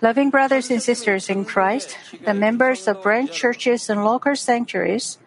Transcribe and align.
Loving 0.00 0.30
brothers 0.30 0.70
and 0.70 0.82
sisters 0.82 1.28
in 1.28 1.44
Christ, 1.44 1.96
the 2.24 2.34
members 2.34 2.88
of 2.88 3.02
branch 3.02 3.32
churches 3.32 3.88
and 3.88 4.04
local 4.04 4.34
sanctuaries, 4.34 5.18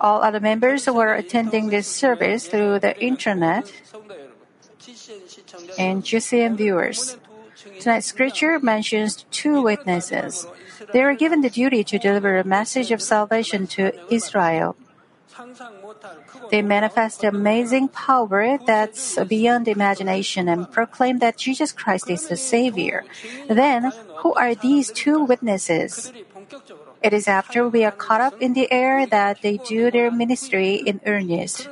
all 0.00 0.22
other 0.22 0.40
members 0.40 0.84
who 0.86 0.98
are 0.98 1.14
attending 1.14 1.68
this 1.68 1.86
service 1.86 2.48
through 2.48 2.78
the 2.80 2.98
internet, 3.02 3.72
and 5.78 6.02
GCN 6.02 6.56
viewers. 6.56 7.16
Tonight's 7.80 8.06
scripture 8.06 8.58
mentions 8.60 9.26
two 9.30 9.60
witnesses. 9.62 10.46
They 10.92 11.02
are 11.02 11.14
given 11.14 11.40
the 11.42 11.50
duty 11.50 11.82
to 11.84 11.98
deliver 11.98 12.38
a 12.38 12.44
message 12.44 12.90
of 12.92 13.02
salvation 13.02 13.66
to 13.78 13.92
Israel. 14.12 14.76
They 16.50 16.62
manifest 16.62 17.24
amazing 17.24 17.88
power 17.88 18.58
that's 18.58 19.18
beyond 19.24 19.68
imagination 19.68 20.48
and 20.48 20.70
proclaim 20.70 21.18
that 21.18 21.36
Jesus 21.36 21.72
Christ 21.72 22.08
is 22.10 22.28
the 22.28 22.36
Savior. 22.36 23.04
Then, 23.48 23.92
who 24.24 24.34
are 24.34 24.54
these 24.54 24.90
two 24.92 25.24
witnesses? 25.24 26.12
It 27.02 27.12
is 27.12 27.28
after 27.28 27.68
we 27.68 27.84
are 27.84 27.92
caught 27.92 28.20
up 28.20 28.40
in 28.40 28.54
the 28.54 28.70
air 28.72 29.06
that 29.06 29.42
they 29.42 29.58
do 29.58 29.90
their 29.90 30.10
ministry 30.10 30.74
in 30.74 31.00
earnest. 31.06 31.68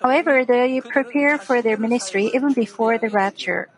However, 0.00 0.44
they 0.44 0.80
prepare 0.80 1.38
for 1.38 1.62
their 1.62 1.76
ministry 1.76 2.30
even 2.34 2.52
before 2.52 2.98
the 2.98 3.08
rapture. 3.08 3.68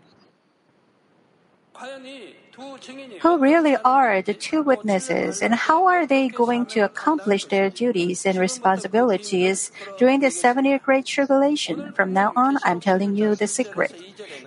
Who 3.23 3.38
really 3.38 3.77
are 3.84 4.23
the 4.23 4.34
two 4.34 4.62
witnesses 4.62 5.41
and 5.41 5.55
how 5.55 5.87
are 5.87 6.06
they 6.06 6.28
going 6.28 6.66
to 6.66 6.80
accomplish 6.80 7.46
their 7.46 7.70
duties 7.70 8.27
and 8.27 8.38
responsibilities 8.38 9.73
during 9.98 10.20
the 10.20 10.30
seven 10.30 10.65
year 10.65 10.78
Great 10.78 11.06
Tribulation? 11.06 11.92
From 11.92 12.12
now 12.12 12.32
on, 12.37 12.59
I'm 12.65 12.80
telling 12.80 13.16
you 13.16 13.34
the 13.34 13.46
secret. 13.46 13.95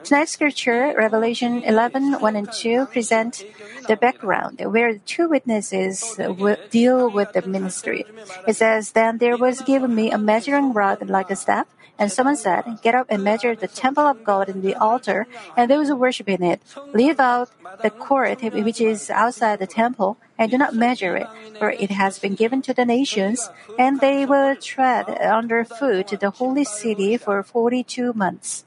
Tonight's 0.03 0.31
scripture, 0.31 0.93
Revelation 0.97 1.63
11 1.63 2.19
1 2.19 2.35
and 2.35 2.51
2, 2.51 2.85
present 2.87 3.45
the 3.87 3.95
background 3.95 4.61
where 4.61 4.93
the 4.93 4.99
two 4.99 5.27
witnesses 5.29 6.15
will 6.17 6.57
deal 6.69 7.09
with 7.09 7.33
the 7.33 7.41
ministry. 7.47 8.05
It 8.47 8.55
says, 8.55 8.91
Then 8.91 9.17
there 9.17 9.37
was 9.37 9.61
given 9.61 9.95
me 9.95 10.11
a 10.11 10.17
measuring 10.17 10.73
rod 10.73 11.09
like 11.09 11.31
a 11.31 11.35
staff 11.35 11.67
and 11.99 12.11
someone 12.11 12.35
said, 12.35 12.79
Get 12.81 12.95
up 12.95 13.07
and 13.09 13.23
measure 13.23 13.55
the 13.55 13.67
temple 13.67 14.05
of 14.05 14.23
God 14.23 14.49
and 14.49 14.63
the 14.63 14.75
altar, 14.75 15.27
and 15.55 15.69
those 15.69 15.87
who 15.87 15.95
worship 15.95 16.27
in 16.29 16.43
it. 16.43 16.61
Leave 16.93 17.19
out 17.19 17.49
the 17.81 17.89
court 17.89 18.41
which 18.41 18.81
is 18.81 19.09
outside 19.09 19.59
the 19.59 19.67
temple, 19.67 20.17
and 20.37 20.51
do 20.51 20.57
not 20.57 20.75
measure 20.75 21.15
it, 21.15 21.27
for 21.59 21.69
it 21.71 21.91
has 21.91 22.19
been 22.19 22.35
given 22.35 22.61
to 22.63 22.73
the 22.73 22.85
nations, 22.85 23.49
and 23.77 23.99
they 23.99 24.25
will 24.25 24.55
tread 24.55 25.07
underfoot 25.09 26.07
the 26.07 26.29
holy 26.29 26.63
city 26.63 27.17
for 27.17 27.41
forty 27.43 27.83
two 27.83 28.13
months. 28.13 28.65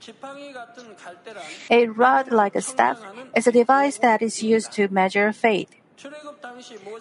A 1.71 1.87
rod 1.89 2.31
like 2.31 2.55
a 2.55 2.63
staff 2.63 3.01
is 3.35 3.47
a 3.47 3.53
device 3.53 3.99
that 3.99 4.23
is 4.23 4.43
used 4.43 4.73
to 4.73 4.89
measure 4.89 5.33
faith. 5.33 5.71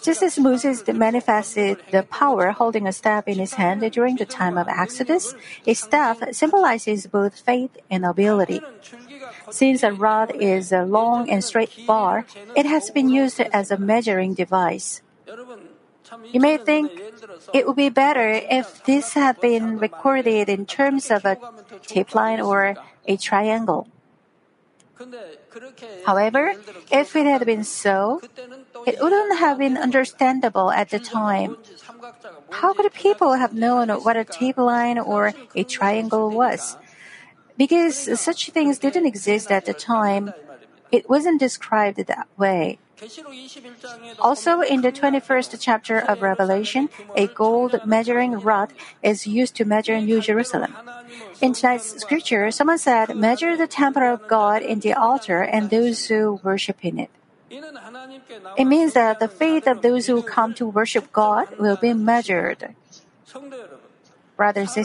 Just 0.02 0.24
as 0.24 0.40
Moses 0.40 0.84
manifested 0.88 1.80
the 1.92 2.04
power 2.04 2.52
holding 2.52 2.88
a 2.88 2.94
staff 2.94 3.28
in 3.28 3.40
his 3.40 3.54
hand 3.54 3.84
during 3.92 4.16
the 4.16 4.26
time 4.26 4.58
of 4.58 4.68
Exodus, 4.68 5.36
a 5.68 5.74
staff 5.74 6.20
symbolizes 6.32 7.08
both 7.08 7.40
faith 7.40 7.78
and 7.90 8.06
ability. 8.06 8.62
Since 9.52 9.84
a 9.84 9.92
rod 9.92 10.32
is 10.36 10.72
a 10.72 10.84
long 10.84 11.30
and 11.30 11.44
straight 11.44 11.86
bar, 11.86 12.26
it 12.56 12.66
has 12.66 12.90
been 12.90 13.10
used 13.10 13.40
as 13.40 13.72
a 13.72 13.78
measuring 13.78 14.34
device. 14.34 15.02
You 16.32 16.40
may 16.40 16.58
think 16.58 16.92
it 17.54 17.68
would 17.68 17.76
be 17.76 17.90
better 17.90 18.30
if 18.30 18.84
this 18.86 19.14
had 19.14 19.42
been 19.42 19.78
recorded 19.78 20.50
in 20.50 20.66
terms 20.66 21.12
of 21.12 21.26
a 21.26 21.38
tape 21.86 22.16
line 22.16 22.40
or 22.40 22.76
a 23.08 23.18
triangle. 23.18 23.88
However, 26.06 26.54
if 26.92 27.16
it 27.16 27.26
had 27.26 27.46
been 27.46 27.64
so, 27.64 28.22
it 28.86 29.02
wouldn't 29.02 29.40
have 29.40 29.58
been 29.58 29.78
understandable 29.78 30.72
at 30.72 30.90
the 30.90 31.00
time. 31.00 31.58
How 32.52 32.74
could 32.74 32.94
people 32.94 33.34
have 33.34 33.54
known 33.54 33.90
what 33.90 34.18
a 34.18 34.24
tape 34.24 34.58
line 34.58 35.00
or 35.00 35.34
a 35.56 35.64
triangle 35.64 36.30
was? 36.30 36.78
Because 37.58 38.20
such 38.20 38.50
things 38.52 38.80
didn't 38.80 39.06
exist 39.06 39.52
at 39.52 39.66
the 39.66 39.74
time, 39.74 40.34
it 40.92 41.10
wasn't 41.10 41.40
described 41.40 41.98
that 41.98 42.28
way. 42.38 42.80
Also, 44.20 44.62
in 44.62 44.82
the 44.82 44.92
21st 44.92 45.58
chapter 45.60 46.00
of 46.00 46.22
Revelation, 46.22 46.90
a 47.16 47.28
gold 47.28 47.82
measuring 47.86 48.40
rod 48.40 48.72
is 49.04 49.28
used 49.28 49.56
to 49.56 49.66
measure 49.66 50.00
New 50.00 50.22
Jerusalem. 50.22 50.74
In 51.42 51.52
tonight's 51.52 52.00
scripture, 52.00 52.52
someone 52.52 52.78
said, 52.78 53.16
Measure 53.16 53.58
the 53.58 53.68
temple 53.68 54.04
of 54.04 54.28
God 54.28 54.62
in 54.62 54.80
the 54.80 54.94
altar 54.94 55.42
and 55.42 55.70
those 55.70 56.08
who 56.08 56.40
worship 56.42 56.86
in 56.86 57.00
it. 57.00 57.10
It 57.50 58.66
means 58.66 58.94
that 58.94 59.20
the 59.20 59.28
faith 59.28 59.68
of 59.68 59.82
those 59.82 60.08
who 60.08 60.24
come 60.24 60.54
to 60.56 60.66
worship 60.68 61.12
God 61.12 61.58
will 61.60 61.78
be 61.78 61.94
measured. 61.94 62.76
Brothers 64.36 64.76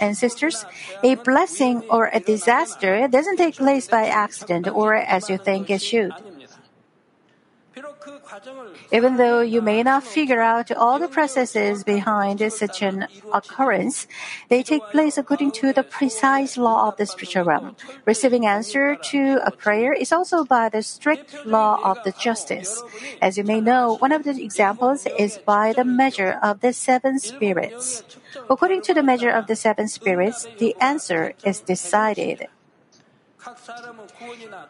and 0.00 0.16
sisters, 0.16 0.64
a 1.02 1.14
blessing 1.14 1.82
or 1.88 2.10
a 2.12 2.18
disaster 2.18 3.06
doesn't 3.06 3.36
take 3.36 3.56
place 3.56 3.86
by 3.86 4.06
accident 4.06 4.66
or 4.66 4.94
as 4.94 5.30
you 5.30 5.38
think 5.38 5.70
it 5.70 5.82
should. 5.82 6.12
Even 8.92 9.16
though 9.16 9.40
you 9.40 9.60
may 9.62 9.82
not 9.82 10.04
figure 10.04 10.40
out 10.40 10.70
all 10.70 10.98
the 10.98 11.08
processes 11.08 11.84
behind 11.84 12.40
such 12.52 12.82
an 12.82 13.08
occurrence, 13.32 14.06
they 14.48 14.62
take 14.62 14.82
place 14.90 15.18
according 15.18 15.52
to 15.52 15.72
the 15.72 15.82
precise 15.82 16.56
law 16.56 16.88
of 16.88 16.96
the 16.96 17.06
spiritual 17.06 17.44
realm. 17.44 17.76
Receiving 18.04 18.46
answer 18.46 18.96
to 19.10 19.40
a 19.44 19.50
prayer 19.50 19.92
is 19.92 20.12
also 20.12 20.44
by 20.44 20.68
the 20.68 20.82
strict 20.82 21.46
law 21.46 21.80
of 21.82 22.02
the 22.04 22.12
justice. 22.12 22.82
As 23.20 23.36
you 23.36 23.44
may 23.44 23.60
know, 23.60 23.96
one 23.98 24.12
of 24.12 24.24
the 24.24 24.42
examples 24.42 25.06
is 25.18 25.38
by 25.38 25.72
the 25.72 25.84
measure 25.84 26.38
of 26.42 26.60
the 26.60 26.72
seven 26.72 27.18
spirits. 27.18 28.04
According 28.48 28.82
to 28.82 28.94
the 28.94 29.02
measure 29.02 29.30
of 29.30 29.46
the 29.46 29.56
seven 29.56 29.88
spirits, 29.88 30.46
the 30.58 30.76
answer 30.80 31.34
is 31.44 31.60
decided. 31.60 32.48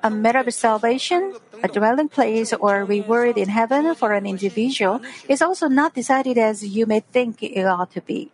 A 0.02 0.10
matter 0.10 0.40
of 0.40 0.52
salvation, 0.52 1.34
a 1.62 1.68
dwelling 1.68 2.08
place, 2.08 2.52
or 2.52 2.84
reward 2.84 3.38
in 3.38 3.48
heaven 3.48 3.94
for 3.94 4.12
an 4.12 4.26
individual 4.26 5.00
is 5.28 5.40
also 5.42 5.68
not 5.68 5.94
decided 5.94 6.38
as 6.38 6.66
you 6.66 6.86
may 6.86 7.00
think 7.00 7.42
it 7.42 7.64
ought 7.64 7.92
to 7.92 8.00
be. 8.00 8.30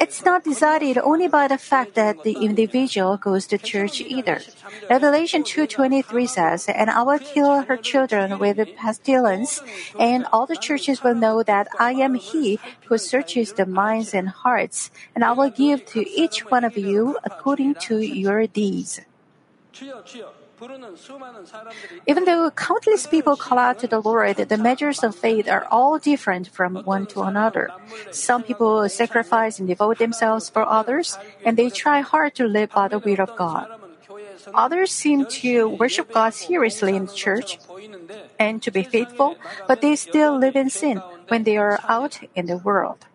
It's 0.00 0.24
not 0.24 0.44
decided 0.44 0.96
only 0.98 1.28
by 1.28 1.46
the 1.46 1.58
fact 1.58 1.94
that 1.94 2.22
the 2.24 2.40
individual 2.40 3.16
goes 3.16 3.46
to 3.48 3.58
church 3.58 4.00
either. 4.00 4.40
Revelation 4.88 5.44
2:23 5.44 6.26
says, 6.26 6.64
"And 6.68 6.88
I 6.88 7.02
will 7.02 7.20
kill 7.20 7.68
her 7.68 7.76
children 7.76 8.38
with 8.38 8.56
pestilence, 8.76 9.60
and 10.00 10.24
all 10.32 10.46
the 10.46 10.56
churches 10.56 11.04
will 11.04 11.14
know 11.14 11.42
that 11.42 11.68
I 11.78 12.00
am 12.00 12.14
he 12.16 12.58
who 12.88 12.96
searches 12.96 13.52
the 13.52 13.66
minds 13.66 14.14
and 14.14 14.28
hearts, 14.32 14.90
and 15.14 15.20
I 15.22 15.32
will 15.32 15.50
give 15.50 15.84
to 15.92 16.08
each 16.08 16.48
one 16.48 16.64
of 16.64 16.80
you 16.80 17.20
according 17.24 17.76
to 17.92 18.00
your 18.00 18.46
deeds." 18.46 19.04
Even 22.06 22.24
though 22.24 22.50
countless 22.50 23.06
people 23.06 23.36
call 23.36 23.58
out 23.58 23.78
to 23.80 23.86
the 23.86 24.00
Lord, 24.00 24.36
the 24.36 24.56
measures 24.56 25.02
of 25.02 25.14
faith 25.14 25.48
are 25.48 25.66
all 25.70 25.98
different 25.98 26.48
from 26.48 26.76
one 26.84 27.06
to 27.06 27.22
another. 27.22 27.70
Some 28.10 28.42
people 28.42 28.88
sacrifice 28.88 29.58
and 29.58 29.68
devote 29.68 29.98
themselves 29.98 30.48
for 30.48 30.66
others, 30.66 31.18
and 31.44 31.56
they 31.56 31.68
try 31.68 32.00
hard 32.00 32.34
to 32.36 32.44
live 32.46 32.70
by 32.70 32.88
the 32.88 32.98
will 32.98 33.20
of 33.20 33.36
God. 33.36 33.68
Others 34.54 34.90
seem 34.92 35.26
to 35.26 35.68
worship 35.68 36.12
God 36.12 36.34
seriously 36.34 36.94
in 36.94 37.06
the 37.06 37.12
church 37.12 37.58
and 38.38 38.62
to 38.62 38.70
be 38.70 38.82
faithful, 38.82 39.36
but 39.66 39.80
they 39.80 39.96
still 39.96 40.38
live 40.38 40.56
in 40.56 40.70
sin 40.70 41.02
when 41.28 41.44
they 41.44 41.56
are 41.56 41.80
out 41.88 42.20
in 42.34 42.46
the 42.46 42.58
world. 42.58 43.06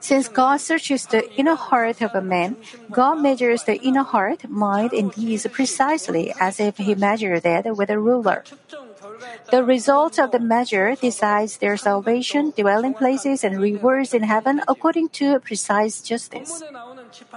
Since 0.00 0.28
God 0.28 0.56
searches 0.60 1.06
the 1.06 1.30
inner 1.36 1.54
heart 1.54 2.00
of 2.00 2.14
a 2.14 2.22
man, 2.22 2.56
God 2.90 3.20
measures 3.20 3.64
the 3.64 3.76
inner 3.80 4.02
heart, 4.02 4.48
mind, 4.48 4.92
and 4.92 5.12
deeds 5.12 5.46
precisely 5.52 6.34
as 6.40 6.58
if 6.58 6.76
He 6.78 6.94
measured 6.94 7.44
it 7.44 7.76
with 7.76 7.90
a 7.90 7.98
ruler. 7.98 8.44
The 9.50 9.64
result 9.64 10.18
of 10.18 10.30
the 10.30 10.40
measure 10.40 10.94
decides 10.94 11.58
their 11.58 11.76
salvation, 11.76 12.52
dwelling 12.56 12.94
places, 12.94 13.44
and 13.44 13.60
rewards 13.60 14.14
in 14.14 14.22
heaven 14.22 14.60
according 14.68 15.10
to 15.20 15.38
precise 15.40 16.02
justice. 16.02 16.62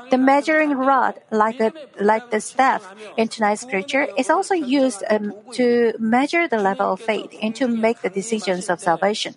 The 0.10 0.18
measuring 0.18 0.72
rod, 0.72 1.22
like, 1.32 1.60
a, 1.60 1.72
like 2.00 2.32
the 2.32 2.42
staff 2.42 2.94
in 3.18 3.28
tonight's 3.28 3.62
scripture, 3.62 4.08
is 4.18 4.30
also 4.30 4.56
used 4.56 5.04
um, 5.10 5.34
to 5.54 5.94
measure 6.00 6.48
the 6.48 6.58
level 6.58 6.94
of 6.94 7.02
faith 7.02 7.36
and 7.42 7.56
to 7.56 7.68
make 7.68 8.02
the 8.02 8.10
decisions 8.10 8.70
of 8.70 8.80
salvation. 8.80 9.36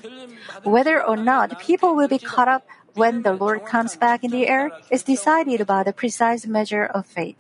Whether 0.65 1.03
or 1.03 1.17
not 1.17 1.61
people 1.61 1.95
will 1.95 2.09
be 2.09 2.19
caught 2.19 2.49
up 2.49 2.67
when 2.95 3.23
the 3.23 3.33
Lord 3.33 3.65
comes 3.65 3.97
back 3.97 4.25
in 4.25 4.31
the 4.31 4.49
air 4.49 4.71
is 4.91 5.03
decided 5.03 5.67
by 5.67 5.83
the 5.83 5.93
precise 5.93 6.47
measure 6.47 6.85
of 6.85 7.06
faith. 7.06 7.37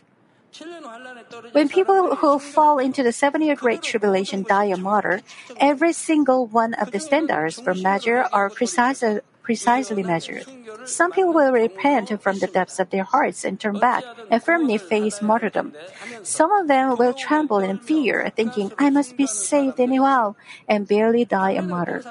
When 1.52 1.68
people 1.68 2.16
who 2.16 2.38
fall 2.38 2.78
into 2.78 3.02
the 3.02 3.12
seven 3.12 3.40
year 3.40 3.56
Great 3.56 3.82
Tribulation 3.82 4.42
die 4.42 4.66
a 4.66 4.76
martyr, 4.76 5.22
every 5.56 5.92
single 5.92 6.46
one 6.46 6.74
of 6.74 6.90
the 6.90 7.00
standards 7.00 7.60
for 7.60 7.74
measure 7.74 8.26
are 8.32 8.50
precise 8.50 9.02
precisely 9.42 10.02
measured. 10.02 10.46
Some 10.84 11.10
people 11.10 11.32
will 11.32 11.52
repent 11.52 12.14
from 12.22 12.38
the 12.38 12.46
depths 12.46 12.78
of 12.78 12.90
their 12.90 13.02
hearts 13.02 13.44
and 13.44 13.58
turn 13.58 13.78
back 13.78 14.04
and 14.30 14.42
firmly 14.42 14.78
face 14.78 15.20
martyrdom. 15.20 15.74
Some 16.22 16.52
of 16.52 16.68
them 16.68 16.96
will 16.96 17.12
tremble 17.12 17.58
in 17.58 17.78
fear, 17.78 18.30
thinking, 18.36 18.72
I 18.78 18.90
must 18.90 19.16
be 19.16 19.26
saved 19.26 19.80
anyhow, 19.80 20.36
and 20.68 20.86
barely 20.86 21.24
die 21.24 21.52
a 21.58 21.62
martyr. 21.62 22.04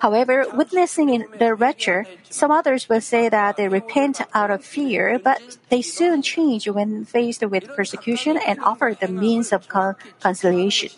However, 0.00 0.46
witnessing 0.52 1.08
in 1.10 1.26
the 1.38 1.54
rapture, 1.54 2.06
some 2.30 2.50
others 2.50 2.88
will 2.88 3.00
say 3.00 3.28
that 3.28 3.56
they 3.56 3.68
repent 3.68 4.20
out 4.34 4.50
of 4.50 4.64
fear, 4.64 5.18
but 5.18 5.58
they 5.68 5.82
soon 5.82 6.22
change 6.22 6.68
when 6.68 7.04
faced 7.04 7.42
with 7.42 7.68
persecution 7.74 8.36
and 8.36 8.60
offer 8.60 8.96
the 8.98 9.08
means 9.08 9.52
of 9.52 9.68
con- 9.68 9.96
conciliation. 10.20 10.90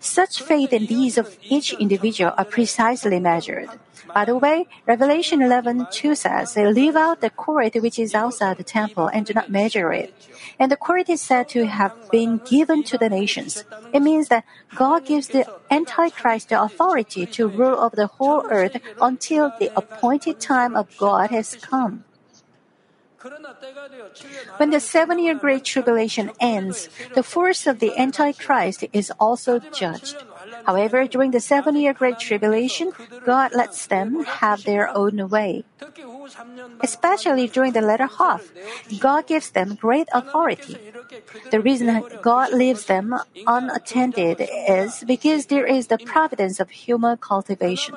Such 0.00 0.42
faith 0.42 0.72
and 0.72 0.86
deeds 0.86 1.18
of 1.18 1.36
each 1.42 1.72
individual 1.74 2.32
are 2.38 2.44
precisely 2.44 3.18
measured. 3.18 3.68
By 4.14 4.24
the 4.24 4.36
way, 4.36 4.66
Revelation 4.86 5.40
11:2 5.42 6.14
says, 6.14 6.54
"They 6.54 6.64
"Leave 6.64 6.96
out 6.96 7.20
the 7.20 7.30
court 7.30 7.74
which 7.74 7.98
is 7.98 8.14
outside 8.14 8.56
the 8.56 8.64
temple 8.64 9.08
and 9.08 9.26
do 9.26 9.34
not 9.34 9.50
measure 9.50 9.92
it." 9.92 10.14
And 10.58 10.72
the 10.72 10.80
court 10.80 11.10
is 11.10 11.20
said 11.20 11.48
to 11.50 11.66
have 11.66 11.92
been 12.10 12.40
given 12.44 12.82
to 12.84 12.96
the 12.96 13.10
nations. 13.10 13.64
It 13.92 14.00
means 14.00 14.28
that 14.28 14.44
God 14.74 15.04
gives 15.04 15.28
the 15.28 15.44
Antichrist 15.70 16.48
the 16.48 16.62
authority 16.62 17.26
to 17.36 17.48
rule 17.48 17.76
over 17.76 17.96
the 17.96 18.06
whole 18.16 18.46
earth 18.48 18.80
until 19.00 19.52
the 19.58 19.70
appointed 19.76 20.40
time 20.40 20.74
of 20.74 20.88
God 20.96 21.30
has 21.30 21.54
come. 21.56 22.07
When 24.58 24.70
the 24.70 24.80
seven 24.80 25.18
year 25.18 25.34
Great 25.34 25.64
Tribulation 25.64 26.30
ends, 26.38 26.88
the 27.14 27.22
force 27.22 27.66
of 27.66 27.80
the 27.80 27.96
Antichrist 27.98 28.84
is 28.92 29.10
also 29.18 29.58
judged. 29.58 30.16
However, 30.66 31.06
during 31.06 31.32
the 31.32 31.40
seven 31.40 31.74
year 31.74 31.92
Great 31.92 32.18
Tribulation, 32.18 32.92
God 33.24 33.54
lets 33.54 33.86
them 33.86 34.22
have 34.24 34.62
their 34.64 34.88
own 34.88 35.28
way. 35.28 35.64
Especially 36.80 37.48
during 37.48 37.72
the 37.72 37.80
latter 37.80 38.06
half, 38.06 38.52
God 39.00 39.26
gives 39.26 39.50
them 39.50 39.74
great 39.74 40.08
authority. 40.12 40.76
The 41.50 41.60
reason 41.60 42.04
God 42.22 42.52
leaves 42.52 42.84
them 42.84 43.14
unattended 43.46 44.46
is 44.68 45.02
because 45.06 45.46
there 45.46 45.66
is 45.66 45.88
the 45.88 45.98
providence 45.98 46.60
of 46.60 46.70
human 46.70 47.16
cultivation. 47.16 47.96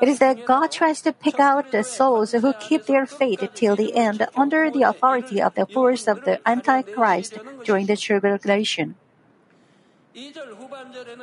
It 0.00 0.08
is 0.08 0.18
that 0.18 0.44
God 0.44 0.70
tries 0.70 1.00
to 1.02 1.12
pick 1.12 1.38
out 1.40 1.70
the 1.70 1.82
souls 1.82 2.32
who 2.32 2.52
keep 2.54 2.86
their 2.86 3.06
faith 3.06 3.42
till 3.54 3.76
the 3.76 3.94
end 3.96 4.26
under 4.36 4.70
the 4.70 4.82
authority 4.82 5.40
of 5.42 5.54
the 5.54 5.66
force 5.66 6.06
of 6.06 6.24
the 6.24 6.40
Antichrist 6.46 7.38
during 7.64 7.86
the 7.86 7.96
tribulation. 7.96 8.96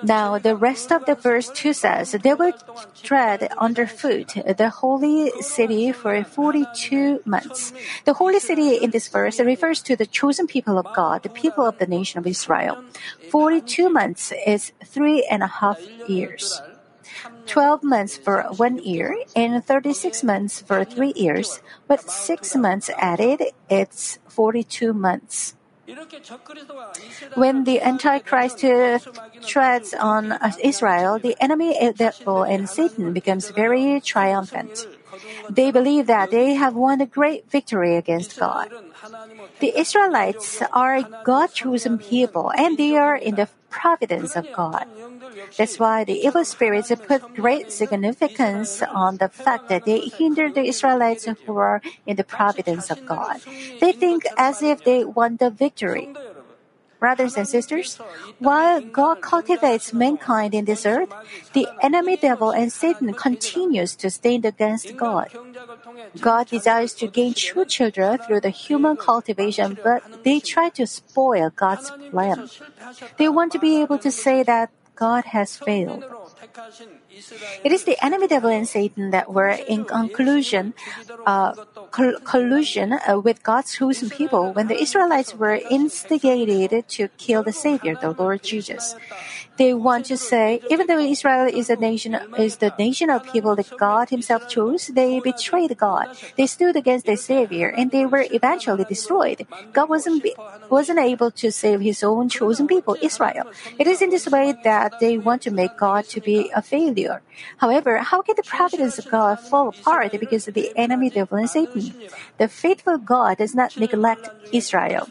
Now, 0.03 0.37
the 0.37 0.55
rest 0.55 0.91
of 0.91 1.05
the 1.05 1.15
verse 1.15 1.49
2 1.49 1.73
says, 1.73 2.11
They 2.11 2.33
will 2.33 2.53
tread 3.03 3.49
underfoot 3.57 4.35
the 4.57 4.69
holy 4.69 5.31
city 5.41 5.91
for 5.91 6.23
42 6.23 7.21
months. 7.25 7.73
The 8.05 8.13
holy 8.13 8.39
city 8.39 8.75
in 8.75 8.91
this 8.91 9.07
verse 9.07 9.39
refers 9.39 9.81
to 9.83 9.95
the 9.95 10.05
chosen 10.05 10.47
people 10.47 10.77
of 10.77 10.91
God, 10.93 11.23
the 11.23 11.29
people 11.29 11.65
of 11.65 11.77
the 11.77 11.87
nation 11.87 12.19
of 12.19 12.27
Israel. 12.27 12.77
42 13.29 13.89
months 13.89 14.31
is 14.45 14.71
three 14.85 15.27
and 15.29 15.43
a 15.43 15.47
half 15.47 15.79
years. 16.07 16.61
12 17.47 17.83
months 17.83 18.17
for 18.17 18.43
one 18.57 18.77
year 18.79 19.15
and 19.35 19.63
36 19.63 20.23
months 20.23 20.61
for 20.61 20.83
three 20.83 21.13
years, 21.15 21.61
but 21.87 22.09
six 22.09 22.55
months 22.55 22.89
added, 22.97 23.41
it's 23.69 24.19
42 24.27 24.93
months. 24.93 25.55
When 27.35 27.63
the 27.63 27.79
Antichrist 27.81 28.59
treads 29.45 29.93
on 29.93 30.33
Israel, 30.63 31.19
the 31.19 31.35
enemy 31.39 31.77
devil 31.95 32.43
and 32.43 32.67
Satan 32.67 33.13
becomes 33.13 33.51
very 33.51 34.01
triumphant. 34.01 34.87
They 35.49 35.71
believe 35.71 36.07
that 36.07 36.31
they 36.31 36.53
have 36.55 36.75
won 36.75 37.01
a 37.01 37.05
great 37.05 37.49
victory 37.49 37.95
against 37.95 38.39
God. 38.39 38.69
The 39.59 39.77
Israelites 39.77 40.61
are 40.73 40.95
a 40.95 41.05
God 41.23 41.53
chosen 41.53 41.97
people 41.97 42.51
and 42.55 42.77
they 42.77 42.95
are 42.95 43.15
in 43.15 43.35
the 43.35 43.49
providence 43.69 44.35
of 44.35 44.47
God. 44.55 44.87
That's 45.57 45.79
why 45.79 46.03
the 46.03 46.15
evil 46.15 46.45
spirits 46.45 46.91
put 47.07 47.35
great 47.35 47.71
significance 47.71 48.81
on 48.81 49.17
the 49.17 49.29
fact 49.29 49.67
that 49.69 49.85
they 49.85 50.07
hinder 50.07 50.49
the 50.51 50.63
Israelites 50.63 51.27
who 51.45 51.57
are 51.57 51.81
in 52.05 52.15
the 52.15 52.23
providence 52.23 52.89
of 52.89 53.05
God. 53.05 53.41
They 53.79 53.91
think 53.91 54.23
as 54.37 54.61
if 54.61 54.83
they 54.83 55.03
won 55.03 55.37
the 55.37 55.49
victory. 55.49 56.09
Brothers 57.05 57.37
and 57.37 57.47
sisters, 57.47 58.01
while 58.39 58.81
God 58.81 59.21
cultivates 59.21 59.93
mankind 59.93 60.55
in 60.55 60.65
this 60.65 60.87
earth, 60.87 61.13
the 61.53 61.67
enemy 61.79 62.17
devil 62.17 62.49
and 62.49 62.73
Satan 62.73 63.13
continues 63.13 63.95
to 63.97 64.09
stand 64.09 64.43
against 64.43 64.97
God. 64.97 65.29
God 66.19 66.47
desires 66.47 66.95
to 66.95 67.05
gain 67.05 67.35
true 67.35 67.63
children 67.63 68.17
through 68.17 68.41
the 68.41 68.49
human 68.49 68.97
cultivation, 68.97 69.77
but 69.83 70.01
they 70.23 70.39
try 70.39 70.69
to 70.69 70.87
spoil 70.87 71.51
God's 71.55 71.91
plan. 72.09 72.49
They 73.17 73.29
want 73.29 73.51
to 73.51 73.59
be 73.59 73.81
able 73.81 73.99
to 73.99 74.09
say 74.09 74.41
that 74.41 74.71
God 74.95 75.25
has 75.25 75.57
failed. 75.57 76.03
It 77.63 77.71
is 77.71 77.83
the 77.83 77.97
enemy 78.03 78.27
devil 78.27 78.49
and 78.49 78.67
Satan 78.67 79.11
that 79.11 79.31
were 79.31 79.49
in 79.49 79.85
conclusion, 79.85 80.73
uh, 81.25 81.53
collusion 82.23 82.93
uh, 82.93 83.19
with 83.19 83.43
God's 83.43 83.75
chosen 83.75 84.09
people 84.09 84.53
when 84.53 84.67
the 84.67 84.79
Israelites 84.79 85.35
were 85.35 85.59
instigated 85.69 86.87
to 86.89 87.07
kill 87.17 87.43
the 87.43 87.53
Savior, 87.53 87.95
the 87.95 88.11
Lord 88.11 88.43
Jesus. 88.43 88.95
They 89.57 89.73
want 89.73 90.05
to 90.07 90.17
say, 90.17 90.61
even 90.69 90.87
though 90.87 90.99
Israel 90.99 91.47
is 91.47 91.69
a 91.69 91.77
nation, 91.77 92.17
is 92.37 92.57
the 92.57 92.73
nation 92.77 93.09
of 93.09 93.23
people 93.23 93.55
that 93.55 93.71
God 93.77 94.09
Himself 94.09 94.47
chose, 94.47 94.87
they 94.87 95.19
betrayed 95.19 95.77
God. 95.77 96.09
They 96.35 96.47
stood 96.47 96.75
against 96.75 97.05
their 97.05 97.17
Savior, 97.17 97.69
and 97.69 97.91
they 97.91 98.05
were 98.05 98.25
eventually 98.29 98.83
destroyed. 98.83 99.47
God 99.73 99.89
wasn't 99.89 100.25
wasn't 100.69 100.99
able 100.99 101.31
to 101.31 101.51
save 101.51 101.79
His 101.79 102.03
own 102.03 102.27
chosen 102.27 102.67
people, 102.67 102.97
Israel. 103.01 103.45
It 103.77 103.87
is 103.87 104.01
in 104.01 104.09
this 104.09 104.27
way 104.27 104.55
that 104.63 104.99
they 104.99 105.17
want 105.17 105.41
to 105.43 105.51
make 105.51 105.77
God 105.77 106.05
to 106.09 106.19
be 106.19 106.51
a 106.55 106.61
failure. 106.61 107.21
However, 107.57 107.99
how 107.99 108.21
can 108.21 108.35
the 108.35 108.43
providence 108.43 108.99
of 108.99 109.07
God 109.07 109.39
fall 109.39 109.69
apart 109.69 110.11
because 110.19 110.47
of 110.47 110.53
the 110.53 110.71
enemy 110.75 111.09
devil 111.09 111.37
and 111.37 111.49
Satan? 111.49 111.95
The 112.37 112.47
faithful 112.47 112.97
God 112.97 113.37
does 113.37 113.55
not 113.55 113.77
neglect 113.77 114.29
Israel. 114.51 115.07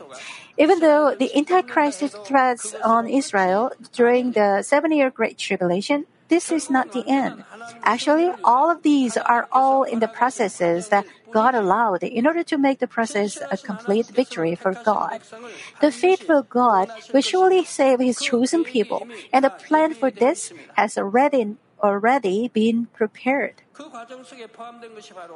Even 0.56 0.78
though 0.80 1.14
the 1.14 1.34
Antichrist 1.36 2.02
threats 2.26 2.74
on 2.84 3.08
Israel 3.08 3.72
during 3.92 4.32
the 4.32 4.62
seven 4.62 4.92
year 4.92 5.10
Great 5.10 5.38
Tribulation, 5.38 6.06
this 6.28 6.50
is 6.50 6.70
not 6.70 6.92
the 6.92 7.04
end. 7.06 7.44
Actually, 7.82 8.32
all 8.44 8.70
of 8.70 8.82
these 8.82 9.16
are 9.16 9.46
all 9.52 9.82
in 9.82 9.98
the 9.98 10.08
processes 10.08 10.88
that 10.88 11.04
God 11.32 11.54
allowed 11.54 12.02
in 12.02 12.26
order 12.26 12.42
to 12.44 12.56
make 12.56 12.78
the 12.78 12.86
process 12.86 13.38
a 13.50 13.58
complete 13.58 14.06
victory 14.06 14.54
for 14.54 14.72
God. 14.72 15.20
The 15.80 15.90
faithful 15.90 16.42
God 16.42 16.88
will 17.12 17.20
surely 17.20 17.64
save 17.64 18.00
his 18.00 18.20
chosen 18.20 18.64
people, 18.64 19.06
and 19.32 19.44
the 19.44 19.50
plan 19.50 19.94
for 19.94 20.10
this 20.10 20.52
has 20.74 20.96
already 20.96 21.56
already 21.82 22.48
been 22.48 22.86
prepared. 22.86 23.60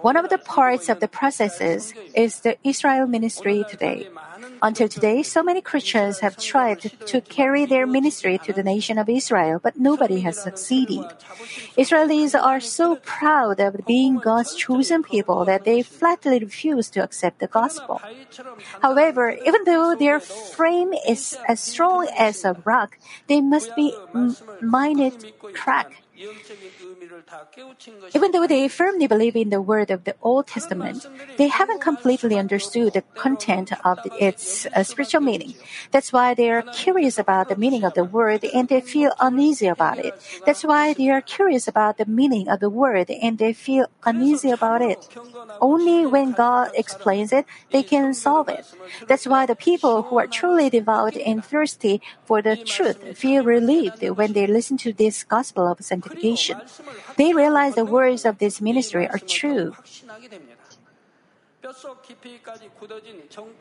One 0.02 0.16
of 0.16 0.28
the 0.28 0.38
parts 0.38 0.88
of 0.88 1.00
the 1.00 1.09
processes 1.09 1.92
is 2.14 2.40
the 2.40 2.57
Israel 2.62 3.07
ministry 3.07 3.64
today. 3.68 4.09
Until 4.62 4.88
today, 4.88 5.23
so 5.23 5.42
many 5.42 5.61
Christians 5.61 6.21
have 6.21 6.37
tried 6.37 6.80
to 7.07 7.21
carry 7.21 7.66
their 7.66 7.87
ministry 7.87 8.38
to 8.38 8.52
the 8.52 8.62
nation 8.62 8.99
of 8.99 9.09
Israel, 9.09 9.59
but 9.62 9.78
nobody 9.78 10.21
has 10.21 10.38
succeeded. 10.38 11.04
Israelis 11.76 12.38
are 12.38 12.61
so 12.61 12.97
proud 13.02 13.59
of 13.61 13.85
being 13.87 14.18
God's 14.18 14.54
chosen 14.54 15.02
people 15.02 15.45
that 15.45 15.64
they 15.64 15.83
flatly 15.83 16.38
refuse 16.38 16.90
to 16.90 17.02
accept 17.02 17.40
the 17.40 17.49
gospel. 17.49 18.00
However, 18.83 19.30
even 19.30 19.64
though 19.64 19.97
their 19.97 20.21
frame 20.21 20.92
is 21.09 21.37
as 21.49 21.61
strong 21.61 22.09
as 22.16 22.45
a 22.45 22.54
rock, 22.64 22.99
they 23.26 23.40
must 23.40 23.75
be 23.75 23.95
minded 24.61 25.33
crack 25.54 26.02
even 28.15 28.33
though 28.33 28.47
they 28.47 28.67
firmly 28.69 29.07
believe 29.07 29.37
in 29.37 29.51
the 29.51 29.63
word 29.63 29.91
of 29.91 30.05
the 30.05 30.17
Old 30.21 30.49
Testament, 30.49 31.07
they 31.37 31.49
haven't 31.49 31.81
completely 31.81 32.39
understood 32.39 32.93
the 32.95 33.03
content 33.15 33.73
of 33.85 33.99
its 34.19 34.67
uh, 34.67 34.83
spiritual 34.83 35.21
meaning. 35.21 35.55
That's 35.93 36.13
why 36.13 36.35
they 36.35 36.51
are 36.51 36.63
curious 36.63 37.19
about 37.19 37.49
the 37.49 37.57
meaning 37.57 37.85
of 37.85 37.95
the 37.95 38.05
word 38.05 38.45
and 38.45 38.69
they 38.69 38.81
feel 38.81 39.13
uneasy 39.21 39.69
about 39.69 39.99
it. 39.99 40.15
That's 40.45 40.65
why 40.65 40.93
they 40.93 41.09
are 41.11 41.21
curious 41.21 41.69
about 41.69 41.99
the 41.99 42.07
meaning 42.07 42.49
of 42.49 42.61
the 42.61 42.71
word 42.71 43.11
and 43.11 43.39
they 43.39 43.53
feel 43.53 43.87
uneasy 44.05 44.51
about 44.51 44.83
it. 44.83 45.09
Only 45.61 46.07
when 46.07 46.33
God 46.33 46.71
explains 46.75 47.33
it, 47.33 47.47
they 47.71 47.83
can 47.83 48.13
solve 48.15 48.49
it. 48.49 48.67
That's 49.07 49.27
why 49.27 49.47
the 49.47 49.57
people 49.57 50.03
who 50.03 50.19
are 50.19 50.27
truly 50.27 50.71
devout 50.71 51.17
and 51.17 51.45
thirsty 51.45 52.01
for 52.25 52.43
the 52.43 52.57
truth 52.57 53.17
feel 53.17 53.45
relieved 53.45 54.03
when 54.11 54.33
they 54.33 54.47
listen 54.47 54.77
to 54.79 54.93
this 54.93 55.25
gospel 55.25 55.71
of 55.71 55.79
sanctification. 55.81 56.08
They 57.17 57.33
realize 57.33 57.75
the 57.75 57.85
words 57.85 58.25
of 58.25 58.38
this 58.38 58.61
ministry 58.61 59.07
are 59.09 59.19
true. 59.19 59.75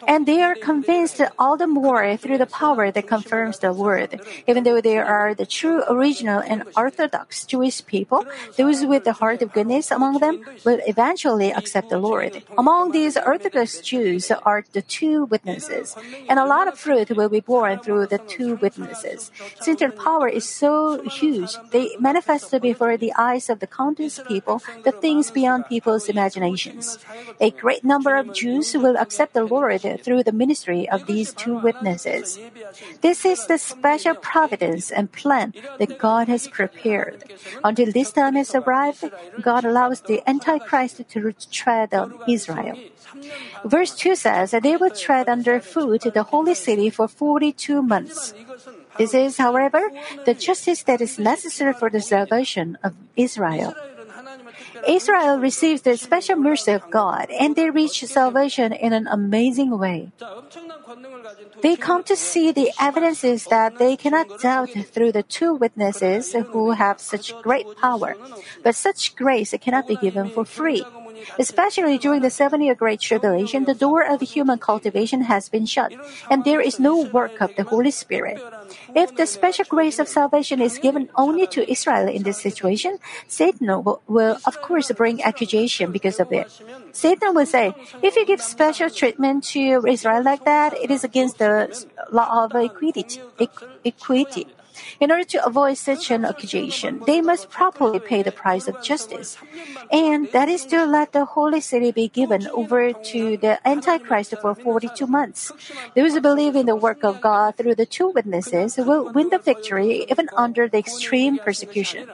And 0.07 0.25
they 0.25 0.41
are 0.41 0.55
convinced 0.55 1.21
all 1.37 1.57
the 1.57 1.67
more 1.67 2.15
through 2.15 2.37
the 2.37 2.45
power 2.45 2.89
that 2.91 3.07
confirms 3.07 3.59
the 3.59 3.73
word. 3.73 4.21
Even 4.47 4.63
though 4.63 4.79
they 4.79 4.97
are 4.97 5.33
the 5.33 5.45
true, 5.45 5.83
original, 5.89 6.39
and 6.39 6.63
orthodox 6.77 7.45
Jewish 7.45 7.85
people, 7.85 8.25
those 8.55 8.85
with 8.85 9.03
the 9.03 9.13
heart 9.13 9.41
of 9.41 9.51
goodness 9.51 9.91
among 9.91 10.19
them 10.19 10.43
will 10.63 10.79
eventually 10.87 11.51
accept 11.51 11.89
the 11.89 11.97
Lord. 11.97 12.43
Among 12.57 12.91
these 12.91 13.17
Orthodox 13.17 13.81
Jews 13.81 14.31
are 14.31 14.63
the 14.71 14.81
two 14.81 15.25
witnesses, 15.25 15.95
and 16.29 16.39
a 16.39 16.45
lot 16.45 16.67
of 16.67 16.79
fruit 16.79 17.09
will 17.11 17.29
be 17.29 17.41
born 17.41 17.79
through 17.79 18.07
the 18.07 18.19
two 18.19 18.55
witnesses. 18.55 19.31
Since 19.59 19.79
their 19.79 19.91
power 19.91 20.29
is 20.29 20.47
so 20.47 21.03
huge, 21.03 21.57
they 21.71 21.95
manifest 21.99 22.55
before 22.61 22.95
the 22.95 23.13
eyes 23.17 23.49
of 23.49 23.59
the 23.59 23.67
countless 23.67 24.19
people 24.27 24.61
the 24.83 24.91
things 24.91 25.31
beyond 25.31 25.67
people's 25.67 26.07
imaginations. 26.07 26.99
A 27.41 27.51
great 27.51 27.83
number 27.83 27.96
of 28.05 28.33
Jews 28.33 28.75
will 28.75 28.97
accept 28.97 29.33
the 29.33 29.43
Lord 29.43 29.81
through 30.03 30.23
the 30.23 30.31
ministry 30.31 30.87
of 30.89 31.05
these 31.07 31.33
two 31.33 31.57
witnesses. 31.57 32.39
This 33.01 33.25
is 33.25 33.45
the 33.47 33.57
special 33.57 34.15
providence 34.15 34.91
and 34.91 35.11
plan 35.11 35.53
that 35.79 35.97
God 35.97 36.27
has 36.27 36.47
prepared. 36.47 37.23
Until 37.63 37.91
this 37.91 38.11
time 38.11 38.35
has 38.35 38.53
arrived, 38.53 39.05
God 39.41 39.65
allows 39.65 40.01
the 40.01 40.21
Antichrist 40.27 41.01
to 41.09 41.33
tread 41.51 41.93
on 41.93 42.13
Israel. 42.27 42.77
Verse 43.65 43.95
2 43.95 44.15
says, 44.15 44.51
that 44.51 44.63
They 44.63 44.77
will 44.77 44.91
tread 44.91 45.29
underfoot 45.29 46.01
the 46.13 46.23
holy 46.23 46.55
city 46.55 46.89
for 46.89 47.07
42 47.07 47.81
months. 47.81 48.33
This 48.97 49.13
is, 49.13 49.37
however, 49.37 49.91
the 50.25 50.33
justice 50.33 50.83
that 50.83 51.01
is 51.01 51.19
necessary 51.19 51.73
for 51.73 51.89
the 51.89 52.01
salvation 52.01 52.77
of 52.83 52.93
Israel. 53.15 53.73
Israel 54.87 55.39
receives 55.39 55.81
the 55.81 55.97
special 55.97 56.35
mercy 56.35 56.71
of 56.71 56.89
God 56.89 57.29
and 57.31 57.55
they 57.55 57.69
reach 57.69 58.03
salvation 58.05 58.73
in 58.73 58.93
an 58.93 59.07
amazing 59.07 59.77
way. 59.77 60.11
They 61.61 61.75
come 61.75 62.03
to 62.03 62.15
see 62.15 62.51
the 62.51 62.71
evidences 62.79 63.45
that 63.47 63.77
they 63.77 63.95
cannot 63.95 64.39
doubt 64.39 64.71
through 64.71 65.11
the 65.11 65.23
two 65.23 65.53
witnesses 65.53 66.33
who 66.33 66.71
have 66.71 66.99
such 66.99 67.33
great 67.41 67.65
power. 67.77 68.15
But 68.63 68.75
such 68.75 69.15
grace 69.15 69.53
cannot 69.59 69.87
be 69.87 69.95
given 69.95 70.29
for 70.29 70.45
free. 70.45 70.85
Especially 71.39 71.97
during 71.97 72.21
the 72.21 72.29
seven 72.29 72.61
year 72.61 72.75
Great 72.75 72.99
Tribulation, 73.01 73.65
the 73.65 73.73
door 73.73 74.03
of 74.03 74.21
human 74.21 74.59
cultivation 74.59 75.21
has 75.21 75.49
been 75.49 75.65
shut, 75.65 75.93
and 76.29 76.43
there 76.43 76.61
is 76.61 76.79
no 76.79 77.03
work 77.03 77.41
of 77.41 77.55
the 77.55 77.63
Holy 77.63 77.91
Spirit. 77.91 78.41
If 78.95 79.15
the 79.15 79.25
special 79.25 79.65
grace 79.65 79.99
of 79.99 80.07
salvation 80.07 80.61
is 80.61 80.77
given 80.77 81.09
only 81.15 81.47
to 81.47 81.69
Israel 81.69 82.07
in 82.07 82.23
this 82.23 82.39
situation, 82.39 82.99
Satan 83.27 83.83
will, 83.83 84.37
of 84.45 84.61
course 84.61 84.91
bring 84.91 85.21
accusation 85.23 85.91
because 85.91 86.19
of 86.19 86.31
it. 86.31 86.47
Satan 86.91 87.35
will 87.35 87.45
say, 87.45 87.73
if 88.01 88.15
you 88.15 88.25
give 88.25 88.41
special 88.41 88.89
treatment 88.89 89.43
to 89.55 89.85
Israel 89.85 90.23
like 90.23 90.45
that, 90.45 90.73
it 90.73 90.89
is 90.89 91.03
against 91.03 91.37
the 91.37 91.69
law 92.11 92.45
of 92.45 92.55
equity. 92.55 93.05
equity. 93.85 94.47
In 94.99 95.11
order 95.11 95.23
to 95.23 95.45
avoid 95.45 95.77
such 95.77 96.11
an 96.11 96.25
accusation, 96.25 97.01
they 97.05 97.21
must 97.21 97.49
properly 97.49 97.99
pay 97.99 98.23
the 98.23 98.31
price 98.31 98.67
of 98.67 98.83
justice. 98.83 99.37
And 99.91 100.29
that 100.31 100.49
is 100.49 100.65
to 100.67 100.85
let 100.85 101.13
the 101.13 101.25
holy 101.25 101.61
city 101.61 101.91
be 101.91 102.07
given 102.07 102.47
over 102.47 102.93
to 102.93 103.37
the 103.37 103.59
Antichrist 103.67 104.33
for 104.41 104.55
42 104.55 105.07
months. 105.07 105.51
Those 105.95 106.13
who 106.13 106.21
believe 106.21 106.55
in 106.55 106.65
the 106.65 106.75
work 106.75 107.03
of 107.03 107.21
God 107.21 107.55
through 107.55 107.75
the 107.75 107.85
two 107.85 108.09
witnesses 108.09 108.77
will 108.77 109.11
win 109.13 109.29
the 109.29 109.37
victory 109.39 110.05
even 110.09 110.29
under 110.35 110.67
the 110.67 110.77
extreme 110.77 111.37
persecution. 111.37 112.09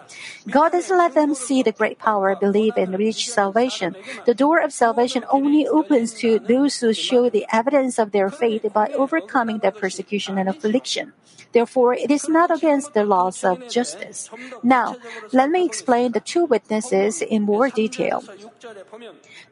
God 0.49 0.71
doesn't 0.71 0.97
let 0.97 1.13
them 1.13 1.33
see 1.33 1.63
the 1.63 1.71
great 1.71 1.99
power, 1.99 2.35
believe, 2.35 2.77
and 2.77 2.97
reach 2.97 3.29
salvation. 3.29 3.95
The 4.25 4.33
door 4.33 4.59
of 4.59 4.73
salvation 4.73 5.23
only 5.29 5.67
opens 5.67 6.13
to 6.15 6.39
those 6.39 6.79
who 6.79 6.93
show 6.93 7.29
the 7.29 7.45
evidence 7.51 7.97
of 7.97 8.11
their 8.11 8.29
faith 8.29 8.65
by 8.73 8.87
overcoming 8.89 9.59
the 9.59 9.71
persecution 9.71 10.37
and 10.37 10.49
affliction. 10.49 11.13
Therefore, 11.53 11.93
it 11.93 12.09
is 12.09 12.27
not 12.27 12.49
against 12.53 12.93
the 12.93 13.05
laws 13.05 13.43
of 13.43 13.69
justice. 13.69 14.29
Now, 14.61 14.97
let 15.31 15.49
me 15.49 15.65
explain 15.65 16.11
the 16.11 16.19
two 16.19 16.45
witnesses 16.45 17.21
in 17.21 17.43
more 17.43 17.69
detail. 17.69 18.23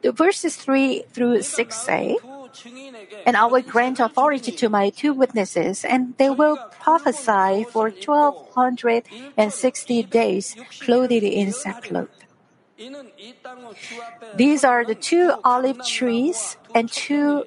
The 0.02 0.12
verses 0.12 0.56
3 0.56 1.04
through 1.12 1.42
6 1.42 1.76
say, 1.76 2.18
and 3.26 3.36
I 3.36 3.46
will 3.46 3.62
grant 3.62 4.00
authority 4.00 4.52
to 4.52 4.68
my 4.68 4.90
two 4.90 5.12
witnesses, 5.12 5.84
and 5.84 6.16
they 6.18 6.30
will 6.30 6.56
prophesy 6.80 7.64
for 7.64 7.90
1260 7.90 10.02
days, 10.04 10.56
clothed 10.80 11.12
in 11.12 11.52
sackcloth. 11.52 12.08
These 14.34 14.64
are 14.64 14.84
the 14.84 14.94
two 14.94 15.32
olive 15.44 15.84
trees 15.86 16.56
and 16.74 16.90
two 16.90 17.44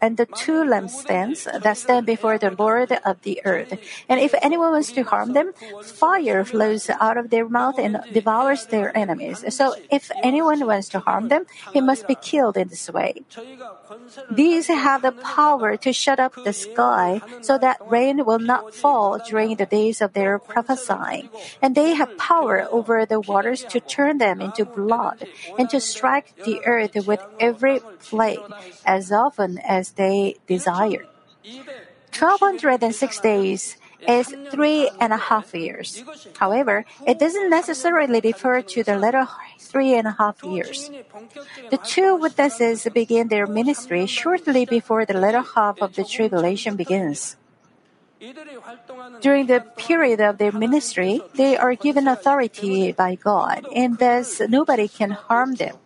and 0.00 0.16
the 0.16 0.26
two 0.26 0.64
lampstands 0.64 1.44
that 1.44 1.76
stand 1.76 2.06
before 2.06 2.38
the 2.38 2.50
Lord 2.50 2.92
of 3.04 3.20
the 3.22 3.40
earth. 3.44 3.78
And 4.08 4.20
if 4.20 4.34
anyone 4.42 4.72
wants 4.72 4.92
to 4.92 5.02
harm 5.02 5.32
them, 5.32 5.52
fire 5.82 6.44
flows 6.44 6.90
out 7.00 7.16
of 7.16 7.30
their 7.30 7.48
mouth 7.48 7.78
and 7.78 8.00
devours 8.12 8.66
their 8.66 8.96
enemies. 8.96 9.44
So 9.54 9.74
if 9.90 10.10
anyone 10.22 10.64
wants 10.66 10.88
to 10.90 11.00
harm 11.00 11.28
them, 11.28 11.46
he 11.72 11.80
must 11.80 12.06
be 12.06 12.14
killed 12.14 12.56
in 12.56 12.68
this 12.68 12.90
way. 12.90 13.24
These 14.30 14.68
have 14.68 15.02
the 15.02 15.12
power 15.12 15.76
to 15.76 15.92
shut 15.92 16.20
up 16.20 16.34
the 16.34 16.52
sky 16.52 17.20
so 17.40 17.58
that 17.58 17.80
rain 17.86 18.24
will 18.24 18.38
not 18.38 18.74
fall 18.74 19.18
during 19.18 19.56
the 19.56 19.66
days 19.66 20.00
of 20.00 20.12
their 20.12 20.38
prophesying. 20.38 21.28
And 21.62 21.74
they 21.74 21.94
have 21.94 22.16
power 22.18 22.66
over 22.70 23.06
the 23.06 23.20
waters 23.20 23.64
to 23.70 23.80
turn 23.80 24.18
them 24.18 24.40
into 24.40 24.64
blood 24.64 25.26
and 25.58 25.68
to 25.70 25.80
strike 25.80 26.34
the 26.44 26.60
earth 26.64 26.94
with 27.06 27.20
every 27.40 27.80
plague 28.00 28.44
as 28.84 29.12
often 29.12 29.58
as 29.58 29.92
they 29.92 30.36
desire. 30.46 31.06
1206 32.12 33.20
days 33.20 33.76
is 34.06 34.34
three 34.50 34.90
and 35.00 35.12
a 35.12 35.16
half 35.16 35.54
years. 35.54 36.04
However, 36.38 36.84
it 37.06 37.18
doesn't 37.18 37.50
necessarily 37.50 38.20
refer 38.20 38.62
to 38.62 38.82
the 38.82 38.98
latter 38.98 39.26
three 39.58 39.94
and 39.94 40.06
a 40.06 40.16
half 40.18 40.42
years. 40.44 40.90
The 41.70 41.78
two 41.78 42.16
witnesses 42.16 42.86
begin 42.92 43.28
their 43.28 43.46
ministry 43.46 44.06
shortly 44.06 44.64
before 44.64 45.04
the 45.04 45.18
latter 45.18 45.42
half 45.42 45.80
of 45.82 45.94
the 45.94 46.04
tribulation 46.04 46.76
begins. 46.76 47.36
During 49.20 49.46
the 49.46 49.60
period 49.76 50.20
of 50.20 50.38
their 50.38 50.50
ministry, 50.50 51.22
they 51.34 51.56
are 51.56 51.74
given 51.74 52.08
authority 52.08 52.90
by 52.92 53.14
God, 53.14 53.66
and 53.74 53.98
thus 53.98 54.40
nobody 54.40 54.88
can 54.88 55.10
harm 55.10 55.54
them. 55.54 55.76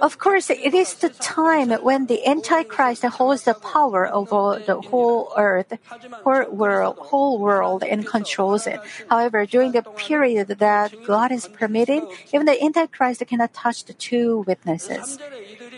Of 0.00 0.18
course, 0.18 0.50
it 0.50 0.74
is 0.74 0.94
the 0.94 1.10
time 1.10 1.70
when 1.70 2.06
the 2.06 2.26
Antichrist 2.26 3.04
holds 3.04 3.44
the 3.44 3.54
power 3.54 4.08
over 4.12 4.60
the 4.64 4.80
whole 4.80 5.32
earth, 5.36 5.78
whole 6.24 6.50
world, 6.50 6.96
whole 6.98 7.38
world, 7.38 7.84
and 7.84 8.06
controls 8.06 8.66
it. 8.66 8.80
However, 9.08 9.46
during 9.46 9.72
the 9.72 9.82
period 9.82 10.48
that 10.48 10.94
God 11.06 11.30
is 11.30 11.46
permitted, 11.48 12.02
even 12.32 12.46
the 12.46 12.62
Antichrist 12.62 13.26
cannot 13.26 13.54
touch 13.54 13.84
the 13.84 13.94
two 13.94 14.40
witnesses. 14.46 15.18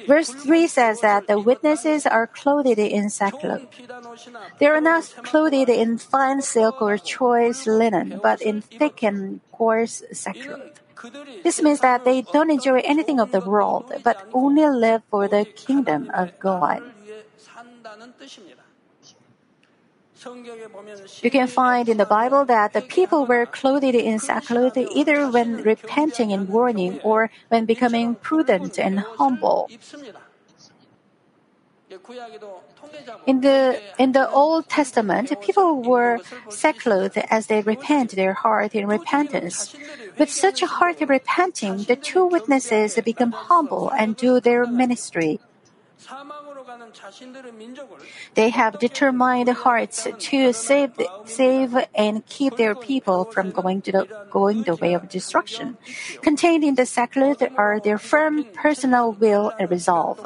Verse 0.07 0.31
3 0.31 0.67
says 0.67 1.01
that 1.01 1.27
the 1.27 1.39
witnesses 1.39 2.07
are 2.07 2.27
clothed 2.27 2.79
in 2.79 3.11
sackcloth. 3.11 3.63
They 4.59 4.67
are 4.67 4.81
not 4.81 5.13
clothed 5.23 5.69
in 5.69 5.99
fine 5.99 6.43
silk 6.43 6.81
or 6.81 6.97
choice 6.99 7.67
linen, 7.67 8.21
but 8.23 8.41
in 8.41 8.61
thick 8.61 9.03
and 9.03 9.41
coarse 9.53 10.03
sackcloth. 10.13 10.81
This 11.43 11.61
means 11.61 11.81
that 11.81 12.05
they 12.05 12.23
don't 12.23 12.51
enjoy 12.51 12.81
anything 12.81 13.21
of 13.21 13.31
the 13.31 13.41
world, 13.41 13.93
but 14.03 14.27
only 14.33 14.67
live 14.69 15.03
for 15.11 15.29
the 15.29 15.45
kingdom 15.45 16.11
of 16.15 16.39
God. 16.39 16.83
You 21.23 21.31
can 21.31 21.47
find 21.49 21.89
in 21.89 21.99
the 21.99 22.07
Bible 22.07 22.45
that 22.47 22.73
the 22.73 22.81
people 22.81 23.27
were 23.27 23.45
clothed 23.45 23.85
in 23.85 24.19
sackcloth 24.19 24.77
either 24.77 25.29
when 25.29 25.63
repenting 25.63 26.31
in 26.31 26.47
mourning 26.47 27.01
or 27.03 27.31
when 27.49 27.67
becoming 27.67 28.15
prudent 28.15 28.79
and 28.79 29.01
humble. 29.01 29.69
In 33.27 33.41
the 33.41 33.81
in 33.99 34.13
the 34.13 34.29
Old 34.31 34.69
Testament, 34.69 35.33
people 35.41 35.83
were 35.83 36.21
sackcloth 36.49 37.17
as 37.31 37.47
they 37.47 37.63
repent 37.63 38.13
their 38.13 38.35
heart 38.35 38.75
in 38.75 38.87
repentance. 38.87 39.75
With 40.19 40.31
such 40.31 40.63
a 40.63 40.67
heart 40.67 41.01
of 41.01 41.09
repenting, 41.09 41.85
the 41.85 41.97
two 41.97 42.27
witnesses 42.27 42.99
become 43.05 43.33
humble 43.33 43.91
and 43.91 44.17
do 44.17 44.41
their 44.41 44.67
ministry. 44.67 45.41
They 48.35 48.51
have 48.51 48.79
determined 48.79 49.49
hearts 49.49 50.07
to 50.07 50.53
save, 50.53 50.93
save 51.25 51.77
and 51.95 52.25
keep 52.27 52.57
their 52.57 52.75
people 52.75 53.25
from 53.25 53.51
going 53.51 53.83
to 53.83 53.93
the 53.93 54.27
going 54.31 54.63
the 54.63 54.77
way 54.77 54.95
of 54.95 55.09
destruction. 55.09 55.77
Contained 56.23 56.65
in 56.65 56.75
the 56.75 56.87
sackcloth 56.87 57.43
are 57.57 57.81
their 57.81 57.99
firm 57.99 58.45
personal 58.55 59.13
will 59.13 59.53
and 59.59 59.71
resolve. 59.71 60.19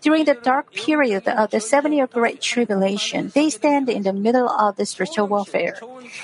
During 0.00 0.24
the 0.24 0.34
dark 0.34 0.72
period 0.72 1.28
of 1.28 1.50
the 1.50 1.60
seven-year 1.60 2.06
Great 2.06 2.40
Tribulation, 2.40 3.32
they 3.34 3.50
stand 3.50 3.88
in 3.88 4.02
the 4.02 4.12
middle 4.12 4.48
of 4.48 4.76
the 4.76 4.86
spiritual 4.86 5.26
warfare. 5.28 5.78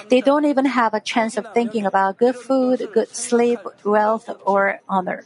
They 0.08 0.20
don't 0.20 0.44
even 0.44 0.66
have 0.66 0.94
a 0.94 1.00
chance 1.00 1.36
of 1.36 1.52
thinking 1.54 1.86
about 1.86 2.18
good 2.18 2.36
food, 2.36 2.88
good 2.92 3.14
sleep, 3.14 3.60
wealth, 3.84 4.28
or 4.44 4.80
honor. 4.88 5.24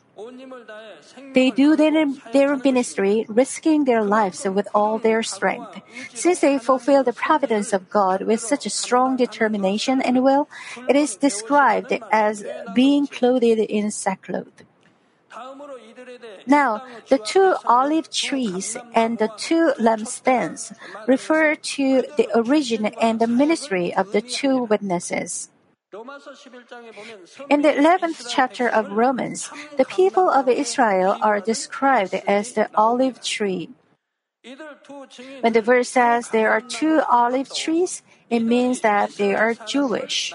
They 1.35 1.51
do 1.51 1.77
their, 1.77 2.07
their 2.33 2.57
ministry, 2.57 3.27
risking 3.29 3.85
their 3.85 4.03
lives 4.03 4.45
with 4.49 4.67
all 4.75 4.99
their 4.99 5.23
strength. 5.23 5.83
Since 6.15 6.41
they 6.41 6.59
fulfill 6.59 7.05
the 7.05 7.13
providence 7.13 7.75
of 7.75 7.91
God 7.91 8.23
with 8.23 8.41
such 8.41 8.65
a 8.65 8.71
strong 8.71 9.17
determination 9.17 10.01
and 10.01 10.25
will, 10.25 10.49
it 10.89 10.97
is 10.97 11.17
described 11.17 11.93
as 12.11 12.45
being 12.75 13.07
clothed 13.07 13.45
in 13.45 13.91
sackcloth. 13.91 14.65
Now, 16.47 16.83
the 17.09 17.19
two 17.19 17.57
olive 17.67 18.11
trees 18.11 18.77
and 18.95 19.19
the 19.19 19.29
two 19.37 19.75
lampstands 19.79 20.73
refer 21.07 21.55
to 21.77 22.03
the 22.17 22.29
origin 22.35 22.87
and 22.87 23.21
the 23.21 23.27
ministry 23.27 23.95
of 23.95 24.13
the 24.13 24.23
two 24.23 24.65
witnesses. 24.65 25.51
In 27.49 27.63
the 27.63 27.73
11th 27.73 28.29
chapter 28.29 28.69
of 28.69 28.93
Romans, 28.93 29.49
the 29.77 29.85
people 29.85 30.29
of 30.29 30.49
Israel 30.49 31.17
are 31.23 31.41
described 31.41 32.15
as 32.27 32.53
the 32.53 32.69
olive 32.75 33.23
tree. 33.23 33.71
When 35.41 35.53
the 35.53 35.63
verse 35.63 35.89
says 35.89 36.29
there 36.29 36.51
are 36.51 36.61
two 36.61 37.01
olive 37.09 37.49
trees, 37.55 38.03
it 38.31 38.41
means 38.41 38.81
that 38.81 39.17
they 39.17 39.35
are 39.35 39.55
Jewish. 39.55 40.35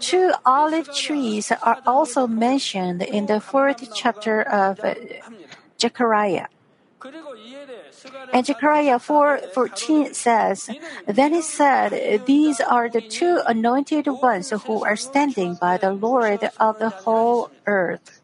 Two 0.00 0.32
olive 0.44 0.90
trees 0.94 1.52
are 1.52 1.78
also 1.86 2.26
mentioned 2.26 3.02
in 3.02 3.26
the 3.26 3.40
fourth 3.40 3.94
chapter 3.94 4.42
of 4.42 4.80
Zechariah. 5.80 6.48
And 8.32 8.46
Zechariah 8.46 8.98
4:14 8.98 10.14
says, 10.14 10.70
Then 11.06 11.34
he 11.34 11.42
said, 11.42 12.24
These 12.26 12.60
are 12.60 12.88
the 12.88 13.02
two 13.02 13.40
anointed 13.46 14.06
ones 14.06 14.50
who 14.50 14.84
are 14.84 14.96
standing 14.96 15.54
by 15.54 15.76
the 15.76 15.92
Lord 15.92 16.50
of 16.58 16.78
the 16.78 16.90
whole 16.90 17.50
earth. 17.66 18.20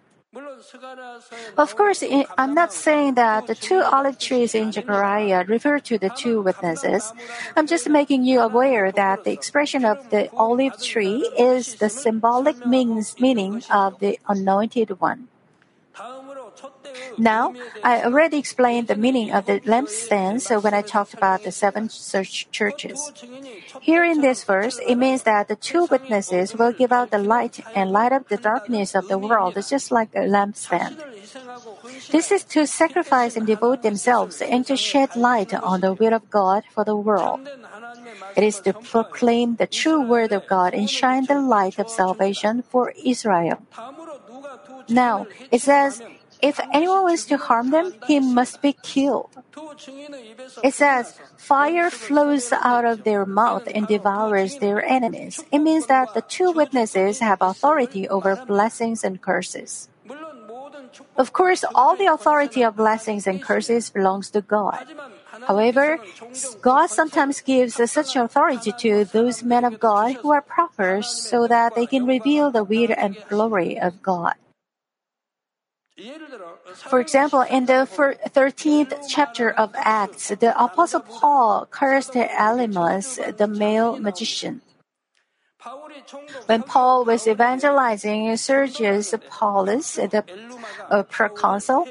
Of 1.58 1.74
course, 1.74 2.04
I'm 2.38 2.54
not 2.54 2.72
saying 2.72 3.14
that 3.14 3.48
the 3.48 3.54
two 3.54 3.82
olive 3.82 4.18
trees 4.18 4.54
in 4.54 4.70
Zechariah 4.72 5.44
refer 5.44 5.80
to 5.80 5.98
the 5.98 6.08
two 6.08 6.40
witnesses. 6.40 7.12
I'm 7.56 7.66
just 7.66 7.88
making 7.88 8.24
you 8.24 8.40
aware 8.40 8.92
that 8.92 9.24
the 9.24 9.32
expression 9.32 9.84
of 9.84 10.08
the 10.10 10.30
olive 10.36 10.80
tree 10.80 11.28
is 11.36 11.74
the 11.74 11.90
symbolic 11.90 12.64
means, 12.64 13.18
meaning 13.20 13.62
of 13.70 13.98
the 13.98 14.18
anointed 14.28 15.00
one. 15.00 15.28
Now, 17.18 17.54
I 17.82 18.02
already 18.04 18.38
explained 18.38 18.88
the 18.88 18.96
meaning 18.96 19.32
of 19.32 19.46
the 19.46 19.60
lampstands 19.60 20.50
when 20.62 20.74
I 20.74 20.82
talked 20.82 21.14
about 21.14 21.44
the 21.44 21.52
seven 21.52 21.88
churches. 21.88 23.12
Here 23.80 24.04
in 24.04 24.20
this 24.20 24.44
verse, 24.44 24.80
it 24.86 24.96
means 24.96 25.22
that 25.24 25.48
the 25.48 25.56
two 25.56 25.86
witnesses 25.90 26.54
will 26.54 26.72
give 26.72 26.92
out 26.92 27.10
the 27.10 27.18
light 27.18 27.60
and 27.74 27.90
light 27.90 28.12
up 28.12 28.28
the 28.28 28.36
darkness 28.36 28.94
of 28.94 29.08
the 29.08 29.18
world 29.18 29.56
It's 29.56 29.70
just 29.70 29.90
like 29.90 30.14
a 30.14 30.20
lampstand. 30.20 30.96
This 32.10 32.32
is 32.32 32.44
to 32.44 32.66
sacrifice 32.66 33.36
and 33.36 33.46
devote 33.46 33.82
themselves 33.82 34.42
and 34.42 34.66
to 34.66 34.76
shed 34.76 35.16
light 35.16 35.54
on 35.54 35.80
the 35.80 35.92
will 35.92 36.14
of 36.14 36.30
God 36.30 36.64
for 36.74 36.84
the 36.84 36.96
world. 36.96 37.40
It 38.36 38.44
is 38.44 38.60
to 38.60 38.72
proclaim 38.72 39.56
the 39.56 39.66
true 39.66 40.00
word 40.00 40.32
of 40.32 40.46
God 40.46 40.74
and 40.74 40.88
shine 40.88 41.26
the 41.26 41.40
light 41.40 41.78
of 41.78 41.88
salvation 41.88 42.62
for 42.62 42.92
Israel. 43.04 43.58
Now, 44.88 45.26
it 45.50 45.60
says, 45.60 46.02
if 46.42 46.60
anyone 46.72 47.02
wants 47.04 47.26
to 47.26 47.36
harm 47.36 47.70
them, 47.70 47.92
he 48.06 48.20
must 48.20 48.62
be 48.62 48.72
killed. 48.72 49.30
It 50.62 50.74
says, 50.74 51.18
fire 51.36 51.90
flows 51.90 52.52
out 52.52 52.84
of 52.84 53.04
their 53.04 53.26
mouth 53.26 53.68
and 53.74 53.86
devours 53.86 54.58
their 54.58 54.84
enemies. 54.84 55.42
It 55.52 55.58
means 55.60 55.86
that 55.86 56.14
the 56.14 56.22
two 56.22 56.52
witnesses 56.52 57.20
have 57.20 57.38
authority 57.40 58.08
over 58.08 58.36
blessings 58.46 59.04
and 59.04 59.20
curses. 59.20 59.88
Of 61.16 61.32
course, 61.32 61.64
all 61.74 61.96
the 61.96 62.06
authority 62.06 62.62
of 62.62 62.76
blessings 62.76 63.26
and 63.26 63.42
curses 63.42 63.90
belongs 63.90 64.30
to 64.30 64.40
God. 64.40 64.86
However, 65.46 66.00
God 66.60 66.86
sometimes 66.88 67.40
gives 67.40 67.74
such 67.90 68.16
authority 68.16 68.72
to 68.72 69.04
those 69.04 69.42
men 69.42 69.64
of 69.64 69.78
God 69.78 70.16
who 70.22 70.30
are 70.30 70.42
proper 70.42 71.02
so 71.02 71.46
that 71.46 71.74
they 71.74 71.86
can 71.86 72.06
reveal 72.06 72.50
the 72.50 72.64
will 72.64 72.94
and 72.96 73.16
glory 73.28 73.78
of 73.78 74.02
God. 74.02 74.34
For 76.76 77.00
example, 77.00 77.42
in 77.42 77.66
the 77.66 77.86
13th 77.86 79.04
chapter 79.08 79.50
of 79.50 79.70
Acts, 79.74 80.28
the 80.28 80.52
Apostle 80.62 81.00
Paul 81.00 81.66
cursed 81.70 82.14
Elymas, 82.14 83.36
the 83.36 83.46
male 83.46 83.98
magician. 83.98 84.62
When 86.46 86.62
Paul 86.62 87.04
was 87.04 87.28
evangelizing 87.28 88.34
Sergius 88.36 89.14
Paulus, 89.28 89.96
the 89.96 90.24
uh, 90.88 91.02
proconsul, 91.02 91.86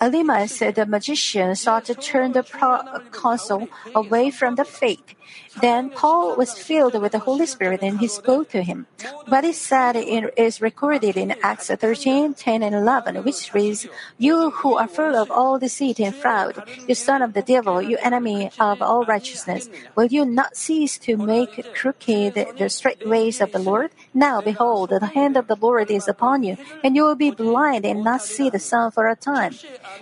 Elymas, 0.00 0.74
the 0.74 0.86
magician, 0.86 1.54
sought 1.54 1.84
to 1.84 1.94
turn 1.94 2.32
the 2.32 2.42
proconsul 2.42 3.68
away 3.94 4.30
from 4.30 4.54
the 4.54 4.64
faith. 4.64 5.14
Then 5.60 5.90
Paul 5.90 6.36
was 6.36 6.58
filled 6.58 7.00
with 7.00 7.12
the 7.12 7.20
Holy 7.20 7.46
Spirit 7.46 7.80
and 7.82 7.98
he 7.98 8.08
spoke 8.08 8.50
to 8.50 8.62
him. 8.62 8.86
What 9.26 9.44
is 9.44 9.60
said 9.60 9.96
is 9.96 10.60
recorded 10.60 11.16
in 11.16 11.34
Acts 11.42 11.68
13, 11.68 12.34
10, 12.34 12.62
and 12.62 12.74
11, 12.74 13.16
which 13.24 13.52
reads, 13.54 13.86
You 14.18 14.50
who 14.50 14.76
are 14.76 14.88
full 14.88 15.16
of 15.16 15.30
all 15.30 15.58
deceit 15.58 16.00
and 16.00 16.14
fraud, 16.14 16.62
you 16.86 16.94
son 16.94 17.22
of 17.22 17.34
the 17.34 17.42
devil, 17.42 17.80
you 17.80 17.96
enemy 18.02 18.50
of 18.58 18.82
all 18.82 19.04
righteousness, 19.04 19.68
will 19.94 20.06
you 20.06 20.24
not 20.24 20.56
cease 20.56 20.98
to 20.98 21.16
make 21.16 21.72
crooked 21.74 22.34
the 22.34 22.68
straight 22.68 23.06
ways 23.06 23.40
of 23.40 23.52
the 23.52 23.58
Lord? 23.58 23.90
Now 24.12 24.40
behold, 24.40 24.90
the 24.90 25.06
hand 25.06 25.36
of 25.36 25.46
the 25.46 25.56
Lord 25.56 25.90
is 25.90 26.08
upon 26.08 26.42
you, 26.42 26.56
and 26.82 26.96
you 26.96 27.04
will 27.04 27.14
be 27.14 27.30
blind 27.30 27.84
and 27.84 28.04
not 28.04 28.22
see 28.22 28.50
the 28.50 28.58
sun 28.58 28.90
for 28.90 29.08
a 29.08 29.16
time. 29.16 29.54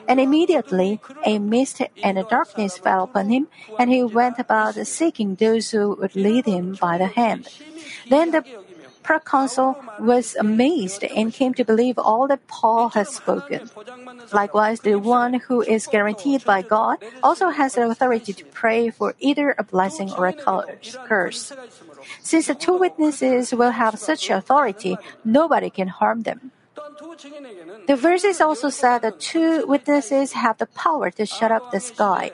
And 0.09 0.21
immediately 0.21 1.01
a 1.25 1.39
mist 1.39 1.83
and 2.03 2.19
a 2.19 2.25
darkness 2.25 2.79
fell 2.79 3.05
upon 3.05 3.29
him, 3.29 3.49
and 3.79 3.91
he 3.91 4.03
went 4.03 4.39
about 4.39 4.75
seeking 5.13 5.35
those 5.37 5.71
who 5.71 5.95
would 6.01 6.17
lead 6.17 6.47
him 6.47 6.75
by 6.81 6.97
the 6.97 7.07
hand. 7.07 7.47
Then 8.09 8.31
the 8.31 8.43
proconsul 9.03 9.77
was 10.01 10.35
amazed 10.37 11.05
and 11.05 11.35
came 11.35 11.53
to 11.55 11.65
believe 11.65 11.99
all 11.99 12.27
that 12.29 12.47
Paul 12.49 12.89
had 12.89 13.09
spoken. 13.09 13.69
Likewise, 14.33 14.81
the 14.81 14.97
one 14.97 15.35
who 15.35 15.61
is 15.61 15.87
guaranteed 15.87 16.45
by 16.45 16.63
God 16.63 16.97
also 17.23 17.51
has 17.51 17.75
the 17.75 17.85
authority 17.85 18.33
to 18.33 18.45
pray 18.57 18.89
for 18.89 19.15
either 19.21 19.55
a 19.59 19.65
blessing 19.65 20.11
or 20.17 20.29
a 20.29 20.33
curse. 20.33 21.53
Since 22.23 22.47
the 22.47 22.55
two 22.55 22.79
witnesses 22.79 23.53
will 23.53 23.73
have 23.73 23.99
such 23.99 24.31
authority, 24.31 24.97
nobody 25.25 25.69
can 25.69 25.89
harm 25.89 26.23
them. 26.23 26.53
The 27.87 27.97
verses 27.97 28.41
also 28.41 28.69
said 28.69 29.03
that 29.03 29.19
two 29.19 29.67
witnesses 29.67 30.33
have 30.33 30.59
the 30.59 30.67
power 30.67 31.11
to 31.11 31.27
shut 31.27 31.51
up 31.51 31.71
the 31.73 31.81
sky. 31.81 32.31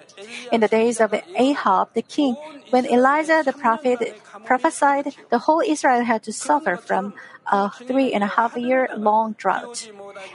In 0.52 0.61
the 0.61 0.68
days 0.68 1.00
of 1.00 1.14
Ahab 1.37 1.94
the 1.94 2.02
king, 2.02 2.37
when 2.70 2.85
Elijah 2.85 3.42
the 3.44 3.52
prophet 3.52 4.20
prophesied, 4.44 5.16
the 5.31 5.38
whole 5.38 5.62
Israel 5.64 6.04
had 6.04 6.22
to 6.24 6.33
suffer 6.33 6.76
from 6.76 7.14
a 7.50 7.70
three 7.70 8.12
and 8.12 8.22
a 8.22 8.26
half 8.26 8.56
year 8.56 8.88
long 8.96 9.34
drought. 9.38 9.90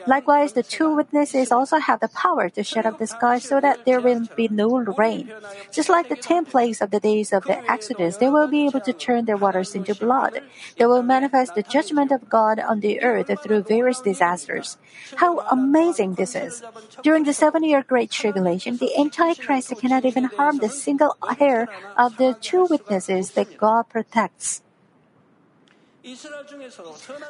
Likewise, 0.08 0.54
the 0.54 0.64
two 0.64 0.96
witnesses 0.96 1.52
also 1.52 1.78
have 1.78 2.00
the 2.00 2.08
power 2.10 2.50
to 2.50 2.64
shut 2.64 2.86
up 2.86 2.98
the 3.00 3.08
sky 3.08 3.40
so 3.40 3.60
that 3.60 3.86
there 3.86 4.02
will 4.02 4.28
be 4.36 4.48
no 4.48 4.70
rain. 4.98 5.32
Just 5.72 5.90
like 5.90 6.10
the 6.10 6.16
ten 6.16 6.46
plagues 6.46 6.82
of 6.82 6.92
the 6.92 7.00
days 7.00 7.34
of 7.34 7.44
the 7.44 7.60
Exodus, 7.70 8.18
they 8.18 8.30
will 8.30 8.48
be 8.48 8.66
able 8.66 8.82
to 8.82 8.94
turn 8.94 9.26
their 9.26 9.38
waters 9.38 9.76
into 9.76 9.96
blood. 9.96 10.42
They 10.78 10.86
will 10.86 11.04
manifest 11.04 11.56
the 11.56 11.64
judgment 11.64 12.12
of 12.12 12.30
God 12.30 12.60
on 12.60 12.80
the 12.80 13.02
earth 13.02 13.32
through 13.42 13.64
various 13.64 14.02
disasters. 14.02 14.78
How 15.16 15.40
amazing 15.52 16.16
this 16.16 16.36
is! 16.36 16.64
During 17.02 17.24
the 17.24 17.34
seven 17.34 17.64
year 17.64 17.84
Great 17.84 18.12
Tribulation, 18.12 18.78
the 18.78 18.96
Antichrist 18.98 19.74
cannot 19.80 20.06
even 20.06 20.26
harm 20.26 20.60
the 20.60 20.70
single 20.70 21.16
hair 21.38 21.70
of 21.98 22.18
the 22.18 22.36
two 22.42 22.66
witnesses 22.66 23.32
that 23.32 23.58
God 23.58 23.90
protects. 23.90 24.62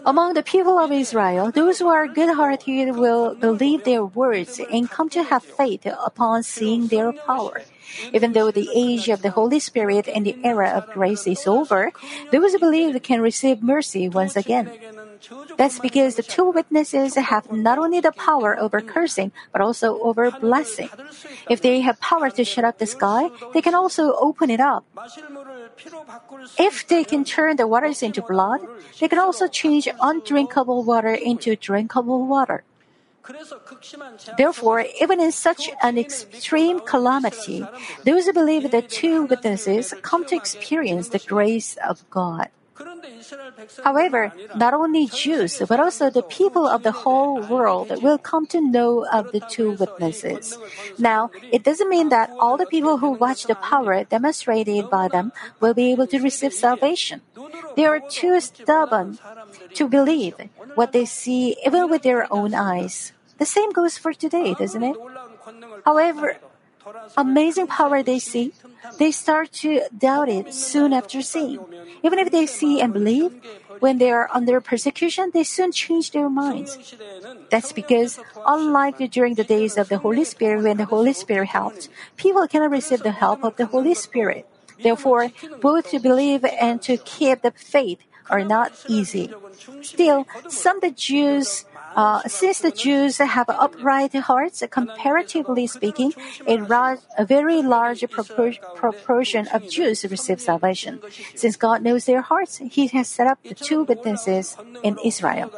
Among 0.05 0.33
the 0.33 0.41
people 0.41 0.79
of 0.79 0.91
Israel, 0.91 1.51
those 1.51 1.77
who 1.77 1.87
are 1.87 2.07
good 2.07 2.33
hearted 2.35 2.95
will 2.95 3.35
believe 3.35 3.83
their 3.83 4.03
words 4.03 4.59
and 4.59 4.89
come 4.89 5.09
to 5.09 5.23
have 5.23 5.43
faith 5.43 5.85
upon 5.85 6.41
seeing 6.41 6.87
their 6.87 7.13
power. 7.13 7.61
Even 8.13 8.33
though 8.33 8.49
the 8.49 8.69
age 8.73 9.09
of 9.09 9.21
the 9.21 9.29
Holy 9.29 9.59
Spirit 9.59 10.07
and 10.07 10.25
the 10.25 10.35
era 10.43 10.69
of 10.69 10.89
grace 10.89 11.27
is 11.27 11.45
over, 11.45 11.91
those 12.31 12.53
who 12.53 12.59
believe 12.59 12.97
can 13.03 13.21
receive 13.21 13.61
mercy 13.61 14.09
once 14.09 14.35
again. 14.35 14.71
That's 15.57 15.79
because 15.79 16.15
the 16.15 16.23
two 16.23 16.49
witnesses 16.49 17.15
have 17.15 17.51
not 17.51 17.77
only 17.77 17.99
the 18.01 18.11
power 18.11 18.59
over 18.59 18.81
cursing, 18.81 19.31
but 19.51 19.61
also 19.61 20.01
over 20.01 20.31
blessing. 20.31 20.89
If 21.49 21.61
they 21.61 21.81
have 21.81 21.99
power 21.99 22.29
to 22.31 22.43
shut 22.43 22.65
up 22.65 22.79
the 22.79 22.87
sky, 22.87 23.29
they 23.53 23.61
can 23.61 23.75
also 23.75 24.15
open 24.15 24.49
it 24.49 24.59
up. 24.59 24.83
If 26.57 26.87
they 26.87 27.03
can 27.03 27.23
turn 27.23 27.57
the 27.57 27.67
waters 27.67 28.03
into 28.03 28.21
blood, 28.21 28.61
they 28.99 29.07
can 29.07 29.19
also 29.19 29.47
change 29.47 29.87
undrinkable 30.01 30.83
water 30.83 31.13
into 31.13 31.55
drinkable 31.55 32.25
water. 32.25 32.63
Therefore, 34.37 34.83
even 35.01 35.21
in 35.21 35.31
such 35.31 35.69
an 35.81 35.97
extreme 35.97 36.81
calamity, 36.81 37.65
those 38.03 38.25
who 38.25 38.33
believe 38.33 38.69
the 38.69 38.81
two 38.81 39.23
witnesses 39.23 39.93
come 40.01 40.25
to 40.25 40.35
experience 40.35 41.09
the 41.09 41.19
grace 41.19 41.77
of 41.87 42.03
God. 42.09 42.49
However, 43.83 44.33
not 44.55 44.73
only 44.73 45.07
Jews, 45.07 45.61
but 45.67 45.79
also 45.79 46.09
the 46.09 46.23
people 46.23 46.67
of 46.67 46.83
the 46.83 46.91
whole 46.91 47.41
world 47.41 48.01
will 48.01 48.17
come 48.17 48.45
to 48.47 48.61
know 48.61 49.05
of 49.05 49.31
the 49.31 49.41
two 49.41 49.73
witnesses. 49.73 50.57
Now, 50.97 51.29
it 51.51 51.63
doesn't 51.63 51.89
mean 51.89 52.09
that 52.09 52.31
all 52.39 52.57
the 52.57 52.65
people 52.65 52.97
who 52.97 53.11
watch 53.11 53.45
the 53.45 53.55
power 53.55 54.03
demonstrated 54.03 54.89
by 54.89 55.07
them 55.07 55.31
will 55.59 55.73
be 55.73 55.91
able 55.91 56.07
to 56.07 56.19
receive 56.19 56.53
salvation. 56.53 57.21
They 57.75 57.85
are 57.85 57.99
too 57.99 58.39
stubborn 58.41 59.19
to 59.75 59.87
believe 59.87 60.35
what 60.75 60.93
they 60.93 61.05
see 61.05 61.55
even 61.65 61.89
with 61.89 62.01
their 62.01 62.31
own 62.33 62.53
eyes. 62.53 63.13
The 63.37 63.45
same 63.45 63.71
goes 63.71 63.97
for 63.97 64.13
today, 64.13 64.53
doesn't 64.53 64.83
it? 64.83 64.97
However, 65.85 66.37
amazing 67.17 67.67
power 67.67 68.03
they 68.03 68.19
see, 68.19 68.53
they 68.97 69.11
start 69.11 69.51
to 69.63 69.81
doubt 69.95 70.29
it 70.29 70.53
soon 70.53 70.93
after 70.93 71.21
seeing. 71.21 71.59
Even 72.03 72.19
if 72.19 72.31
they 72.31 72.45
see 72.45 72.81
and 72.81 72.93
believe, 72.93 73.31
when 73.79 73.97
they 73.97 74.11
are 74.11 74.29
under 74.31 74.59
persecution, 74.61 75.31
they 75.33 75.43
soon 75.43 75.71
change 75.71 76.11
their 76.11 76.29
minds. 76.29 76.77
That's 77.49 77.71
because, 77.71 78.19
unlike 78.45 78.97
during 79.11 79.35
the 79.35 79.43
days 79.43 79.77
of 79.77 79.89
the 79.89 79.97
Holy 79.97 80.23
Spirit 80.23 80.63
when 80.63 80.77
the 80.77 80.85
Holy 80.85 81.13
Spirit 81.13 81.49
helped, 81.49 81.89
people 82.17 82.47
cannot 82.47 82.71
receive 82.71 83.03
the 83.03 83.11
help 83.11 83.43
of 83.43 83.55
the 83.57 83.65
Holy 83.67 83.93
Spirit. 83.93 84.47
Therefore, 84.81 85.31
both 85.61 85.91
to 85.91 85.99
believe 85.99 86.43
and 86.45 86.81
to 86.83 86.97
keep 86.97 87.41
the 87.41 87.51
faith 87.51 87.99
are 88.29 88.43
not 88.43 88.71
easy. 88.87 89.31
Still, 89.81 90.25
some 90.49 90.77
of 90.77 90.81
the 90.81 90.91
Jews 90.91 91.65
uh, 91.95 92.21
since 92.27 92.59
the 92.59 92.71
Jews 92.71 93.17
have 93.17 93.49
upright 93.49 94.13
hearts, 94.13 94.63
comparatively 94.69 95.67
speaking, 95.67 96.13
a, 96.47 97.25
very 97.25 97.61
large 97.61 98.01
propor- 98.01 98.57
proportion 98.75 99.47
of 99.53 99.69
Jews 99.69 100.05
receive 100.09 100.41
salvation. 100.41 101.01
Since 101.35 101.55
God 101.57 101.81
knows 101.81 102.05
their 102.05 102.21
hearts, 102.21 102.57
He 102.57 102.87
has 102.87 103.07
set 103.07 103.27
up 103.27 103.39
the 103.43 103.55
two 103.55 103.83
witnesses 103.83 104.57
in 104.83 104.97
Israel. 105.03 105.51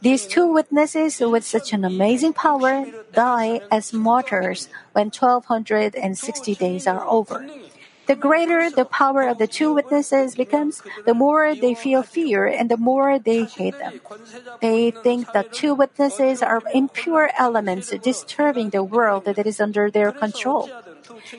These 0.00 0.26
two 0.26 0.46
witnesses 0.46 1.20
with 1.20 1.44
such 1.44 1.72
an 1.72 1.84
amazing 1.84 2.32
power 2.32 2.86
die 3.12 3.60
as 3.70 3.92
martyrs 3.92 4.68
when 4.92 5.06
1260 5.06 6.54
days 6.54 6.86
are 6.86 7.04
over. 7.06 7.46
The 8.06 8.16
greater 8.16 8.70
the 8.70 8.84
power 8.84 9.22
of 9.22 9.38
the 9.38 9.46
two 9.46 9.72
witnesses 9.72 10.34
becomes, 10.34 10.82
the 11.04 11.14
more 11.14 11.54
they 11.54 11.74
feel 11.74 12.02
fear 12.02 12.46
and 12.46 12.70
the 12.70 12.76
more 12.76 13.18
they 13.18 13.44
hate 13.44 13.78
them. 13.78 14.00
They 14.60 14.90
think 14.90 15.32
the 15.32 15.44
two 15.44 15.74
witnesses 15.74 16.42
are 16.42 16.62
impure 16.72 17.30
elements 17.38 17.90
disturbing 17.90 18.70
the 18.70 18.84
world 18.84 19.24
that 19.24 19.46
is 19.46 19.60
under 19.60 19.90
their 19.90 20.12
control. 20.12 20.70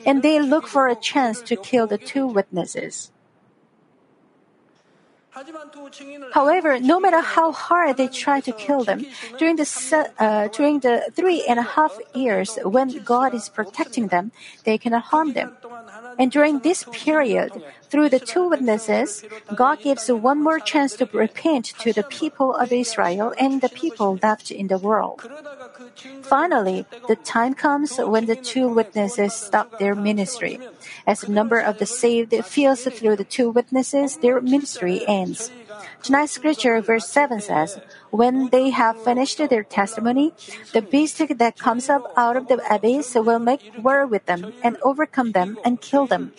And 0.04 0.22
they 0.22 0.40
look 0.40 0.66
for 0.66 0.88
a 0.88 0.96
chance 0.96 1.40
to 1.42 1.56
kill 1.56 1.86
the 1.86 1.98
two 1.98 2.26
witnesses. 2.26 3.10
However, 6.32 6.80
no 6.80 6.98
matter 6.98 7.20
how 7.20 7.52
hard 7.52 7.96
they 7.96 8.08
try 8.08 8.40
to 8.40 8.52
kill 8.52 8.82
them, 8.82 9.06
during 9.38 9.56
the 9.56 9.66
uh, 10.18 10.48
during 10.48 10.80
the 10.80 11.10
three 11.14 11.44
and 11.46 11.58
a 11.58 11.62
half 11.62 11.98
years 12.14 12.58
when 12.64 13.02
God 13.04 13.34
is 13.34 13.48
protecting 13.48 14.08
them, 14.08 14.32
they 14.64 14.78
cannot 14.78 15.04
harm 15.14 15.34
them. 15.34 15.56
And 16.18 16.30
during 16.32 16.58
this 16.60 16.84
period, 16.90 17.62
through 17.88 18.10
the 18.10 18.18
two 18.18 18.48
witnesses, 18.48 19.24
God 19.54 19.80
gives 19.80 20.10
one 20.10 20.42
more 20.42 20.58
chance 20.58 20.94
to 20.96 21.08
repent 21.12 21.66
to 21.78 21.92
the 21.92 22.02
people 22.02 22.54
of 22.54 22.72
Israel 22.72 23.32
and 23.38 23.60
the 23.60 23.68
people 23.68 24.18
left 24.22 24.50
in 24.50 24.66
the 24.66 24.78
world. 24.78 25.22
Finally, 26.22 26.86
the 27.06 27.16
time 27.16 27.54
comes 27.54 27.96
when 27.98 28.26
the 28.26 28.36
two 28.36 28.68
witnesses 28.68 29.32
stop 29.32 29.78
their 29.78 29.94
ministry. 29.94 30.58
As 31.06 31.20
the 31.22 31.32
number 31.32 31.60
of 31.60 31.78
the 31.78 31.86
saved 31.86 32.34
fills 32.44 32.82
through 32.82 33.16
the 33.16 33.24
two 33.24 33.50
witnesses, 33.50 34.18
their 34.18 34.40
ministry 34.40 35.06
ends. 35.06 35.50
Tonight's 36.02 36.32
scripture, 36.32 36.80
verse 36.80 37.08
7 37.08 37.40
says, 37.40 37.80
When 38.10 38.48
they 38.50 38.70
have 38.70 39.02
finished 39.02 39.38
their 39.38 39.64
testimony, 39.64 40.32
the 40.72 40.82
beast 40.82 41.18
that 41.18 41.58
comes 41.58 41.88
up 41.88 42.12
out 42.16 42.36
of 42.36 42.48
the 42.48 42.60
abyss 42.72 43.14
will 43.14 43.38
make 43.38 43.72
war 43.78 44.06
with 44.06 44.26
them 44.26 44.52
and 44.62 44.76
overcome 44.82 45.32
them 45.32 45.58
and 45.64 45.80
kill 45.80 46.06
them. 46.06 46.32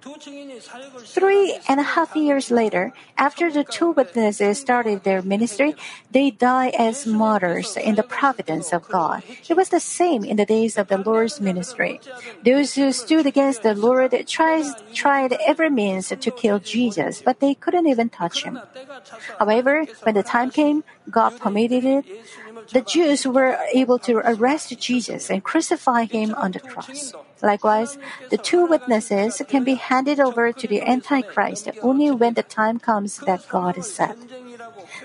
Three 0.00 1.58
and 1.68 1.80
a 1.80 1.82
half 1.82 2.16
years 2.16 2.50
later, 2.50 2.92
after 3.18 3.50
the 3.50 3.64
two 3.64 3.92
witnesses 3.92 4.58
started 4.58 5.04
their 5.04 5.20
ministry, 5.20 5.76
they 6.10 6.30
died 6.30 6.74
as 6.78 7.06
martyrs 7.06 7.76
in 7.76 7.96
the 7.96 8.02
providence 8.02 8.72
of 8.72 8.88
God. 8.88 9.22
It 9.48 9.56
was 9.56 9.68
the 9.68 9.80
same 9.80 10.24
in 10.24 10.36
the 10.36 10.46
days 10.46 10.78
of 10.78 10.88
the 10.88 10.98
Lord's 10.98 11.40
ministry. 11.40 12.00
Those 12.44 12.74
who 12.74 12.92
stood 12.92 13.26
against 13.26 13.62
the 13.62 13.74
Lord 13.74 14.16
tried, 14.26 14.64
tried 14.94 15.36
every 15.46 15.70
means 15.70 16.08
to 16.08 16.30
kill 16.30 16.58
Jesus, 16.58 17.22
but 17.22 17.40
they 17.40 17.54
couldn't 17.54 17.86
even 17.86 18.08
touch 18.08 18.44
him. 18.44 18.58
However, 19.38 19.84
when 20.02 20.14
the 20.14 20.22
time 20.22 20.50
came, 20.50 20.84
God 21.10 21.38
permitted 21.38 21.84
it. 21.84 22.04
The 22.72 22.82
Jews 22.82 23.26
were 23.26 23.58
able 23.74 23.98
to 24.00 24.18
arrest 24.18 24.78
Jesus 24.78 25.30
and 25.30 25.42
crucify 25.42 26.04
him 26.04 26.34
on 26.34 26.52
the 26.52 26.60
cross. 26.60 27.12
Likewise, 27.42 27.98
the 28.30 28.38
two 28.38 28.66
witnesses 28.66 29.42
can 29.48 29.64
be 29.64 29.74
handed 29.74 30.20
over 30.20 30.52
to 30.52 30.68
the 30.68 30.82
Antichrist 30.82 31.68
only 31.82 32.10
when 32.10 32.34
the 32.34 32.42
time 32.42 32.78
comes 32.78 33.18
that 33.18 33.48
God 33.48 33.76
has 33.76 33.90
set. 33.90 34.16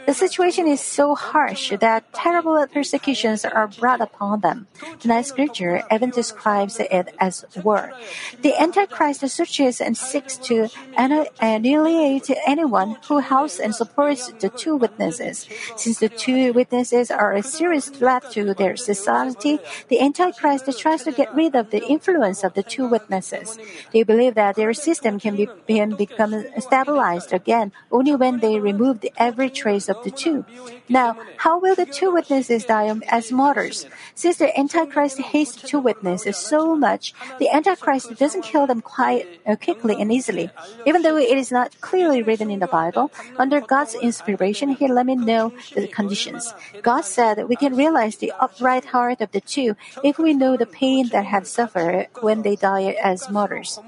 The 0.06 0.14
situation 0.14 0.68
is 0.68 0.82
so 0.82 1.16
harsh 1.16 1.74
that 1.80 2.14
terrible 2.14 2.66
persecutions 2.68 3.46
are 3.46 3.68
brought 3.68 4.02
upon 4.02 4.42
them. 4.42 4.68
Tonight's 5.00 5.30
scripture 5.30 5.84
even 5.92 6.10
describes 6.10 6.80
it 6.80 7.14
as 7.20 7.46
war. 7.64 7.94
The 8.42 8.54
Antichrist 8.60 9.28
searches 9.30 9.82
and 9.82 9.98
seeks 9.98 10.38
to 10.50 10.70
annihilate 10.98 12.30
anyone 12.46 12.98
who 13.08 13.20
helps 13.20 13.60
and 13.60 13.74
supports 13.74 14.32
the 14.40 14.50
two 14.50 14.76
witnesses. 14.76 15.48
Since 15.76 16.00
the 16.00 16.10
two 16.10 16.54
witnesses 16.54 17.12
are 17.12 17.34
a 17.34 17.44
serious 17.44 17.90
threat 17.90 18.32
to 18.32 18.54
their 18.54 18.76
society, 18.76 19.60
the 19.88 20.02
Antichrist 20.02 20.66
tries 20.78 21.04
to 21.04 21.12
get 21.12 21.34
rid 21.34 21.56
of 21.56 21.72
the 21.72 21.84
influence 21.86 22.44
of 22.44 22.54
the 22.54 22.64
two 22.64 22.88
witnesses. 22.88 23.58
They 23.92 24.04
believe 24.04 24.36
that 24.36 24.56
their 24.56 24.74
system 24.74 25.20
can 25.20 25.36
be, 25.36 25.48
can 25.68 25.96
become 25.96 26.46
stabilized 26.60 27.34
again 27.34 27.72
only 27.92 28.16
when 28.16 28.40
they 28.40 28.60
remove 28.60 29.06
every 29.18 29.50
trace 29.66 29.90
of 29.90 29.98
the 30.06 30.14
two. 30.14 30.46
Now, 30.88 31.18
how 31.38 31.58
will 31.58 31.74
the 31.74 31.90
two 31.90 32.14
witnesses 32.14 32.70
die 32.70 32.94
as 33.10 33.32
martyrs? 33.32 33.90
Since 34.14 34.38
the 34.38 34.54
Antichrist 34.54 35.18
hates 35.18 35.58
two 35.58 35.82
witnesses 35.82 36.38
so 36.38 36.78
much, 36.78 37.18
the 37.42 37.50
Antichrist 37.50 38.14
doesn't 38.22 38.46
kill 38.46 38.68
them 38.68 38.82
quite 38.86 39.26
uh, 39.50 39.56
quickly 39.58 39.98
and 40.00 40.14
easily. 40.14 40.52
Even 40.86 41.02
though 41.02 41.18
it 41.18 41.38
is 41.38 41.50
not 41.50 41.74
clearly 41.82 42.22
written 42.22 42.52
in 42.52 42.60
the 42.60 42.70
Bible, 42.70 43.10
under 43.42 43.60
God's 43.60 43.96
inspiration, 43.96 44.70
He 44.70 44.86
let 44.88 45.08
me 45.10 45.16
know 45.16 45.52
the 45.74 45.88
conditions. 45.88 46.54
God 46.84 47.02
said 47.02 47.50
we 47.50 47.58
can 47.58 47.74
realize 47.74 48.18
the 48.18 48.34
upright 48.40 48.86
heart 48.94 49.20
of 49.22 49.32
the 49.32 49.42
two 49.42 49.74
if 50.04 50.20
we 50.20 50.38
know 50.38 50.54
the 50.54 50.70
pain 50.70 51.10
that 51.10 51.26
have 51.26 51.48
suffered 51.48 52.06
when 52.22 52.44
they 52.44 52.56
die 52.56 52.94
as 53.02 53.32
martyrs. 53.32 53.80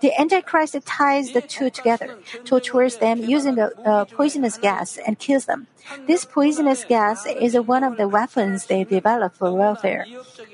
The 0.00 0.16
Antichrist 0.18 0.76
ties 0.86 1.32
the 1.36 1.42
two 1.42 1.68
together, 1.68 2.16
tortures 2.48 2.96
them 2.96 3.20
using 3.20 3.58
a 3.58 3.68
uh, 3.84 4.04
poisonous 4.06 4.56
gas, 4.56 4.96
and 4.96 5.17
kills 5.18 5.46
them. 5.46 5.66
This 6.06 6.24
poisonous 6.24 6.84
gas 6.84 7.26
is 7.26 7.58
one 7.58 7.82
of 7.82 7.96
the 7.96 8.08
weapons 8.08 8.66
they 8.66 8.84
develop 8.84 9.36
for 9.36 9.52
warfare. 9.52 10.06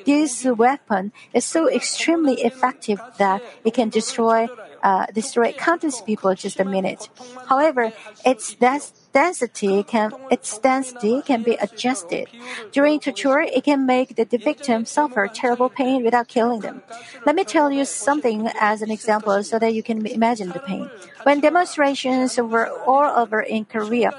This 0.05 0.45
weapon 0.45 1.13
is 1.33 1.45
so 1.45 1.69
extremely 1.69 2.43
effective 2.43 3.01
that 3.19 3.43
it 3.65 3.75
can 3.75 3.89
destroy 3.89 4.49
uh, 4.85 5.07
destroy 5.07 5.51
countless 5.53 6.03
people 6.03 6.35
just 6.35 6.61
a 6.61 6.65
minute. 6.65 7.09
However, 7.49 7.91
its 8.25 8.55
density 8.55 9.83
can 9.83 10.13
its 10.31 10.59
density 10.59 11.23
can 11.23 11.43
be 11.43 11.55
adjusted. 11.55 12.29
During 12.71 13.01
torture, 13.01 13.41
it 13.41 13.65
can 13.65 13.87
make 13.87 14.15
the 14.15 14.27
victim 14.37 14.85
suffer 14.85 15.27
terrible 15.27 15.71
pain 15.71 16.05
without 16.05 16.29
killing 16.29 16.61
them. 16.61 16.83
Let 17.25 17.35
me 17.35 17.45
tell 17.45 17.73
you 17.73 17.87
something 17.87 18.49
as 18.61 18.83
an 18.83 18.91
example 18.91 19.43
so 19.43 19.59
that 19.59 19.73
you 19.73 19.83
can 19.83 20.07
imagine 20.07 20.51
the 20.51 20.61
pain. 20.61 20.91
When 21.23 21.41
demonstrations 21.41 22.37
were 22.37 22.69
all 22.85 23.09
over 23.17 23.41
in 23.41 23.65
Korea, 23.65 24.13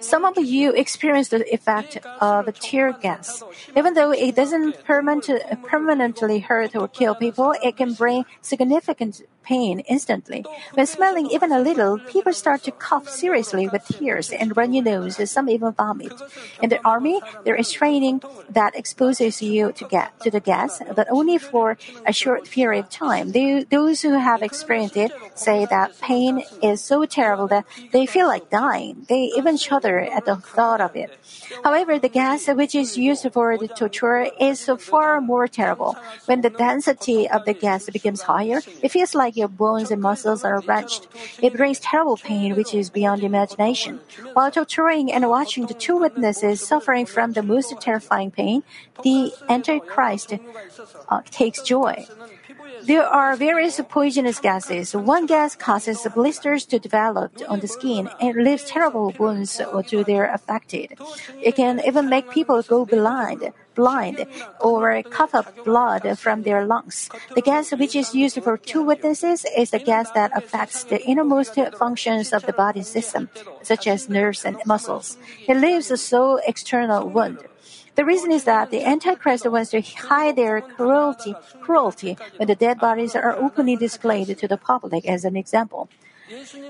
some 0.00 0.24
of 0.24 0.36
you 0.38 0.72
experience 0.72 1.28
the 1.28 1.42
effect 1.52 1.98
of 2.20 2.58
tear 2.58 2.92
gas. 2.92 3.42
Even 3.76 3.94
though 3.94 4.12
it 4.12 4.34
doesn't 4.34 4.84
permanently 4.84 6.38
hurt 6.40 6.76
or 6.76 6.88
kill 6.88 7.14
people, 7.14 7.54
it 7.62 7.76
can 7.76 7.94
bring 7.94 8.24
significant 8.40 9.22
pain 9.42 9.80
instantly. 9.80 10.44
When 10.74 10.86
smelling 10.86 11.26
even 11.30 11.52
a 11.52 11.60
little, 11.60 11.98
people 11.98 12.32
start 12.32 12.62
to 12.64 12.72
cough 12.72 13.08
seriously 13.08 13.68
with 13.68 13.86
tears 13.86 14.30
and 14.30 14.56
runny 14.56 14.80
nose. 14.80 15.18
Some 15.30 15.48
even 15.48 15.72
vomit. 15.72 16.12
In 16.62 16.68
the 16.68 16.80
army, 16.86 17.20
there 17.44 17.56
is 17.56 17.70
training 17.70 18.22
that 18.50 18.76
exposes 18.76 19.42
you 19.42 19.72
to 19.72 19.84
get 19.86 20.18
to 20.20 20.30
the 20.30 20.40
gas, 20.40 20.80
but 20.94 21.08
only 21.10 21.38
for 21.38 21.78
a 22.06 22.12
short 22.12 22.48
period 22.48 22.84
of 22.84 22.90
time. 22.90 23.32
They, 23.32 23.64
those 23.64 24.02
who 24.02 24.18
have 24.18 24.42
experienced 24.42 24.96
it 24.96 25.12
say 25.34 25.66
that 25.66 25.98
pain 26.00 26.42
is 26.62 26.80
so 26.80 27.04
terrible 27.04 27.48
that 27.48 27.66
they 27.92 28.06
feel 28.06 28.26
like 28.26 28.50
dying. 28.50 29.06
They 29.08 29.30
even 29.36 29.56
shudder 29.56 30.00
at 30.00 30.24
the 30.24 30.36
thought 30.36 30.80
of 30.80 30.96
it. 30.96 31.10
However, 31.64 31.98
the 31.98 32.08
gas 32.08 32.48
which 32.48 32.74
is 32.74 32.96
used 32.96 33.26
for 33.32 33.56
the 33.58 33.68
torture 33.68 34.28
is 34.40 34.68
far 34.78 35.20
more 35.20 35.46
terrible. 35.48 35.96
When 36.26 36.40
the 36.40 36.50
density 36.50 37.28
of 37.28 37.44
the 37.44 37.54
gas 37.54 37.88
becomes 37.90 38.22
higher, 38.22 38.60
it 38.82 38.90
feels 38.90 39.14
like 39.14 39.31
like 39.32 39.38
your 39.38 39.48
bones 39.48 39.90
and 39.90 40.02
muscles 40.02 40.44
are 40.44 40.60
wrenched. 40.60 41.08
It 41.40 41.54
brings 41.54 41.80
terrible 41.80 42.16
pain 42.18 42.54
which 42.54 42.74
is 42.74 42.90
beyond 42.90 43.24
imagination. 43.24 44.00
While 44.34 44.50
torturing 44.50 45.10
and 45.12 45.28
watching 45.28 45.66
the 45.66 45.74
two 45.74 45.96
witnesses 45.96 46.60
suffering 46.60 47.06
from 47.06 47.32
the 47.32 47.42
most 47.42 47.72
terrifying 47.80 48.30
pain, 48.30 48.62
the 49.02 49.32
Antichrist 49.48 50.34
uh, 51.08 51.22
takes 51.30 51.62
joy. 51.62 52.06
There 52.84 53.06
are 53.06 53.36
various 53.36 53.80
poisonous 53.88 54.40
gases. 54.40 54.94
One 54.94 55.26
gas 55.26 55.54
causes 55.54 56.06
blisters 56.14 56.66
to 56.66 56.78
develop 56.78 57.30
on 57.48 57.60
the 57.60 57.68
skin 57.68 58.10
and 58.20 58.42
leaves 58.42 58.64
terrible 58.64 59.14
wounds 59.18 59.60
to 59.88 60.04
their 60.04 60.26
affected. 60.26 60.98
It 61.40 61.54
can 61.54 61.80
even 61.86 62.08
make 62.08 62.30
people 62.30 62.60
go 62.62 62.84
blind, 62.84 63.52
blind, 63.74 64.26
or 64.60 65.02
cough 65.04 65.34
up 65.34 65.64
blood 65.64 66.18
from 66.18 66.42
their 66.42 66.66
lungs. 66.66 67.08
The 67.34 67.42
gas 67.42 67.70
which 67.70 67.94
is 67.94 68.14
used 68.14 68.42
for 68.42 68.58
two 68.58 68.82
witnesses 68.82 69.46
is 69.56 69.70
the 69.70 69.78
gas 69.78 70.10
that 70.12 70.36
affects 70.36 70.84
the 70.84 71.00
innermost 71.06 71.54
functions 71.78 72.32
of 72.32 72.46
the 72.46 72.52
body 72.52 72.82
system, 72.82 73.28
such 73.62 73.86
as 73.86 74.08
nerves 74.08 74.44
and 74.44 74.58
muscles. 74.66 75.16
It 75.46 75.56
leaves 75.56 75.90
a 75.90 75.96
sole 75.96 76.40
external 76.46 77.08
wound. 77.08 77.38
The 77.94 78.06
reason 78.06 78.32
is 78.32 78.44
that 78.44 78.70
the 78.70 78.84
Antichrist 78.84 79.46
wants 79.50 79.70
to 79.70 79.82
hide 79.82 80.36
their 80.36 80.62
cruelty, 80.62 81.34
cruelty 81.60 82.16
when 82.36 82.48
the 82.48 82.54
dead 82.54 82.78
bodies 82.78 83.14
are 83.14 83.36
openly 83.36 83.76
displayed 83.76 84.38
to 84.38 84.48
the 84.48 84.56
public 84.56 85.04
as 85.04 85.26
an 85.26 85.36
example. 85.36 85.90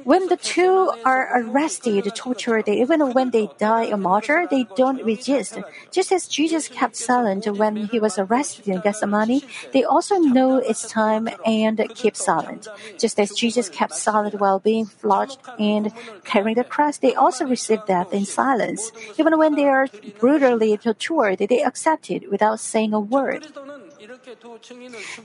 When 0.05 0.29
the 0.29 0.37
two 0.37 0.93
are 1.05 1.29
arrested, 1.41 2.11
tortured, 2.15 2.69
even 2.69 3.13
when 3.13 3.31
they 3.31 3.49
die 3.59 3.85
a 3.85 3.97
martyr, 3.97 4.47
they 4.51 4.67
don't 4.77 5.05
resist. 5.05 5.59
Just 5.91 6.11
as 6.11 6.27
Jesus 6.27 6.69
kept 6.69 6.97
silent 6.97 7.47
when 7.47 7.87
he 7.87 7.99
was 7.99 8.19
arrested 8.19 8.69
in 8.69 8.81
Gethsemane, 8.81 9.43
they 9.73 9.85
also 9.85 10.17
know 10.17 10.57
it's 10.57 10.89
time 10.89 11.29
and 11.45 11.79
keep 11.95 12.17
silent. 12.17 12.69
Just 12.99 13.21
as 13.21 13.31
Jesus 13.33 13.69
kept 13.69 13.95
silent 13.95 14.41
while 14.41 14.59
being 14.59 14.87
flogged 14.87 15.39
and 15.59 15.93
carrying 16.25 16.57
the 16.57 16.65
cross, 16.65 16.99
they 16.99 17.15
also 17.15 17.45
receive 17.45 17.85
death 17.87 18.13
in 18.13 18.25
silence. 18.25 18.93
Even 19.19 19.39
when 19.39 19.55
they 19.55 19.67
are 19.67 19.89
brutally 20.19 20.77
tortured, 20.77 21.39
they 21.39 21.63
accept 21.63 22.11
it 22.11 22.31
without 22.31 22.61
saying 22.61 22.93
a 22.93 23.01
word. 23.01 23.47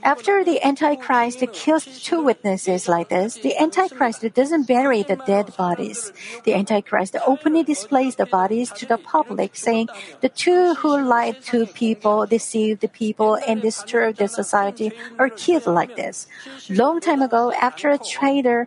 After 0.02 0.44
the 0.44 0.60
Antichrist 0.64 1.44
kills 1.52 2.02
two 2.02 2.22
witnesses 2.22 2.88
like 2.88 3.08
this, 3.10 3.34
the 3.34 3.56
Antichrist 3.56 4.24
doesn't 4.34 4.66
bury 4.66 5.02
the 5.02 5.16
dead 5.16 5.56
bodies. 5.56 6.12
The 6.44 6.54
Antichrist 6.54 7.16
openly 7.26 7.62
displays 7.62 8.16
the 8.16 8.26
bodies 8.26 8.72
to 8.72 8.86
the 8.86 8.98
public, 8.98 9.54
saying, 9.56 9.88
The 10.20 10.28
two 10.28 10.74
who 10.74 11.00
lied 11.00 11.42
to 11.44 11.66
people, 11.66 12.26
deceived 12.26 12.80
the 12.80 12.88
people, 12.88 13.36
and 13.46 13.62
disturbed 13.62 14.18
the 14.18 14.28
society 14.28 14.92
are 15.18 15.30
killed 15.30 15.66
like 15.66 15.96
this. 15.96 16.26
Long 16.68 17.00
time 17.00 17.22
ago, 17.22 17.52
after 17.52 17.90
a 17.90 17.98
traitor 17.98 18.66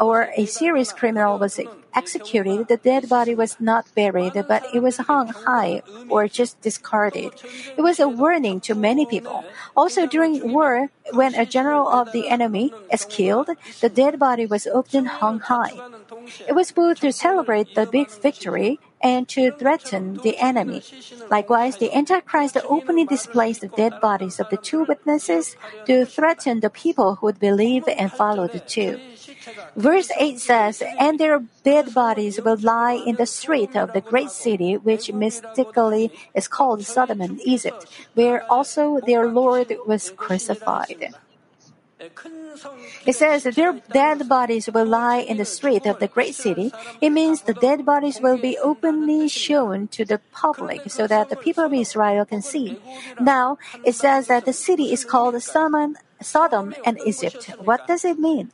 or 0.00 0.30
a 0.36 0.46
serious 0.46 0.92
criminal 0.92 1.38
was 1.38 1.60
executed, 2.00 2.68
the 2.68 2.78
dead 2.78 3.08
body 3.08 3.34
was 3.34 3.58
not 3.60 3.84
buried, 3.94 4.34
but 4.46 4.62
it 4.72 4.80
was 4.86 4.96
hung 5.10 5.28
high 5.44 5.82
or 6.08 6.28
just 6.28 6.60
discarded. 6.60 7.32
It 7.76 7.82
was 7.82 7.98
a 7.98 8.08
warning 8.08 8.60
to 8.66 8.74
many 8.74 9.04
people. 9.14 9.38
Also, 9.76 10.06
during 10.06 10.52
war, 10.56 10.90
when 11.12 11.34
a 11.34 11.46
general 11.56 11.88
of 11.88 12.12
the 12.12 12.28
enemy 12.28 12.66
is 12.92 13.04
killed, 13.04 13.48
the 13.82 13.88
dead 13.90 14.18
body 14.18 14.46
was 14.46 14.66
often 14.66 15.04
hung 15.20 15.38
high. 15.40 15.76
It 16.48 16.54
was 16.54 16.72
both 16.72 17.00
to 17.00 17.12
celebrate 17.12 17.74
the 17.74 17.86
big 17.86 18.10
victory 18.10 18.78
and 19.00 19.28
to 19.28 19.50
threaten 19.52 20.14
the 20.22 20.38
enemy. 20.38 20.82
Likewise, 21.30 21.76
the 21.76 21.94
Antichrist 21.94 22.56
openly 22.68 23.04
displays 23.04 23.58
the 23.60 23.68
dead 23.68 24.00
bodies 24.00 24.40
of 24.40 24.48
the 24.50 24.56
two 24.56 24.84
witnesses 24.84 25.56
to 25.86 26.04
threaten 26.04 26.60
the 26.60 26.70
people 26.70 27.16
who 27.16 27.26
would 27.26 27.38
believe 27.38 27.84
and 27.86 28.12
follow 28.12 28.48
the 28.48 28.60
two. 28.60 28.98
Verse 29.76 30.10
8 30.18 30.40
says, 30.40 30.82
And 30.98 31.18
their 31.18 31.42
dead 31.64 31.94
bodies 31.94 32.40
will 32.40 32.58
lie 32.60 32.94
in 32.94 33.16
the 33.16 33.26
street 33.26 33.76
of 33.76 33.92
the 33.92 34.00
great 34.00 34.30
city, 34.30 34.76
which 34.76 35.12
mystically 35.12 36.10
is 36.34 36.48
called 36.48 36.84
Sodom 36.84 37.20
and 37.20 37.40
Egypt, 37.44 37.86
where 38.14 38.44
also 38.50 39.00
their 39.00 39.26
Lord 39.26 39.72
was 39.86 40.10
crucified. 40.16 41.14
It 43.06 43.14
says 43.14 43.42
their 43.42 43.72
dead 43.92 44.28
bodies 44.28 44.68
will 44.72 44.86
lie 44.86 45.18
in 45.18 45.36
the 45.36 45.44
street 45.44 45.84
of 45.86 45.98
the 45.98 46.06
great 46.06 46.34
city. 46.34 46.72
It 47.00 47.10
means 47.10 47.42
the 47.42 47.54
dead 47.54 47.84
bodies 47.84 48.20
will 48.20 48.38
be 48.38 48.56
openly 48.58 49.28
shown 49.28 49.88
to 49.88 50.04
the 50.04 50.20
public 50.32 50.90
so 50.90 51.06
that 51.08 51.28
the 51.28 51.36
people 51.36 51.64
of 51.64 51.72
Israel 51.72 52.24
can 52.24 52.42
see. 52.42 52.78
Now, 53.20 53.58
it 53.84 53.94
says 53.94 54.28
that 54.28 54.44
the 54.44 54.52
city 54.52 54.92
is 54.92 55.04
called 55.04 55.42
Sodom, 55.42 55.96
Sodom 56.20 56.74
and 56.84 56.98
Egypt. 57.04 57.50
What 57.58 57.86
does 57.88 58.04
it 58.04 58.18
mean? 58.18 58.52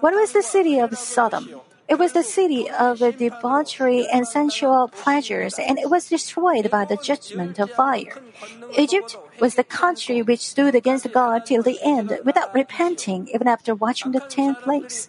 What 0.00 0.12
was 0.12 0.32
the 0.32 0.42
city 0.42 0.78
of 0.78 0.96
Sodom? 0.98 1.48
It 1.88 1.98
was 1.98 2.12
the 2.12 2.22
city 2.22 2.68
of 2.70 2.98
debauchery 2.98 4.06
and 4.12 4.28
sensual 4.28 4.88
pleasures, 4.88 5.58
and 5.58 5.78
it 5.78 5.88
was 5.88 6.08
destroyed 6.08 6.70
by 6.70 6.84
the 6.84 6.98
judgment 6.98 7.58
of 7.58 7.70
fire. 7.70 8.14
Egypt 8.76 9.16
was 9.40 9.54
the 9.54 9.64
country 9.64 10.20
which 10.20 10.40
stood 10.40 10.74
against 10.74 11.10
God 11.12 11.46
till 11.46 11.62
the 11.62 11.78
end 11.82 12.18
without 12.24 12.52
repenting, 12.54 13.28
even 13.32 13.48
after 13.48 13.74
watching 13.74 14.12
the 14.12 14.20
ten 14.20 14.54
plagues. 14.54 15.08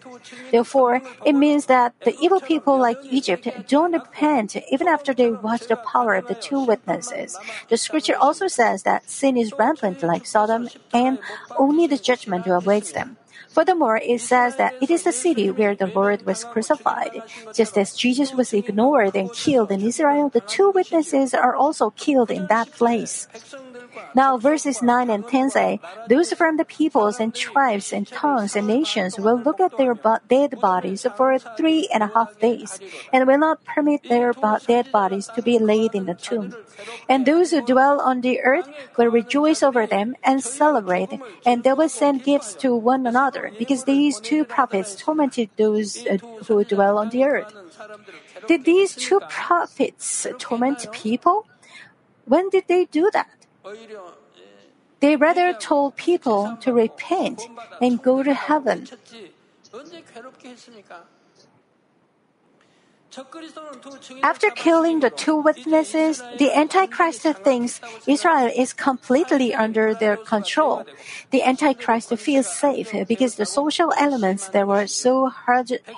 Therefore, 0.51 1.01
it 1.25 1.33
means 1.33 1.65
that 1.65 1.93
the 2.05 2.15
evil 2.21 2.39
people 2.39 2.79
like 2.79 2.97
Egypt 3.03 3.47
don't 3.67 3.91
repent 3.91 4.55
even 4.71 4.87
after 4.87 5.13
they 5.13 5.31
watch 5.31 5.67
the 5.67 5.75
power 5.75 6.15
of 6.15 6.27
the 6.27 6.35
two 6.35 6.63
witnesses. 6.63 7.37
The 7.67 7.77
scripture 7.77 8.15
also 8.15 8.47
says 8.47 8.83
that 8.83 9.09
sin 9.09 9.35
is 9.35 9.53
rampant 9.57 10.01
like 10.01 10.25
Sodom, 10.25 10.69
and 10.93 11.19
only 11.57 11.87
the 11.87 11.97
judgment 11.97 12.47
awaits 12.47 12.93
them. 12.93 13.17
Furthermore, 13.49 13.97
it 13.97 14.21
says 14.21 14.55
that 14.57 14.75
it 14.79 14.89
is 14.89 15.03
the 15.03 15.11
city 15.11 15.49
where 15.49 15.75
the 15.75 15.87
Lord 15.87 16.25
was 16.25 16.43
crucified. 16.43 17.21
Just 17.53 17.77
as 17.77 17.95
Jesus 17.95 18.33
was 18.33 18.53
ignored 18.53 19.15
and 19.15 19.33
killed 19.33 19.71
in 19.71 19.81
Israel, 19.81 20.29
the 20.29 20.41
two 20.41 20.71
witnesses 20.71 21.33
are 21.33 21.55
also 21.55 21.89
killed 21.91 22.31
in 22.31 22.45
that 22.47 22.71
place. 22.71 23.27
Now, 24.15 24.37
verses 24.37 24.81
9 24.81 25.09
and 25.09 25.27
10 25.27 25.49
say, 25.51 25.79
Those 26.07 26.33
from 26.33 26.57
the 26.57 26.65
peoples 26.65 27.19
and 27.19 27.33
tribes 27.33 27.93
and 27.93 28.07
tongues 28.07 28.55
and 28.55 28.67
nations 28.67 29.19
will 29.19 29.37
look 29.37 29.59
at 29.59 29.77
their 29.77 29.95
dead 30.27 30.59
bodies 30.59 31.05
for 31.15 31.37
three 31.39 31.87
and 31.93 32.03
a 32.03 32.11
half 32.13 32.39
days, 32.39 32.79
and 33.13 33.27
will 33.27 33.37
not 33.37 33.63
permit 33.65 34.03
their 34.03 34.33
dead 34.67 34.91
bodies 34.91 35.29
to 35.35 35.41
be 35.41 35.59
laid 35.59 35.95
in 35.95 36.05
the 36.05 36.15
tomb. 36.15 36.55
And 37.07 37.25
those 37.25 37.51
who 37.51 37.61
dwell 37.61 37.99
on 37.99 38.21
the 38.21 38.41
earth 38.41 38.69
will 38.97 39.11
rejoice 39.11 39.63
over 39.63 39.85
them 39.85 40.15
and 40.23 40.43
celebrate, 40.43 41.19
and 41.45 41.63
they 41.63 41.73
will 41.73 41.89
send 41.89 42.23
gifts 42.23 42.53
to 42.55 42.75
one 42.75 43.05
another, 43.05 43.51
because 43.57 43.83
these 43.83 44.19
two 44.19 44.45
prophets 44.45 44.95
tormented 44.95 45.49
those 45.57 46.05
uh, 46.05 46.17
who 46.47 46.63
dwell 46.63 46.97
on 46.97 47.09
the 47.09 47.23
earth. 47.23 47.53
Did 48.47 48.65
these 48.65 48.95
two 48.95 49.19
prophets 49.29 50.27
torment 50.37 50.91
people? 50.91 51.47
When 52.25 52.49
did 52.49 52.65
they 52.67 52.85
do 52.85 53.09
that? 53.13 53.38
They 54.99 55.15
rather 55.15 55.53
told 55.53 55.95
people 55.95 56.57
to 56.61 56.73
repent 56.73 57.47
and 57.81 58.01
go 58.01 58.23
to 58.23 58.33
heaven. 58.33 58.87
After 64.21 64.51
killing 64.51 64.99
the 64.99 65.09
two 65.09 65.35
witnesses, 65.35 66.21
the 66.37 66.51
Antichrist 66.55 67.23
thinks 67.43 67.81
Israel 68.05 68.51
is 68.55 68.71
completely 68.71 69.53
under 69.53 69.95
their 69.95 70.15
control. 70.15 70.85
The 71.31 71.41
Antichrist 71.43 72.15
feels 72.17 72.47
safe 72.47 72.93
because 73.07 73.35
the 73.35 73.47
social 73.47 73.91
elements 73.97 74.49
that 74.49 74.67
were 74.67 74.85
so 74.85 75.31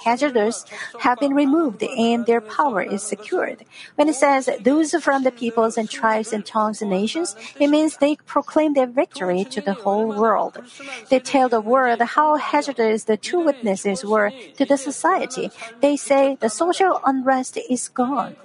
hazardous 0.05 0.65
have 0.99 1.19
been 1.19 1.33
removed 1.33 1.83
and 1.83 2.25
their 2.25 2.39
power 2.39 2.81
is 2.81 3.03
secured. 3.03 3.65
When 3.95 4.07
it 4.07 4.15
says 4.15 4.49
those 4.61 4.93
from 5.03 5.23
the 5.23 5.31
peoples 5.31 5.77
and 5.77 5.89
tribes 5.89 6.31
and 6.31 6.45
tongues 6.45 6.81
and 6.81 6.89
nations, 6.89 7.35
it 7.59 7.67
means 7.67 7.97
they 7.97 8.15
proclaim 8.25 8.73
their 8.73 8.87
victory 8.87 9.43
to 9.45 9.59
the 9.59 9.73
whole 9.73 10.07
world. 10.07 10.63
They 11.09 11.19
tell 11.19 11.49
the 11.49 11.61
world 11.61 12.01
how 12.01 12.37
hazardous 12.37 13.03
the 13.03 13.17
two 13.17 13.41
witnesses 13.41 14.05
were 14.05 14.31
to 14.57 14.65
the 14.65 14.77
society. 14.77 15.51
They 15.81 15.97
say 15.97 16.37
the 16.39 16.49
social 16.49 17.00
unrest 17.05 17.57
is 17.69 17.89
gone. 17.89 18.35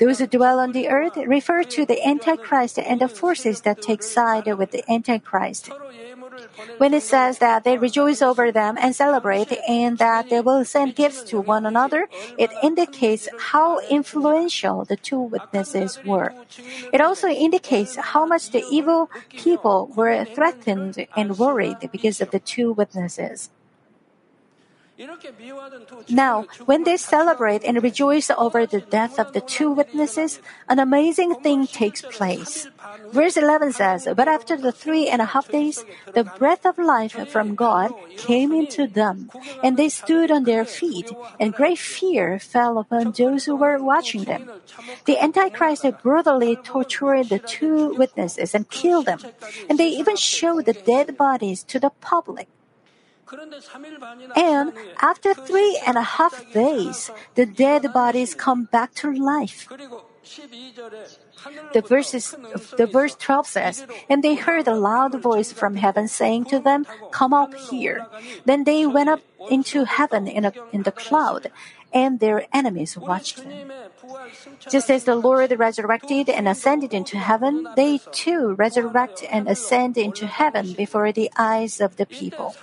Those 0.00 0.18
who 0.18 0.26
dwell 0.26 0.58
on 0.58 0.72
the 0.72 0.88
earth 0.88 1.16
refer 1.16 1.62
to 1.64 1.84
the 1.84 2.04
Antichrist 2.06 2.78
and 2.78 3.00
the 3.00 3.08
forces 3.08 3.62
that 3.62 3.82
take 3.82 4.02
side 4.02 4.46
with 4.58 4.70
the 4.70 4.84
Antichrist. 4.90 5.70
When 6.78 6.94
it 6.94 7.02
says 7.02 7.38
that 7.38 7.64
they 7.64 7.78
rejoice 7.78 8.22
over 8.22 8.50
them 8.50 8.76
and 8.78 8.94
celebrate 8.94 9.52
and 9.68 9.98
that 9.98 10.30
they 10.30 10.40
will 10.40 10.64
send 10.64 10.96
gifts 10.96 11.22
to 11.24 11.40
one 11.40 11.66
another, 11.66 12.08
it 12.38 12.50
indicates 12.62 13.28
how 13.38 13.78
influential 13.88 14.84
the 14.84 14.96
two 14.96 15.20
witnesses 15.20 15.98
were. 16.04 16.34
It 16.92 17.00
also 17.00 17.28
indicates 17.28 17.96
how 17.96 18.26
much 18.26 18.50
the 18.50 18.64
evil 18.70 19.10
people 19.30 19.90
were 19.94 20.24
threatened 20.24 21.06
and 21.16 21.38
worried 21.38 21.88
because 21.92 22.20
of 22.20 22.30
the 22.30 22.40
two 22.40 22.72
witnesses. 22.72 23.50
Now, 26.08 26.46
when 26.66 26.84
they 26.84 26.96
celebrate 26.96 27.64
and 27.64 27.82
rejoice 27.82 28.30
over 28.30 28.64
the 28.64 28.80
death 28.80 29.18
of 29.18 29.32
the 29.32 29.40
two 29.40 29.70
witnesses, 29.72 30.40
an 30.68 30.78
amazing 30.78 31.34
thing 31.42 31.66
takes 31.66 32.02
place. 32.02 32.68
Verse 33.10 33.36
11 33.36 33.72
says, 33.72 34.06
But 34.16 34.28
after 34.28 34.56
the 34.56 34.70
three 34.70 35.08
and 35.08 35.20
a 35.20 35.24
half 35.24 35.50
days, 35.50 35.84
the 36.14 36.22
breath 36.22 36.64
of 36.64 36.78
life 36.78 37.16
from 37.28 37.56
God 37.56 37.92
came 38.16 38.52
into 38.52 38.86
them, 38.86 39.30
and 39.64 39.76
they 39.76 39.88
stood 39.88 40.30
on 40.30 40.44
their 40.44 40.64
feet, 40.64 41.10
and 41.40 41.52
great 41.52 41.78
fear 41.78 42.38
fell 42.38 42.78
upon 42.78 43.12
those 43.12 43.46
who 43.46 43.56
were 43.56 43.82
watching 43.82 44.24
them. 44.24 44.48
The 45.06 45.18
Antichrist 45.18 45.86
brutally 46.02 46.54
tortured 46.56 47.30
the 47.30 47.40
two 47.40 47.94
witnesses 47.94 48.54
and 48.54 48.70
killed 48.70 49.06
them, 49.06 49.18
and 49.68 49.78
they 49.78 49.88
even 49.88 50.14
showed 50.14 50.66
the 50.66 50.72
dead 50.72 51.16
bodies 51.16 51.64
to 51.64 51.80
the 51.80 51.90
public. 51.90 52.46
And 54.36 54.72
after 55.00 55.34
three 55.34 55.80
and 55.86 55.96
a 55.96 56.02
half 56.02 56.52
days, 56.52 57.10
the 57.34 57.46
dead 57.46 57.92
bodies 57.92 58.34
come 58.34 58.64
back 58.64 58.94
to 58.96 59.12
life. 59.12 59.68
The 61.72 61.82
verses, 61.82 62.34
the 62.76 62.86
verse 62.86 63.14
12 63.16 63.46
says, 63.46 63.86
And 64.08 64.22
they 64.22 64.34
heard 64.34 64.66
a 64.66 64.74
loud 64.74 65.20
voice 65.20 65.52
from 65.52 65.76
heaven 65.76 66.08
saying 66.08 66.46
to 66.46 66.58
them, 66.58 66.86
Come 67.10 67.34
up 67.34 67.54
here. 67.54 68.06
Then 68.44 68.64
they 68.64 68.86
went 68.86 69.10
up 69.10 69.20
into 69.50 69.84
heaven 69.84 70.26
in, 70.26 70.44
a, 70.46 70.52
in 70.72 70.82
the 70.82 70.92
cloud, 70.92 71.50
and 71.92 72.20
their 72.20 72.46
enemies 72.52 72.96
watched 72.96 73.44
them. 73.44 73.70
Just 74.70 74.90
as 74.90 75.04
the 75.04 75.14
Lord 75.14 75.52
resurrected 75.58 76.28
and 76.28 76.48
ascended 76.48 76.94
into 76.94 77.18
heaven, 77.18 77.66
they 77.76 78.00
too 78.10 78.54
resurrect 78.54 79.24
and 79.30 79.48
ascend 79.48 79.96
into 79.96 80.26
heaven 80.26 80.72
before 80.72 81.12
the 81.12 81.30
eyes 81.36 81.80
of 81.80 81.96
the 81.96 82.06
people. 82.06 82.54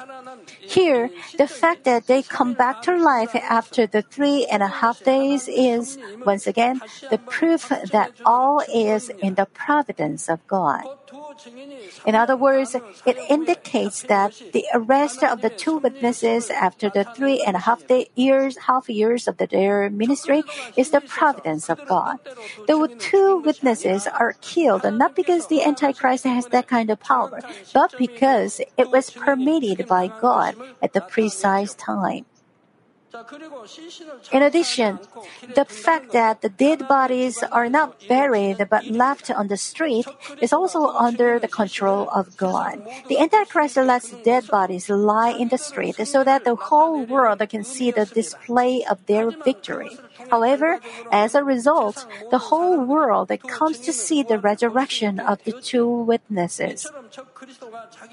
Here, 0.61 1.09
the 1.37 1.47
fact 1.47 1.83
that 1.85 2.07
they 2.07 2.21
come 2.23 2.53
back 2.53 2.81
to 2.83 2.95
life 2.95 3.35
after 3.35 3.85
the 3.87 4.01
three 4.01 4.45
and 4.45 4.63
a 4.63 4.67
half 4.67 5.03
days 5.03 5.47
is, 5.47 5.97
once 6.25 6.47
again, 6.47 6.81
the 7.09 7.17
proof 7.17 7.69
that 7.69 8.11
all 8.25 8.61
is 8.73 9.09
in 9.21 9.35
the 9.35 9.45
providence 9.45 10.29
of 10.29 10.45
God. 10.47 10.83
In 12.05 12.15
other 12.15 12.35
words, 12.35 12.75
it 13.05 13.17
indicates 13.29 14.03
that 14.03 14.33
the 14.53 14.65
arrest 14.73 15.23
of 15.23 15.41
the 15.41 15.49
two 15.49 15.77
witnesses 15.77 16.49
after 16.49 16.89
the 16.89 17.03
three 17.15 17.43
and 17.45 17.55
a 17.55 17.59
half 17.59 17.85
day 17.87 18.09
years, 18.15 18.57
half 18.69 18.89
years 18.89 19.27
of 19.27 19.37
their 19.37 19.89
ministry 19.89 20.43
is 20.75 20.91
the 20.91 21.01
providence 21.01 21.69
of 21.69 21.85
God. 21.87 22.19
The 22.67 22.95
two 22.99 23.37
witnesses 23.37 24.07
are 24.07 24.33
killed 24.41 24.83
not 24.83 25.15
because 25.15 25.47
the 25.47 25.63
Antichrist 25.63 26.23
has 26.25 26.47
that 26.47 26.67
kind 26.67 26.89
of 26.89 26.99
power, 26.99 27.41
but 27.73 27.97
because 27.97 28.61
it 28.77 28.91
was 28.91 29.09
permitted 29.09 29.87
by 29.87 30.07
God 30.07 30.55
at 30.81 30.93
the 30.93 31.01
precise 31.01 31.73
time. 31.75 32.25
In 34.31 34.41
addition, 34.41 34.99
the 35.55 35.65
fact 35.65 36.11
that 36.11 36.41
the 36.41 36.49
dead 36.49 36.87
bodies 36.87 37.43
are 37.43 37.69
not 37.69 37.95
buried 38.07 38.65
but 38.69 38.87
left 38.87 39.29
on 39.29 39.47
the 39.47 39.57
street 39.57 40.07
is 40.41 40.53
also 40.53 40.87
under 40.87 41.39
the 41.39 41.47
control 41.47 42.09
of 42.09 42.37
God. 42.37 42.79
The 43.09 43.19
Antichrist 43.19 43.77
lets 43.77 44.11
dead 44.23 44.47
bodies 44.47 44.89
lie 44.89 45.31
in 45.31 45.49
the 45.49 45.57
street 45.57 45.95
so 46.07 46.23
that 46.23 46.45
the 46.45 46.55
whole 46.55 47.03
world 47.03 47.41
can 47.49 47.63
see 47.63 47.91
the 47.91 48.05
display 48.05 48.85
of 48.85 49.05
their 49.07 49.31
victory. 49.31 49.97
However, 50.29 50.79
as 51.11 51.35
a 51.35 51.43
result, 51.43 52.05
the 52.29 52.51
whole 52.51 52.79
world 52.79 53.29
that 53.29 53.43
comes 53.43 53.79
to 53.79 53.93
see 53.93 54.23
the 54.23 54.39
resurrection 54.39 55.19
of 55.19 55.43
the 55.43 55.53
two 55.53 55.87
witnesses. 55.87 56.87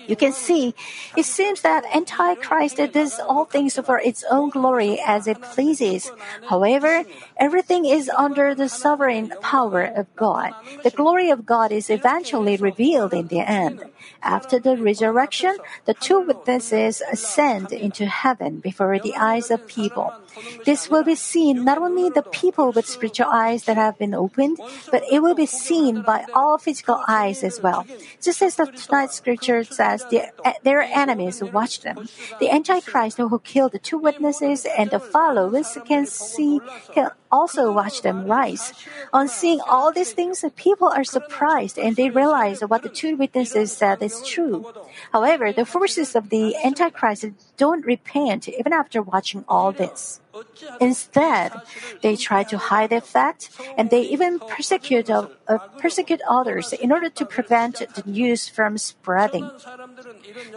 You 0.06 0.16
can 0.16 0.32
see, 0.32 0.74
it 1.16 1.24
seems 1.24 1.62
that 1.62 1.84
Antichrist 1.94 2.76
does 2.92 3.20
all 3.20 3.44
things 3.44 3.78
for 3.78 3.98
its 4.00 4.24
own 4.30 4.50
glory 4.50 5.00
as 5.04 5.26
it 5.26 5.40
pleases. 5.40 6.10
However, 6.48 7.04
everything 7.36 7.84
is 7.84 8.08
under 8.08 8.54
the 8.54 8.68
sovereign 8.68 9.32
power 9.42 9.82
of 9.82 10.06
God. 10.16 10.54
The 10.82 10.90
glory 10.90 11.30
of 11.30 11.44
God 11.44 11.72
is 11.72 11.90
eventually 11.90 12.56
revealed 12.56 13.12
in 13.12 13.28
the 13.28 13.40
end. 13.40 13.84
After 14.22 14.58
the 14.58 14.76
resurrection, 14.76 15.56
the 15.84 15.94
two 15.94 16.20
witnesses 16.20 17.02
ascend 17.10 17.72
into 17.72 18.06
heaven 18.06 18.58
before 18.58 18.98
the 18.98 19.14
eyes 19.16 19.50
of 19.50 19.66
people. 19.66 20.12
This 20.64 20.90
will 20.90 21.04
be 21.04 21.14
seen 21.14 21.64
not 21.64 21.78
only 21.78 22.10
the 22.10 22.22
people 22.22 22.72
with 22.72 22.86
spiritual 22.86 23.28
eyes 23.30 23.64
that 23.64 23.76
have 23.76 23.98
been 23.98 24.14
opened, 24.14 24.58
but 24.90 25.02
it 25.10 25.22
will 25.22 25.34
be 25.34 25.46
seen 25.46 26.02
by 26.02 26.24
all 26.34 26.58
physical 26.58 27.02
eyes 27.06 27.42
as 27.42 27.60
well. 27.60 27.86
Just 28.20 28.42
as 28.42 28.56
the 28.56 28.66
tonight's 28.66 29.16
scripture 29.16 29.64
says, 29.64 30.04
their, 30.62 30.82
enemies 30.82 31.42
watch 31.42 31.80
them. 31.80 32.08
The 32.40 32.50
Antichrist 32.50 33.18
who 33.18 33.38
killed 33.40 33.72
the 33.72 33.78
two 33.78 33.98
witnesses 33.98 34.66
and 34.66 34.90
the 34.90 35.00
followers 35.00 35.76
can 35.86 36.06
see, 36.06 36.60
also 37.30 37.72
watch 37.72 38.02
them 38.02 38.26
rise. 38.26 38.72
On 39.12 39.28
seeing 39.28 39.60
all 39.60 39.92
these 39.92 40.12
things, 40.12 40.44
people 40.56 40.88
are 40.88 41.04
surprised 41.04 41.78
and 41.78 41.96
they 41.96 42.10
realize 42.10 42.60
what 42.60 42.82
the 42.82 42.88
two 42.88 43.16
witnesses 43.16 43.72
said 43.72 44.02
is 44.02 44.22
true. 44.26 44.66
However, 45.12 45.52
the 45.52 45.64
forces 45.64 46.14
of 46.16 46.30
the 46.30 46.56
Antichrist 46.64 47.26
don't 47.58 47.84
repent 47.84 48.48
even 48.48 48.72
after 48.72 49.02
watching 49.02 49.44
all 49.48 49.72
this. 49.72 50.20
Instead, 50.80 51.52
they 52.02 52.14
try 52.14 52.44
to 52.44 52.58
hide 52.58 52.90
the 52.90 53.00
fact, 53.00 53.50
and 53.76 53.90
they 53.90 54.02
even 54.02 54.38
persecute, 54.38 55.10
uh, 55.10 55.26
persecute 55.78 56.20
others 56.28 56.72
in 56.72 56.92
order 56.92 57.10
to 57.10 57.26
prevent 57.26 57.82
the 57.94 58.02
news 58.06 58.48
from 58.48 58.78
spreading. 58.78 59.50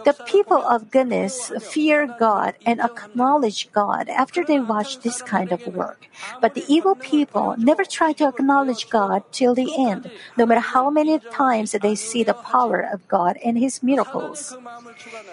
The 0.04 0.16
people 0.26 0.62
of 0.62 0.90
goodness 0.90 1.50
fear 1.60 2.06
God 2.06 2.54
and 2.64 2.80
acknowledge 2.80 3.72
God 3.72 4.08
after 4.08 4.44
they 4.44 4.60
watch 4.60 5.00
this 5.00 5.22
kind 5.22 5.50
of 5.50 5.66
work. 5.66 6.06
But 6.40 6.54
the 6.54 6.64
evil 6.68 6.94
people 6.94 7.54
never 7.58 7.84
try 7.84 8.12
to 8.14 8.28
acknowledge 8.28 8.90
God 8.90 9.24
till 9.32 9.54
the 9.54 9.70
end, 9.78 10.10
no 10.36 10.46
matter 10.46 10.60
how 10.60 10.90
many 10.90 11.18
times 11.30 11.72
they 11.72 11.94
see 11.94 12.22
the 12.22 12.34
power 12.34 12.80
of 12.80 13.08
God 13.08 13.38
and 13.44 13.58
His 13.58 13.82
miracles. 13.82 14.56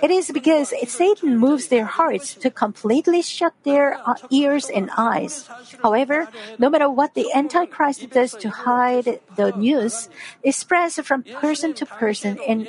It 0.01 0.11
is 0.11 0.31
because 0.31 0.73
Satan 0.87 1.37
moves 1.37 1.58
their 1.67 1.85
hearts 1.85 2.33
to 2.35 2.49
completely 2.49 3.21
shut 3.21 3.53
their 3.63 3.99
ears 4.31 4.49
ears 4.49 4.69
and 4.69 4.89
eyes. 4.97 5.47
However, 5.81 6.27
no 6.57 6.69
matter 6.69 6.89
what 6.89 7.13
the 7.13 7.31
Antichrist 7.33 8.09
does 8.09 8.33
to 8.35 8.49
hide 8.49 9.19
the 9.35 9.51
news, 9.55 10.09
it 10.43 10.55
spreads 10.55 10.99
from 10.99 11.23
person 11.23 11.73
to 11.75 11.85
person 11.85 12.37
in, 12.47 12.67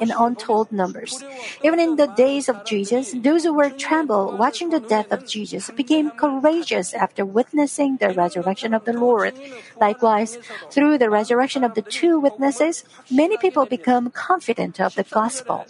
in 0.00 0.10
untold 0.10 0.72
numbers. 0.72 1.22
Even 1.62 1.78
in 1.78 1.96
the 1.96 2.08
days 2.08 2.48
of 2.48 2.64
Jesus, 2.64 3.12
those 3.12 3.44
who 3.44 3.54
were 3.54 3.70
trembled 3.70 4.38
watching 4.38 4.70
the 4.70 4.80
death 4.80 5.10
of 5.10 5.26
Jesus 5.26 5.70
became 5.70 6.10
courageous 6.10 6.94
after 6.94 7.24
witnessing 7.24 7.98
the 7.98 8.10
resurrection 8.10 8.72
of 8.74 8.84
the 8.84 8.92
Lord. 8.94 9.34
Likewise, 9.80 10.38
through 10.70 10.98
the 10.98 11.10
resurrection 11.10 11.62
of 11.64 11.74
the 11.74 11.82
two 11.82 12.18
witnesses, 12.18 12.84
many 13.10 13.36
people 13.36 13.66
become 13.66 14.10
confident 14.10 14.80
of 14.80 14.94
the 14.94 15.04
gospel. 15.04 15.66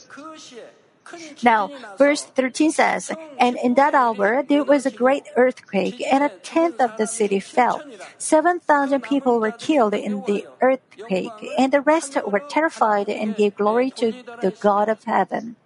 Now, 1.42 1.70
verse 1.98 2.24
13 2.24 2.72
says, 2.72 3.10
And 3.38 3.56
in 3.62 3.74
that 3.74 3.94
hour 3.94 4.42
there 4.42 4.64
was 4.64 4.86
a 4.86 4.90
great 4.90 5.24
earthquake, 5.36 6.02
and 6.10 6.24
a 6.24 6.30
tenth 6.42 6.80
of 6.80 6.96
the 6.96 7.06
city 7.06 7.40
fell. 7.40 7.82
7,000 8.18 9.02
people 9.02 9.40
were 9.40 9.52
killed 9.52 9.94
in 9.94 10.22
the 10.26 10.46
earthquake, 10.60 11.32
and 11.58 11.72
the 11.72 11.80
rest 11.80 12.16
were 12.26 12.42
terrified 12.48 13.08
and 13.08 13.36
gave 13.36 13.56
glory 13.56 13.90
to 13.92 14.12
the 14.40 14.52
God 14.60 14.88
of 14.88 15.04
heaven. 15.04 15.56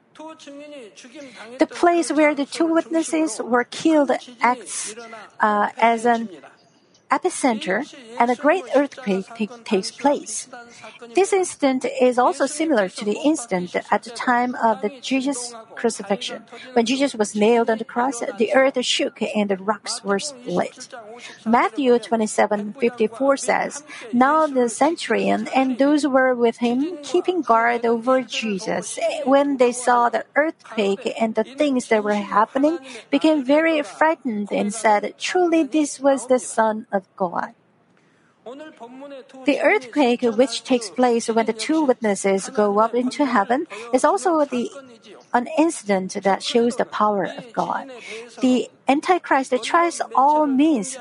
The 1.59 1.68
place 1.70 2.11
where 2.11 2.35
the 2.35 2.44
two 2.44 2.66
witnesses 2.66 3.40
were 3.42 3.64
killed 3.64 4.11
acts 4.42 4.94
uh, 5.40 5.70
as 5.79 6.05
an 6.05 6.29
epicenter 7.11 7.87
and 8.18 8.31
a 8.31 8.37
great 8.37 8.64
earthquake 8.75 9.27
t- 9.35 9.49
takes 9.64 9.90
place. 9.90 10.49
This 11.14 11.33
incident 11.33 11.85
is 12.01 12.18
also 12.18 12.47
similar 12.47 12.88
to 12.88 13.05
the 13.05 13.18
incident 13.25 13.77
at 13.90 14.03
the 14.03 14.11
time 14.11 14.55
of 14.57 14.83
the 14.83 14.90
Jesus 15.01 15.55
crucifixion. 15.75 16.44
When 16.73 16.87
Jesus 16.87 17.14
was 17.14 17.35
nailed 17.35 17.71
on 17.71 17.79
the 17.79 17.85
cross, 17.85 18.21
the 18.38 18.55
earth 18.55 18.77
shook 18.85 19.23
and 19.23 19.51
the 19.51 19.57
rocks 19.57 20.03
were 20.05 20.18
split. 20.18 20.88
Matthew 21.47 21.99
27:54 21.99 23.37
says, 23.37 23.83
"Now 24.12 24.47
the 24.47 24.68
centurion 24.68 25.49
and 25.55 25.79
those 25.79 26.03
who 26.03 26.11
were 26.11 26.35
with 26.35 26.59
him, 26.59 26.99
keeping 27.03 27.42
guard 27.42 27.87
over 27.87 28.23
Jesus, 28.23 28.99
when 29.25 29.57
they 29.57 29.73
saw 29.73 30.09
the 30.09 30.25
earthquake 30.35 31.14
and 31.21 31.35
the 31.35 31.44
things 31.44 31.88
that 31.88 32.05
were 32.05 32.14
happening, 32.14 32.79
became 33.11 33.44
very 33.44 33.83
frightened 33.83 34.53
and 34.53 34.75
said, 34.75 35.14
Truly 35.18 35.62
this 35.62 36.01
was 36.01 36.27
the 36.27 36.38
Son 36.38 36.87
of 36.92 36.97
God." 37.16 37.54
The 39.44 39.61
earthquake 39.61 40.22
which 40.22 40.64
takes 40.64 40.88
place 40.88 41.28
when 41.28 41.44
the 41.44 41.52
two 41.52 41.84
witnesses 41.84 42.48
go 42.48 42.78
up 42.78 42.94
into 42.94 43.26
heaven 43.26 43.66
is 43.92 44.04
also 44.04 44.44
the 44.44 44.70
an 45.34 45.48
incident 45.58 46.16
that 46.22 46.42
shows 46.42 46.76
the 46.76 46.87
power 46.87 47.24
of 47.24 47.53
God. 47.53 47.92
The 48.40 48.70
Antichrist 48.88 49.53
tries 49.62 50.01
all 50.16 50.46
means 50.46 50.96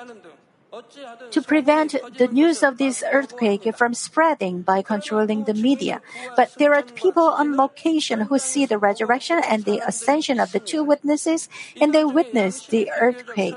to 1.31 1.41
prevent 1.41 1.95
the 2.17 2.27
news 2.27 2.61
of 2.61 2.77
this 2.77 3.03
earthquake 3.11 3.63
from 3.75 3.93
spreading 3.93 4.61
by 4.61 4.81
controlling 4.81 5.45
the 5.45 5.53
media. 5.53 6.01
But 6.35 6.53
there 6.59 6.75
are 6.75 6.83
people 6.83 7.23
on 7.23 7.55
location 7.55 8.27
who 8.27 8.37
see 8.37 8.65
the 8.65 8.77
resurrection 8.77 9.39
and 9.39 9.63
the 9.63 9.79
ascension 9.87 10.39
of 10.39 10.51
the 10.51 10.59
two 10.59 10.83
witnesses 10.83 11.47
and 11.79 11.93
they 11.93 12.03
witness 12.03 12.67
the 12.67 12.91
earthquake. 12.91 13.55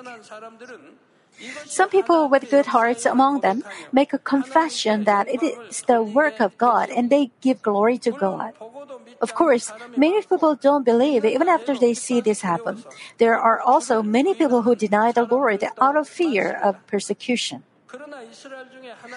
Some 1.66 1.88
people 1.88 2.28
with 2.28 2.50
good 2.50 2.66
hearts 2.66 3.06
among 3.06 3.40
them 3.40 3.64
make 3.92 4.12
a 4.12 4.18
confession 4.18 5.04
that 5.04 5.28
it 5.28 5.42
is 5.42 5.82
the 5.82 6.02
work 6.02 6.40
of 6.40 6.56
God 6.58 6.90
and 6.90 7.10
they 7.10 7.30
give 7.40 7.62
glory 7.62 7.98
to 7.98 8.12
God. 8.12 8.52
Of 9.20 9.34
course, 9.34 9.72
many 9.96 10.22
people 10.22 10.54
don't 10.54 10.84
believe 10.84 11.24
even 11.24 11.48
after 11.48 11.76
they 11.76 11.94
see 11.94 12.20
this 12.20 12.40
happen. 12.40 12.84
There 13.18 13.38
are 13.38 13.60
also 13.60 14.02
many 14.02 14.34
people 14.34 14.62
who 14.62 14.74
deny 14.74 15.12
the 15.12 15.24
Lord 15.24 15.64
out 15.80 15.96
of 15.96 16.08
fear 16.08 16.58
of 16.62 16.86
persecution. 16.86 17.64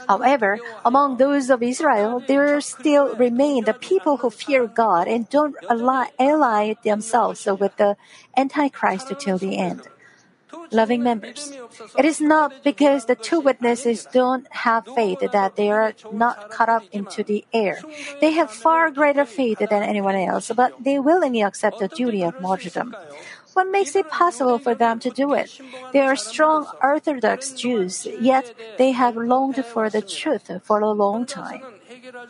However, 0.08 0.60
among 0.84 1.18
those 1.18 1.50
of 1.50 1.62
Israel, 1.62 2.22
there 2.26 2.60
still 2.62 3.16
remain 3.16 3.66
the 3.66 3.74
people 3.74 4.18
who 4.18 4.30
fear 4.30 4.68
God 4.68 5.08
and 5.08 5.30
don't 5.30 5.56
ally, 5.70 6.76
themselves 6.84 7.46
with 7.46 7.78
the 7.78 7.96
Antichrist 8.36 9.14
till 9.20 9.38
the 9.38 9.58
end. 9.58 9.88
Loving 10.72 11.04
members, 11.04 11.54
it 11.98 12.06
is 12.06 12.20
not 12.20 12.52
because 12.64 13.06
the 13.06 13.16
two 13.16 13.40
witnesses 13.40 14.08
don't 14.12 14.48
have 14.52 14.86
faith 14.96 15.20
that 15.20 15.56
they 15.56 15.70
are 15.70 15.94
not 16.12 16.50
caught 16.50 16.70
up 16.70 16.84
into 16.92 17.24
the 17.24 17.46
air. 17.54 17.80
They 18.22 18.32
have 18.32 18.52
far 18.52 18.90
greater 18.92 19.26
faith 19.26 19.60
than 19.60 19.84
anyone 19.84 20.16
else, 20.16 20.52
but 20.56 20.74
they 20.84 21.00
willingly 21.00 21.42
accept 21.42 21.80
the 21.80 21.88
duty 21.88 22.24
of 22.24 22.40
martyrdom. 22.42 22.96
What 23.54 23.70
makes 23.70 23.96
it 23.96 24.10
possible 24.10 24.58
for 24.58 24.74
them 24.74 25.00
to 25.00 25.12
do 25.12 25.34
it? 25.34 25.62
They 25.94 26.02
are 26.02 26.16
strong 26.16 26.66
Orthodox 26.82 27.52
Jews, 27.54 28.08
yet 28.20 28.54
they 28.78 28.92
have 28.92 29.16
longed 29.16 29.64
for 29.64 29.90
the 29.90 30.02
truth 30.02 30.50
for 30.64 30.80
a 30.80 30.90
long 30.90 31.26
time. 31.26 31.62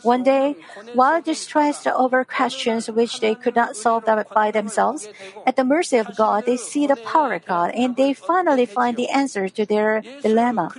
One 0.02 0.22
day, 0.22 0.56
while 0.92 1.20
distressed 1.20 1.86
over 1.86 2.24
questions 2.24 2.90
which 2.90 3.20
they 3.20 3.34
could 3.34 3.56
not 3.56 3.76
solve 3.76 4.04
by 4.32 4.50
themselves, 4.50 5.08
at 5.46 5.56
the 5.56 5.64
mercy 5.64 5.96
of 5.96 6.14
God, 6.16 6.44
they 6.46 6.56
see 6.56 6.86
the 6.86 6.96
power 6.96 7.34
of 7.34 7.44
God 7.44 7.70
and 7.74 7.96
they 7.96 8.12
finally 8.12 8.66
find 8.66 8.96
the 8.96 9.08
answer 9.08 9.48
to 9.48 9.66
their 9.66 10.02
dilemma. 10.22 10.74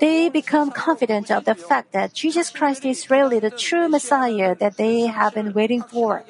They 0.00 0.28
become 0.28 0.70
confident 0.70 1.30
of 1.30 1.44
the 1.44 1.54
fact 1.54 1.92
that 1.92 2.12
Jesus 2.12 2.50
Christ 2.50 2.84
is 2.84 3.10
really 3.10 3.38
the 3.38 3.50
true 3.50 3.88
Messiah 3.88 4.54
that 4.56 4.76
they 4.76 5.06
have 5.06 5.34
been 5.34 5.52
waiting 5.52 5.82
for. 5.82 6.24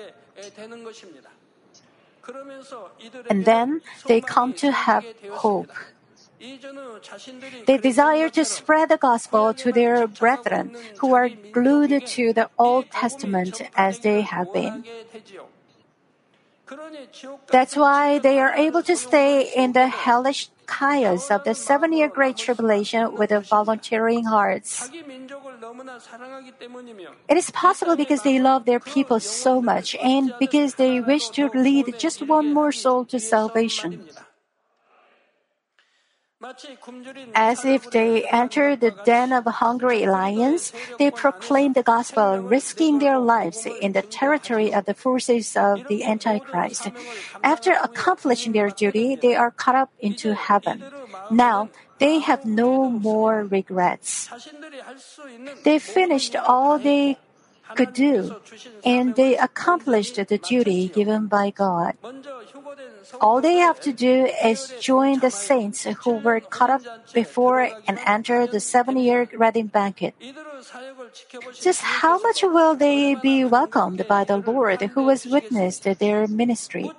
And 3.29 3.45
then 3.45 3.81
they 4.07 4.21
come 4.21 4.53
to 4.55 4.71
have 4.71 5.05
hope. 5.31 5.71
They 7.67 7.79
desire 7.79 8.29
to 8.31 8.45
spread 8.45 8.89
the 8.89 8.97
gospel 8.97 9.55
to 9.55 9.73
their 9.73 10.07
brethren 10.07 10.75
who 10.99 11.15
are 11.15 11.29
glued 11.29 12.07
to 12.07 12.33
the 12.33 12.51
Old 12.59 12.91
Testament 12.91 13.63
as 13.77 14.01
they 14.01 14.23
have 14.23 14.53
been. 14.53 14.85
That's 17.51 17.77
why 17.77 18.19
they 18.19 18.39
are 18.41 18.55
able 18.55 18.83
to 18.85 18.97
stay 18.97 19.53
in 19.55 19.73
the 19.73 19.89
hellish 19.89 20.49
chaos 20.67 21.31
of 21.31 21.45
the 21.45 21.55
seven 21.55 21.93
year 21.93 22.09
Great 22.09 22.37
Tribulation 22.37 23.15
with 23.15 23.31
volunteering 23.47 24.25
hearts. 24.25 24.91
It 27.29 27.37
is 27.37 27.51
possible 27.51 27.97
because 27.97 28.23
they 28.23 28.41
love 28.41 28.65
their 28.65 28.81
people 28.81 29.21
so 29.21 29.61
much 29.61 29.95
and 29.97 30.33
because 30.41 30.75
they 30.75 31.01
wish 31.01 31.29
to 31.31 31.51
lead 31.55 31.95
just 31.99 32.27
one 32.27 32.53
more 32.55 32.73
soul 32.73 33.05
to 33.07 33.21
salvation. 33.21 34.09
As 37.35 37.65
if 37.65 37.91
they 37.91 38.25
entered 38.25 38.81
the 38.81 38.91
den 39.05 39.33
of 39.33 39.45
hungry 39.45 40.07
lions, 40.07 40.73
they 40.99 41.11
proclaim 41.11 41.73
the 41.73 41.83
gospel, 41.83 42.39
risking 42.39 42.99
their 42.99 43.19
lives 43.19 43.67
in 43.67 43.93
the 43.93 44.03
territory 44.03 44.75
of 44.75 44.85
the 44.85 44.95
forces 44.95 45.57
of 45.57 45.87
the 45.89 46.05
Antichrist. 46.05 46.91
After 47.43 47.73
accomplishing 47.73 48.53
their 48.53 48.71
duty, 48.71 49.17
they 49.17 49.35
are 49.35 49.51
caught 49.51 49.75
up 49.77 49.91
into 50.01 50.35
heaven. 50.35 50.83
Now, 51.31 51.71
they 51.99 52.19
have 52.19 52.45
no 52.45 52.91
more 52.91 53.45
regrets. 53.45 54.29
They 55.63 55.79
finished 55.79 56.35
all 56.35 56.79
they 56.79 57.19
could 57.75 57.93
do, 57.93 58.37
and 58.85 59.15
they 59.15 59.37
accomplished 59.37 60.17
the 60.17 60.39
duty 60.39 60.89
given 60.89 61.27
by 61.27 61.51
God. 61.51 61.95
All 63.21 63.41
they 63.41 63.57
have 63.57 63.81
to 63.81 63.93
do 63.93 64.29
is 64.45 64.75
join 64.81 65.21
the 65.21 65.31
saints 65.31 65.85
who 66.05 66.13
were 66.19 66.41
caught 66.41 66.71
up 66.71 66.83
before 67.13 67.69
and 67.87 67.99
enter 68.07 68.47
the 68.47 68.61
seven 68.61 68.97
year 68.97 69.29
wedding 69.39 69.67
banquet. 69.67 70.15
Just 71.61 71.83
how 71.83 72.19
much 72.21 72.43
will 72.43 72.75
they 72.75 73.15
be 73.15 73.45
welcomed 73.45 74.07
by 74.09 74.25
the 74.25 74.39
Lord 74.39 74.81
who 74.95 75.09
has 75.09 75.27
witnessed 75.27 75.85
their 75.99 76.27
ministry? 76.27 76.91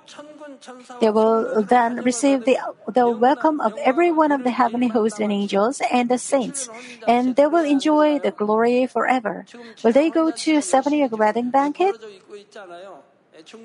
They 1.00 1.10
will 1.10 1.62
then 1.62 2.02
receive 2.02 2.44
the, 2.44 2.58
the 2.88 3.08
welcome 3.08 3.60
of 3.60 3.74
every 3.78 4.10
one 4.10 4.32
of 4.32 4.44
the 4.44 4.50
heavenly 4.50 4.88
hosts 4.88 5.20
and 5.20 5.32
angels 5.32 5.80
and 5.90 6.08
the 6.08 6.18
saints, 6.18 6.68
and 7.06 7.36
they 7.36 7.46
will 7.46 7.64
enjoy 7.64 8.18
the 8.18 8.30
glory 8.30 8.86
forever. 8.86 9.44
Will 9.82 9.92
they 9.92 10.10
go 10.10 10.30
to 10.30 10.60
seven 10.60 10.92
year 10.92 11.08
wedding 11.08 11.50
banquet? 11.50 11.96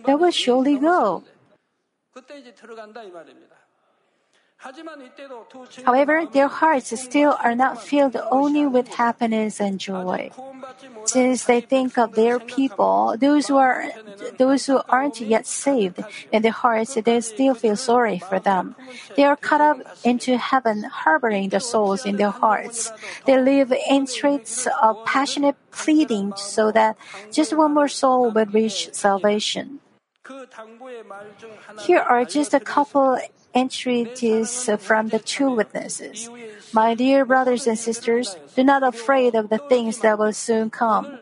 They 0.06 0.16
will 0.16 0.32
surely 0.32 0.78
go. 0.78 1.24
However, 5.86 6.26
their 6.26 6.50
hearts 6.50 6.92
still 7.00 7.38
are 7.42 7.56
not 7.56 7.82
filled 7.82 8.18
only 8.30 8.66
with 8.66 8.90
happiness 8.90 9.62
and 9.62 9.80
joy. 9.80 10.32
Since 11.06 11.46
they 11.46 11.62
think 11.62 11.98
of 11.98 12.16
their 12.16 12.40
people, 12.40 13.16
those 13.18 13.48
who 13.48 13.56
are 13.56 13.88
those 14.38 14.66
who 14.66 14.82
aren't 14.90 15.22
yet 15.22 15.48
saved, 15.48 16.04
in 16.34 16.42
their 16.42 16.52
hearts 16.52 16.96
they 16.96 17.22
still 17.22 17.56
feel 17.56 17.78
sorry 17.78 18.20
for 18.20 18.38
them. 18.40 18.76
They 19.16 19.24
are 19.24 19.38
caught 19.38 19.62
up 19.62 19.80
into 20.04 20.38
heaven, 20.38 20.84
harboring 20.84 21.50
the 21.50 21.62
souls 21.62 22.06
in 22.06 22.18
their 22.18 22.36
hearts. 22.36 22.92
They 23.26 23.40
live 23.40 23.72
in 23.72 24.08
streets 24.08 24.68
of 24.82 25.06
passionate 25.06 25.56
pleading 25.72 26.34
so 26.36 26.72
that 26.74 26.98
just 27.32 27.56
one 27.56 27.74
more 27.74 27.88
soul 27.88 28.32
will 28.32 28.52
reach 28.52 28.94
salvation. 28.94 29.80
Here 31.88 32.04
are 32.04 32.26
just 32.26 32.54
a 32.54 32.60
couple 32.60 33.18
entreaties 33.60 34.70
uh, 34.70 34.78
from 34.78 35.10
the 35.10 35.20
two 35.20 35.52
witnesses. 35.52 36.30
My 36.72 36.96
dear 36.96 37.26
brothers 37.26 37.68
and 37.68 37.78
sisters, 37.78 38.38
do 38.56 38.64
not 38.64 38.84
afraid 38.84 39.36
of 39.36 39.50
the 39.50 39.58
things 39.70 40.00
that 40.00 40.18
will 40.18 40.34
soon 40.34 40.70
come, 40.70 41.20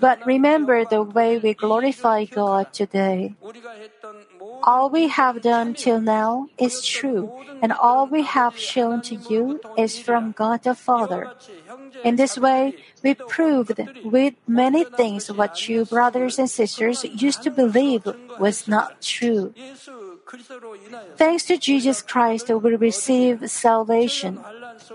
but 0.00 0.24
remember 0.26 0.84
the 0.84 1.02
way 1.02 1.38
we 1.38 1.54
glorify 1.54 2.24
God 2.24 2.72
today. 2.72 3.34
All 4.62 4.90
we 4.90 5.08
have 5.08 5.42
done 5.42 5.74
till 5.74 6.00
now 6.00 6.48
is 6.58 6.84
true, 6.84 7.30
and 7.62 7.72
all 7.72 8.06
we 8.06 8.22
have 8.22 8.58
shown 8.58 9.02
to 9.02 9.14
you 9.30 9.60
is 9.76 9.98
from 9.98 10.32
God 10.32 10.62
the 10.62 10.74
Father. 10.74 11.30
In 12.04 12.16
this 12.16 12.36
way, 12.38 12.74
we 13.02 13.14
proved 13.14 13.78
with 14.04 14.34
many 14.46 14.84
things 14.84 15.30
what 15.30 15.68
you 15.68 15.84
brothers 15.84 16.38
and 16.38 16.50
sisters 16.50 17.04
used 17.04 17.42
to 17.42 17.50
believe 17.50 18.06
was 18.38 18.66
not 18.66 19.00
true. 19.00 19.54
Thanks 21.16 21.44
to 21.44 21.56
Jesus 21.56 22.02
Christ, 22.02 22.48
we 22.48 22.76
receive 22.76 23.50
salvation. 23.50 24.38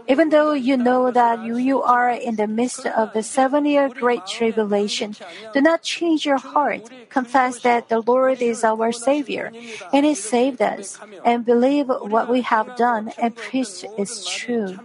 Even 0.08 0.30
though 0.30 0.54
you 0.54 0.78
know 0.78 1.12
that 1.12 1.44
you, 1.44 1.82
are 1.82 2.10
in 2.10 2.36
the 2.36 2.48
midst 2.48 2.86
of 2.86 3.14
the 3.14 3.24
seven 3.24 3.66
year 3.66 3.90
great 3.90 4.26
tribulation, 4.28 5.16
do 5.54 5.62
not 5.62 5.82
change 5.82 6.26
your 6.26 6.38
heart. 6.38 6.90
Confess 7.10 7.60
that 7.60 7.90
the 7.90 8.02
Lord 8.02 8.42
is 8.42 8.64
our 8.64 8.92
Savior, 8.92 9.52
and 9.92 10.06
He 10.06 10.14
saved 10.14 10.62
us, 10.62 11.00
and 11.26 11.46
believe 11.46 11.88
what 11.88 12.30
we 12.30 12.42
have 12.42 12.76
done 12.76 13.12
and 13.18 13.36
preached 13.36 13.86
is 13.98 14.26
true. 14.26 14.78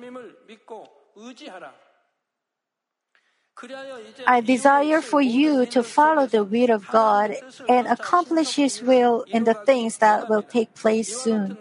I 4.27 4.41
desire 4.41 5.01
for 5.01 5.21
you 5.21 5.67
to 5.67 5.83
follow 5.83 6.27
the 6.27 6.45
will 6.45 6.71
of 6.71 6.87
God 6.89 7.35
and 7.69 7.87
accomplish 7.87 8.55
His 8.55 8.83
will 8.83 9.25
in 9.27 9.45
the 9.45 9.55
things 9.55 9.99
that 9.99 10.29
will 10.29 10.43
take 10.43 10.75
place 10.75 11.11
soon. 11.11 11.59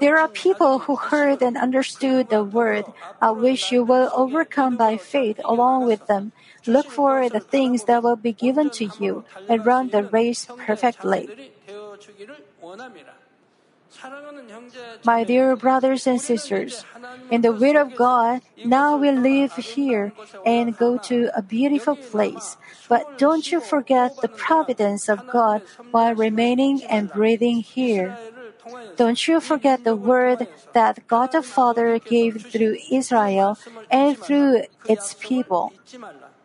There 0.00 0.18
are 0.18 0.28
people 0.28 0.80
who 0.80 0.96
heard 0.96 1.42
and 1.42 1.56
understood 1.56 2.28
the 2.28 2.44
word. 2.44 2.84
I 3.20 3.30
wish 3.30 3.72
you 3.72 3.82
will 3.82 4.10
overcome 4.12 4.76
by 4.76 4.96
faith 4.96 5.40
along 5.44 5.86
with 5.86 6.06
them. 6.06 6.32
Look 6.66 6.90
for 6.90 7.28
the 7.28 7.40
things 7.40 7.84
that 7.84 8.02
will 8.02 8.16
be 8.16 8.32
given 8.32 8.70
to 8.70 8.90
you 8.98 9.24
and 9.48 9.64
run 9.64 9.88
the 9.88 10.04
race 10.04 10.46
perfectly. 10.66 11.30
My 15.04 15.24
dear 15.24 15.56
brothers 15.56 16.06
and 16.06 16.20
sisters, 16.20 16.84
in 17.30 17.42
the 17.42 17.52
will 17.52 17.76
of 17.76 17.94
God, 17.96 18.42
now 18.64 18.96
we 18.96 19.10
live 19.10 19.54
here 19.56 20.12
and 20.44 20.76
go 20.76 20.98
to 21.08 21.30
a 21.36 21.42
beautiful 21.42 21.96
place. 21.96 22.56
But 22.88 23.18
don't 23.18 23.50
you 23.50 23.60
forget 23.60 24.20
the 24.20 24.28
providence 24.28 25.08
of 25.08 25.26
God 25.26 25.62
while 25.90 26.14
remaining 26.14 26.82
and 26.84 27.10
breathing 27.12 27.60
here. 27.60 28.16
Don't 28.96 29.28
you 29.28 29.40
forget 29.40 29.84
the 29.84 29.96
word 29.96 30.48
that 30.72 31.06
God 31.06 31.32
the 31.32 31.42
Father 31.42 31.98
gave 31.98 32.46
through 32.46 32.76
Israel 32.90 33.58
and 33.90 34.18
through 34.18 34.64
its 34.86 35.14
people. 35.14 35.72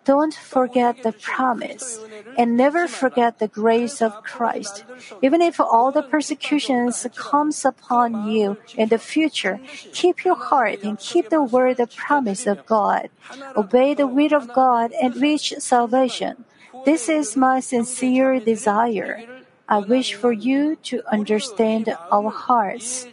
Don't 0.10 0.34
forget 0.34 1.04
the 1.04 1.14
promise 1.14 2.02
and 2.36 2.58
never 2.58 2.88
forget 2.88 3.38
the 3.38 3.48
grace 3.48 4.02
of 4.02 4.24
Christ. 4.24 4.84
Even 5.22 5.40
if 5.40 5.60
all 5.60 5.92
the 5.92 6.02
persecutions 6.02 7.06
comes 7.14 7.64
upon 7.64 8.26
you 8.26 8.58
in 8.74 8.90
the 8.90 8.98
future, 8.98 9.62
keep 9.94 10.26
your 10.26 10.34
heart 10.34 10.82
and 10.82 10.98
keep 10.98 11.30
the 11.30 11.44
word 11.44 11.78
the 11.78 11.86
promise 11.86 12.48
of 12.48 12.66
God. 12.66 13.14
Obey 13.56 13.94
the 13.94 14.08
will 14.08 14.34
of 14.34 14.52
God 14.52 14.90
and 14.98 15.16
reach 15.16 15.54
salvation. 15.60 16.44
This 16.90 17.08
is 17.08 17.38
my 17.38 17.60
sincere 17.60 18.40
desire. 18.40 19.22
I 19.70 19.78
wish 19.78 20.16
for 20.16 20.34
you 20.34 20.76
to 20.90 21.06
understand 21.06 21.86
our 22.10 22.32
hearts. 22.34 23.06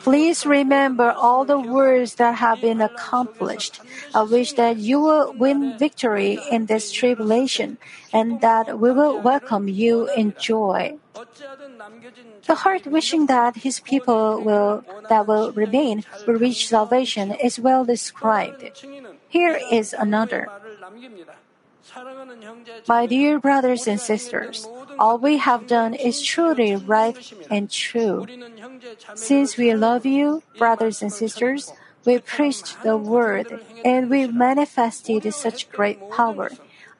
Please 0.00 0.44
remember 0.44 1.10
all 1.12 1.44
the 1.44 1.58
words 1.58 2.16
that 2.16 2.36
have 2.36 2.60
been 2.60 2.80
accomplished. 2.80 3.80
I 4.14 4.22
wish 4.22 4.52
that 4.54 4.76
you 4.76 5.00
will 5.00 5.32
win 5.32 5.78
victory 5.78 6.38
in 6.50 6.66
this 6.66 6.92
tribulation 6.92 7.78
and 8.12 8.40
that 8.40 8.78
we 8.78 8.90
will 8.92 9.20
welcome 9.20 9.68
you 9.68 10.08
in 10.16 10.34
joy. 10.38 10.98
The 12.46 12.54
heart 12.54 12.86
wishing 12.86 13.26
that 13.26 13.56
his 13.56 13.80
people 13.80 14.42
will 14.42 14.84
that 15.08 15.26
will 15.26 15.52
remain 15.52 16.04
will 16.26 16.36
reach 16.36 16.68
salvation 16.68 17.32
is 17.32 17.58
well 17.58 17.84
described. 17.84 18.64
Here 19.28 19.58
is 19.70 19.92
another. 19.92 20.48
My 22.88 23.06
dear 23.06 23.38
brothers 23.38 23.86
and 23.86 24.00
sisters, 24.00 24.68
all 24.98 25.18
we 25.18 25.38
have 25.38 25.66
done 25.66 25.94
is 25.94 26.22
truly 26.22 26.76
right 26.76 27.16
and 27.50 27.70
true. 27.70 28.26
Since 29.14 29.56
we 29.56 29.74
love 29.74 30.06
you, 30.06 30.42
brothers 30.58 31.02
and 31.02 31.12
sisters, 31.12 31.72
we 32.04 32.18
preached 32.18 32.82
the 32.82 32.96
word 32.96 33.60
and 33.84 34.08
we 34.08 34.26
manifested 34.26 35.32
such 35.34 35.70
great 35.70 35.98
power. 36.10 36.50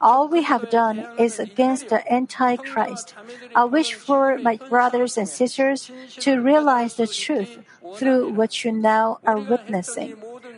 All 0.01 0.27
we 0.27 0.41
have 0.41 0.69
done 0.71 1.05
is 1.19 1.39
against 1.39 1.89
the 1.89 2.01
Antichrist. 2.11 3.13
I 3.55 3.65
wish 3.65 3.93
for 3.93 4.37
my 4.39 4.57
brothers 4.57 5.15
and 5.15 5.29
sisters 5.29 5.91
to 6.25 6.41
realize 6.41 6.95
the 6.95 7.05
truth 7.05 7.59
through 7.95 8.33
what 8.33 8.63
you 8.63 8.71
now 8.71 9.19
are 9.23 9.37
witnessing. 9.37 10.17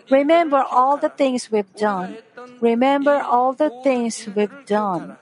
Remember 0.09 0.63
all 0.63 0.95
the 0.95 1.09
things 1.09 1.51
we've 1.51 1.75
done. 1.75 2.17
Remember 2.61 3.21
all 3.21 3.53
the 3.53 3.71
things 3.83 4.27
we've 4.35 4.65
done. 4.65 5.17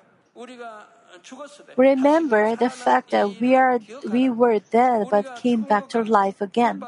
Remember 1.78 2.56
the 2.56 2.70
fact 2.70 3.12
that 3.12 3.40
we 3.40 3.56
are 3.56 3.80
we 4.10 4.30
were 4.30 4.60
dead 4.60 5.08
but 5.12 5.36
came 5.38 5.62
back 5.62 5.90
to 5.90 6.02
life 6.04 6.42
again. 6.42 6.82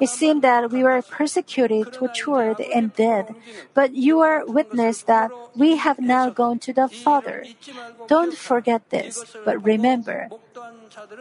It 0.00 0.08
seemed 0.08 0.42
that 0.42 0.70
we 0.70 0.82
were 0.82 1.02
persecuted, 1.02 1.92
tortured, 1.92 2.60
and 2.60 2.94
dead, 2.94 3.34
but 3.74 3.94
you 3.94 4.20
are 4.20 4.46
witness 4.46 5.02
that 5.04 5.30
we 5.56 5.76
have 5.76 5.98
now 5.98 6.30
gone 6.30 6.58
to 6.60 6.72
the 6.72 6.88
Father. 6.88 7.44
Don't 8.06 8.36
forget 8.36 8.90
this, 8.90 9.24
but 9.44 9.64
remember. 9.64 10.28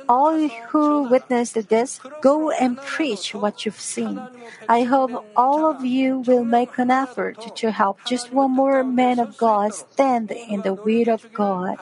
All 0.07 0.47
who 0.69 1.03
witnessed 1.03 1.69
this, 1.69 1.99
go 2.21 2.51
and 2.51 2.77
preach 2.77 3.35
what 3.35 3.65
you've 3.65 3.79
seen. 3.79 4.27
I 4.67 4.83
hope 4.83 5.23
all 5.35 5.69
of 5.69 5.85
you 5.85 6.19
will 6.19 6.43
make 6.43 6.77
an 6.77 6.89
effort 6.89 7.39
to 7.55 7.71
help 7.71 7.99
just 8.05 8.33
one 8.33 8.51
more 8.51 8.83
man 8.83 9.19
of 9.19 9.37
God 9.37 9.73
stand 9.73 10.31
in 10.31 10.61
the 10.61 10.73
will 10.73 11.09
of 11.09 11.31
God. 11.33 11.77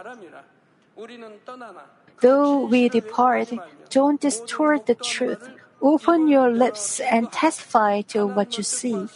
Though 2.21 2.65
we 2.65 2.89
depart, 2.89 3.53
don't 3.89 4.19
distort 4.19 4.85
the 4.87 4.95
truth. 4.95 5.49
Open 5.81 6.27
your 6.27 6.49
lips 6.49 6.99
and 6.99 7.31
testify 7.31 8.01
to 8.01 8.25
what 8.25 8.57
you 8.57 8.63
see. 8.63 9.07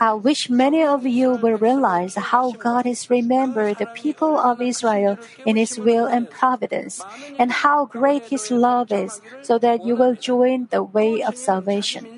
I 0.00 0.14
wish 0.14 0.48
many 0.48 0.82
of 0.82 1.06
you 1.06 1.34
will 1.34 1.58
realize 1.58 2.14
how 2.16 2.52
God 2.52 2.86
has 2.86 3.10
remembered 3.10 3.78
the 3.78 3.86
people 3.86 4.38
of 4.38 4.60
Israel 4.62 5.18
in 5.44 5.56
His 5.56 5.78
will 5.78 6.06
and 6.06 6.30
providence, 6.30 7.04
and 7.38 7.52
how 7.52 7.84
great 7.84 8.24
His 8.24 8.50
love 8.50 8.90
is, 8.90 9.20
so 9.42 9.58
that 9.58 9.84
you 9.84 9.94
will 9.94 10.14
join 10.14 10.68
the 10.70 10.82
way 10.82 11.22
of 11.22 11.36
salvation. 11.36 12.08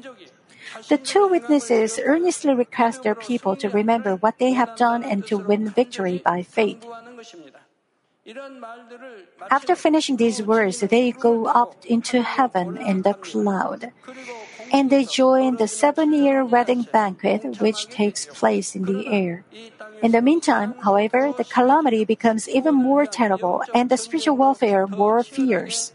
The 0.89 0.99
two 0.99 1.27
witnesses 1.29 1.99
earnestly 2.03 2.55
request 2.55 3.03
their 3.03 3.15
people 3.17 3.57
to 3.57 3.69
remember 3.69 4.15
what 4.15 4.39
they 4.39 4.53
have 4.53 4.77
done 4.77 5.03
and 5.03 5.27
to 5.27 5.37
win 5.37 5.69
victory 5.69 6.23
by 6.25 6.43
faith. 6.43 6.87
After 9.51 9.75
finishing 9.75 10.17
these 10.17 10.43
words, 10.43 10.81
they 10.81 11.13
go 11.13 11.47
up 11.47 11.75
into 11.87 12.23
heaven 12.23 12.77
in 12.77 13.03
the 13.03 13.15
cloud. 13.15 13.93
And 14.73 14.91
they 14.91 15.05
join 15.05 15.57
the 15.57 15.69
seven 15.69 16.13
year 16.13 16.45
wedding 16.45 16.83
banquet 16.93 17.61
which 17.61 17.89
takes 17.89 18.27
place 18.27 18.77
in 18.77 18.85
the 18.85 19.07
air. 19.07 19.45
In 20.03 20.13
the 20.13 20.21
meantime, 20.21 20.75
however, 20.85 21.33
the 21.37 21.45
calamity 21.45 22.05
becomes 22.05 22.49
even 22.49 22.75
more 22.75 23.07
terrible 23.07 23.63
and 23.73 23.89
the 23.89 23.97
spiritual 23.97 24.37
warfare 24.37 24.87
more 24.87 25.23
fierce. 25.23 25.93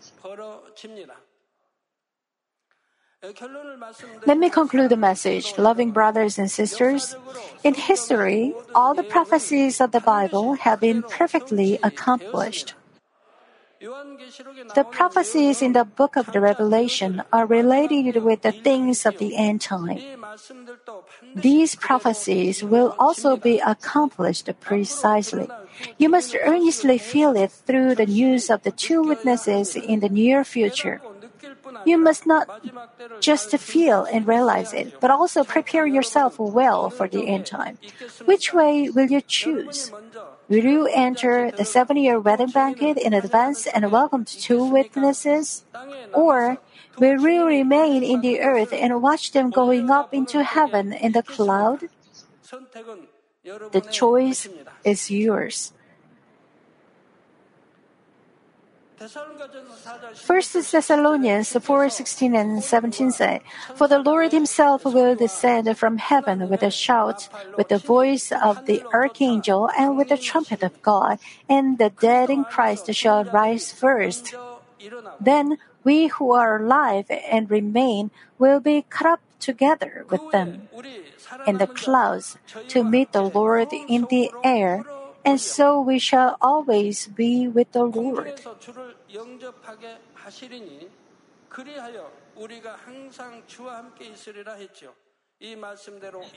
Let 4.28 4.38
me 4.38 4.50
conclude 4.50 4.90
the 4.90 4.98
message, 4.98 5.58
loving 5.58 5.92
brothers 5.92 6.38
and 6.38 6.52
sisters. 6.52 7.16
In 7.64 7.74
history, 7.74 8.54
all 8.76 8.94
the 8.94 9.04
prophecies 9.04 9.80
of 9.80 9.92
the 9.92 10.02
Bible 10.02 10.56
have 10.56 10.82
been 10.82 11.04
perfectly 11.04 11.80
accomplished. 11.84 12.74
The 14.76 14.84
prophecies 14.90 15.62
in 15.62 15.74
the 15.74 15.84
book 15.84 16.16
of 16.16 16.32
the 16.32 16.40
Revelation 16.40 17.24
are 17.32 17.46
related 17.46 18.24
with 18.24 18.42
the 18.42 18.52
things 18.52 19.06
of 19.06 19.18
the 19.18 19.36
end 19.36 19.62
time. 19.62 20.00
These 21.36 21.76
prophecies 21.76 22.64
will 22.64 22.96
also 23.00 23.36
be 23.36 23.60
accomplished 23.60 24.50
precisely. 24.60 25.48
You 25.98 26.10
must 26.10 26.36
earnestly 26.36 26.98
feel 26.98 27.36
it 27.36 27.52
through 27.52 27.96
the 27.96 28.06
news 28.06 28.50
of 28.50 28.64
the 28.64 28.72
two 28.72 29.02
witnesses 29.02 29.76
in 29.76 30.00
the 30.00 30.10
near 30.10 30.44
future. 30.44 31.02
You 31.86 31.98
must 31.98 32.26
not 32.26 32.48
just 33.20 33.56
feel 33.58 34.06
and 34.06 34.28
realize 34.28 34.74
it, 34.74 35.00
but 35.00 35.12
also 35.12 35.44
prepare 35.44 35.86
yourself 35.86 36.40
well 36.40 36.90
for 36.90 37.08
the 37.08 37.28
end 37.28 37.46
time. 37.46 37.78
Which 38.26 38.54
way 38.54 38.90
will 38.90 39.08
you 39.08 39.22
choose? 39.22 39.92
Will 40.50 40.66
you 40.66 40.88
enter 40.88 41.52
the 41.52 41.66
seven 41.66 41.98
year 41.98 42.20
wedding 42.20 42.52
banquet 42.52 42.98
in 42.98 43.14
advance 43.14 43.68
and 43.68 43.92
welcome 43.92 44.26
two 44.26 44.64
witnesses? 44.64 45.64
Or 46.14 46.58
will 47.00 47.22
you 47.22 47.46
remain 47.46 48.04
in 48.04 48.22
the 48.22 48.42
earth 48.42 48.74
and 48.74 49.02
watch 49.02 49.32
them 49.32 49.50
going 49.50 49.90
up 49.90 50.14
into 50.14 50.44
heaven 50.44 50.94
in 50.94 51.14
the 51.14 51.24
cloud? 51.24 51.90
The 53.44 53.82
choice 53.92 54.48
is 54.84 55.10
yours. 55.12 55.74
First 60.16 60.54
Thessalonians 60.54 61.52
4, 61.52 61.90
16 61.90 62.36
and 62.36 62.64
17 62.64 63.12
say, 63.12 63.42
For 63.76 63.88
the 63.88 64.00
Lord 64.00 64.32
himself 64.32 64.86
will 64.86 65.16
descend 65.16 65.78
from 65.78 65.98
heaven 65.98 66.50
with 66.50 66.64
a 66.64 66.72
shout, 66.72 67.28
with 67.58 67.70
the 67.70 67.80
voice 67.80 68.32
of 68.32 68.66
the 68.66 68.84
archangel, 68.94 69.70
and 69.78 69.98
with 69.98 70.10
the 70.10 70.18
trumpet 70.18 70.64
of 70.64 70.82
God, 70.82 71.20
and 71.50 71.78
the 71.78 71.90
dead 71.90 72.30
in 72.30 72.46
Christ 72.46 72.92
shall 72.94 73.24
rise 73.26 73.72
first. 73.72 74.34
Then 75.20 75.58
we 75.84 76.08
who 76.08 76.32
are 76.32 76.62
alive 76.62 77.06
and 77.10 77.50
remain 77.50 78.12
will 78.40 78.60
be 78.60 78.86
caught 78.90 79.20
up 79.20 79.22
together 79.40 80.06
with 80.10 80.22
them 80.32 80.70
in 81.46 81.58
the 81.58 81.68
clouds 81.68 82.38
to 82.70 82.84
meet 82.84 83.12
the 83.12 83.24
Lord 83.24 83.68
in 83.74 84.08
the 84.10 84.32
air 84.44 84.86
and 85.26 85.40
so 85.40 85.80
we 85.80 86.00
shall 86.00 86.38
always 86.42 87.08
be 87.08 87.48
with 87.48 87.72
the 87.72 87.84
Lord. 87.84 88.40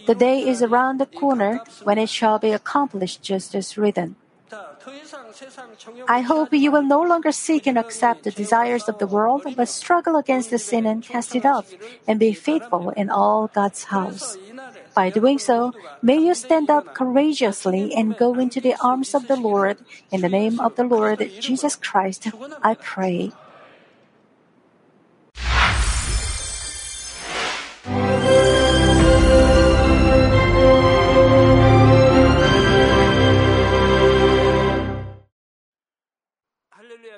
The 0.06 0.14
day 0.14 0.38
is 0.48 0.62
around 0.62 0.98
the 0.98 1.06
corner 1.06 1.60
when 1.84 1.98
it 1.98 2.08
shall 2.08 2.38
be 2.38 2.50
accomplished 2.50 3.22
just 3.22 3.54
as 3.54 3.78
written. 3.78 4.16
I 6.08 6.20
hope 6.20 6.52
you 6.52 6.70
will 6.70 6.82
no 6.82 7.02
longer 7.02 7.32
seek 7.32 7.66
and 7.66 7.78
accept 7.78 8.22
the 8.22 8.30
desires 8.30 8.88
of 8.88 8.98
the 8.98 9.06
world, 9.06 9.42
but 9.56 9.68
struggle 9.68 10.16
against 10.16 10.50
the 10.50 10.58
sin 10.58 10.86
and 10.86 11.02
cast 11.02 11.34
it 11.34 11.44
off, 11.44 11.72
and 12.06 12.20
be 12.20 12.32
faithful 12.32 12.90
in 12.90 13.10
all 13.10 13.48
God's 13.48 13.84
house. 13.84 14.38
By 14.96 15.10
doing 15.10 15.36
so, 15.38 15.76
may 16.00 16.16
you 16.16 16.32
stand 16.32 16.70
up 16.72 16.94
courageously 16.96 17.92
and 17.92 18.16
go 18.16 18.32
into 18.40 18.64
the 18.64 18.72
arms 18.80 19.12
of 19.12 19.28
the 19.28 19.36
Lord. 19.36 19.76
In 20.10 20.22
the 20.22 20.32
name 20.32 20.58
of 20.58 20.76
the 20.76 20.88
Lord 20.88 21.20
Jesus 21.38 21.76
Christ, 21.76 22.32
I 22.64 22.72
pray. 22.80 23.36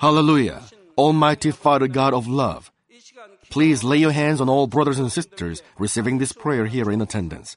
Hallelujah. 0.00 0.62
Almighty 0.96 1.52
Father 1.52 1.86
God 1.86 2.12
of 2.12 2.26
love, 2.26 2.72
please 3.50 3.84
lay 3.84 3.98
your 3.98 4.10
hands 4.10 4.40
on 4.40 4.48
all 4.48 4.66
brothers 4.66 4.98
and 4.98 5.12
sisters 5.12 5.62
receiving 5.78 6.18
this 6.18 6.32
prayer 6.32 6.66
here 6.66 6.90
in 6.90 7.00
attendance. 7.00 7.56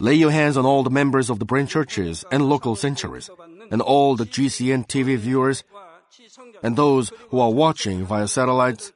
Lay 0.00 0.14
your 0.14 0.30
hands 0.30 0.56
on 0.56 0.66
all 0.66 0.82
the 0.82 0.90
members 0.90 1.30
of 1.30 1.38
the 1.38 1.44
branch 1.44 1.70
churches 1.70 2.24
and 2.30 2.48
local 2.48 2.76
sanctuaries, 2.76 3.30
and 3.70 3.80
all 3.80 4.16
the 4.16 4.26
GCN 4.26 4.86
TV 4.86 5.16
viewers, 5.16 5.64
and 6.62 6.76
those 6.76 7.12
who 7.30 7.40
are 7.40 7.50
watching 7.52 8.04
via 8.04 8.28
satellites, 8.28 8.92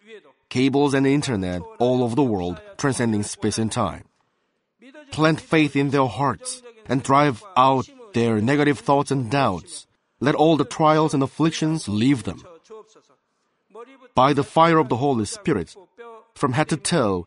cables, 0.48 0.94
and 0.94 1.06
internet 1.06 1.62
all 1.78 2.02
over 2.02 2.14
the 2.14 2.22
world, 2.22 2.60
transcending 2.76 3.22
space 3.22 3.58
and 3.58 3.72
time. 3.72 4.04
Plant 5.12 5.40
faith 5.40 5.76
in 5.76 5.90
their 5.90 6.06
hearts 6.06 6.62
and 6.88 7.02
drive 7.02 7.42
out 7.56 7.88
their 8.14 8.40
negative 8.40 8.78
thoughts 8.78 9.10
and 9.10 9.30
doubts. 9.30 9.86
Let 10.20 10.34
all 10.34 10.56
the 10.56 10.64
trials 10.64 11.14
and 11.14 11.22
afflictions 11.22 11.88
leave 11.88 12.24
them. 12.24 12.42
By 14.14 14.32
the 14.32 14.44
fire 14.44 14.78
of 14.78 14.88
the 14.88 14.96
Holy 14.96 15.26
Spirit, 15.26 15.76
from 16.34 16.52
head 16.52 16.68
to 16.68 16.76
toe, 16.76 17.26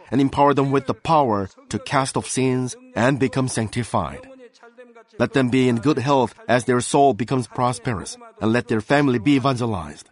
and 0.11 0.21
empower 0.21 0.53
them 0.53 0.71
with 0.71 0.85
the 0.85 0.93
power 0.93 1.49
to 1.69 1.79
cast 1.79 2.17
off 2.17 2.27
sins 2.27 2.75
and 2.95 3.19
become 3.19 3.47
sanctified. 3.47 4.27
Let 5.17 5.33
them 5.33 5.49
be 5.49 5.67
in 5.67 5.77
good 5.77 5.97
health 5.97 6.35
as 6.47 6.65
their 6.65 6.81
soul 6.81 7.13
becomes 7.13 7.47
prosperous, 7.47 8.17
and 8.39 8.53
let 8.53 8.67
their 8.67 8.81
family 8.81 9.19
be 9.19 9.35
evangelized. 9.35 10.09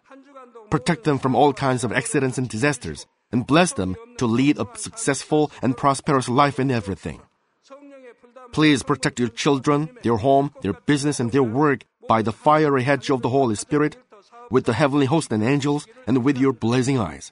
Protect 0.70 1.04
them 1.04 1.20
from 1.20 1.36
all 1.36 1.54
kinds 1.54 1.84
of 1.84 1.91
accidents 1.91 2.38
and 2.38 2.47
disasters, 2.47 3.08
and 3.32 3.47
bless 3.47 3.74
them 3.74 3.95
to 4.18 4.26
lead 4.26 4.58
a 4.58 4.68
successful 4.76 5.52
and 5.62 5.78
prosperous 5.78 6.30
life 6.30 6.60
in 6.60 6.72
everything. 6.72 7.22
Please 8.52 8.84
protect 8.84 9.20
your 9.20 9.30
children, 9.30 9.89
their 10.04 10.18
home, 10.18 10.52
their 10.62 10.74
business, 10.74 11.20
and 11.20 11.32
their 11.32 11.43
work 11.43 11.86
by 12.08 12.22
the 12.22 12.32
fiery 12.32 12.84
hedge 12.84 13.10
of 13.10 13.22
the 13.22 13.30
Holy 13.30 13.56
Spirit, 13.56 13.97
with 14.50 14.66
the 14.66 14.74
heavenly 14.74 15.06
host 15.06 15.32
and 15.32 15.43
angels, 15.43 15.88
and 16.08 16.24
with 16.24 16.38
your 16.38 16.54
blazing 16.54 16.97
eyes. 16.97 17.32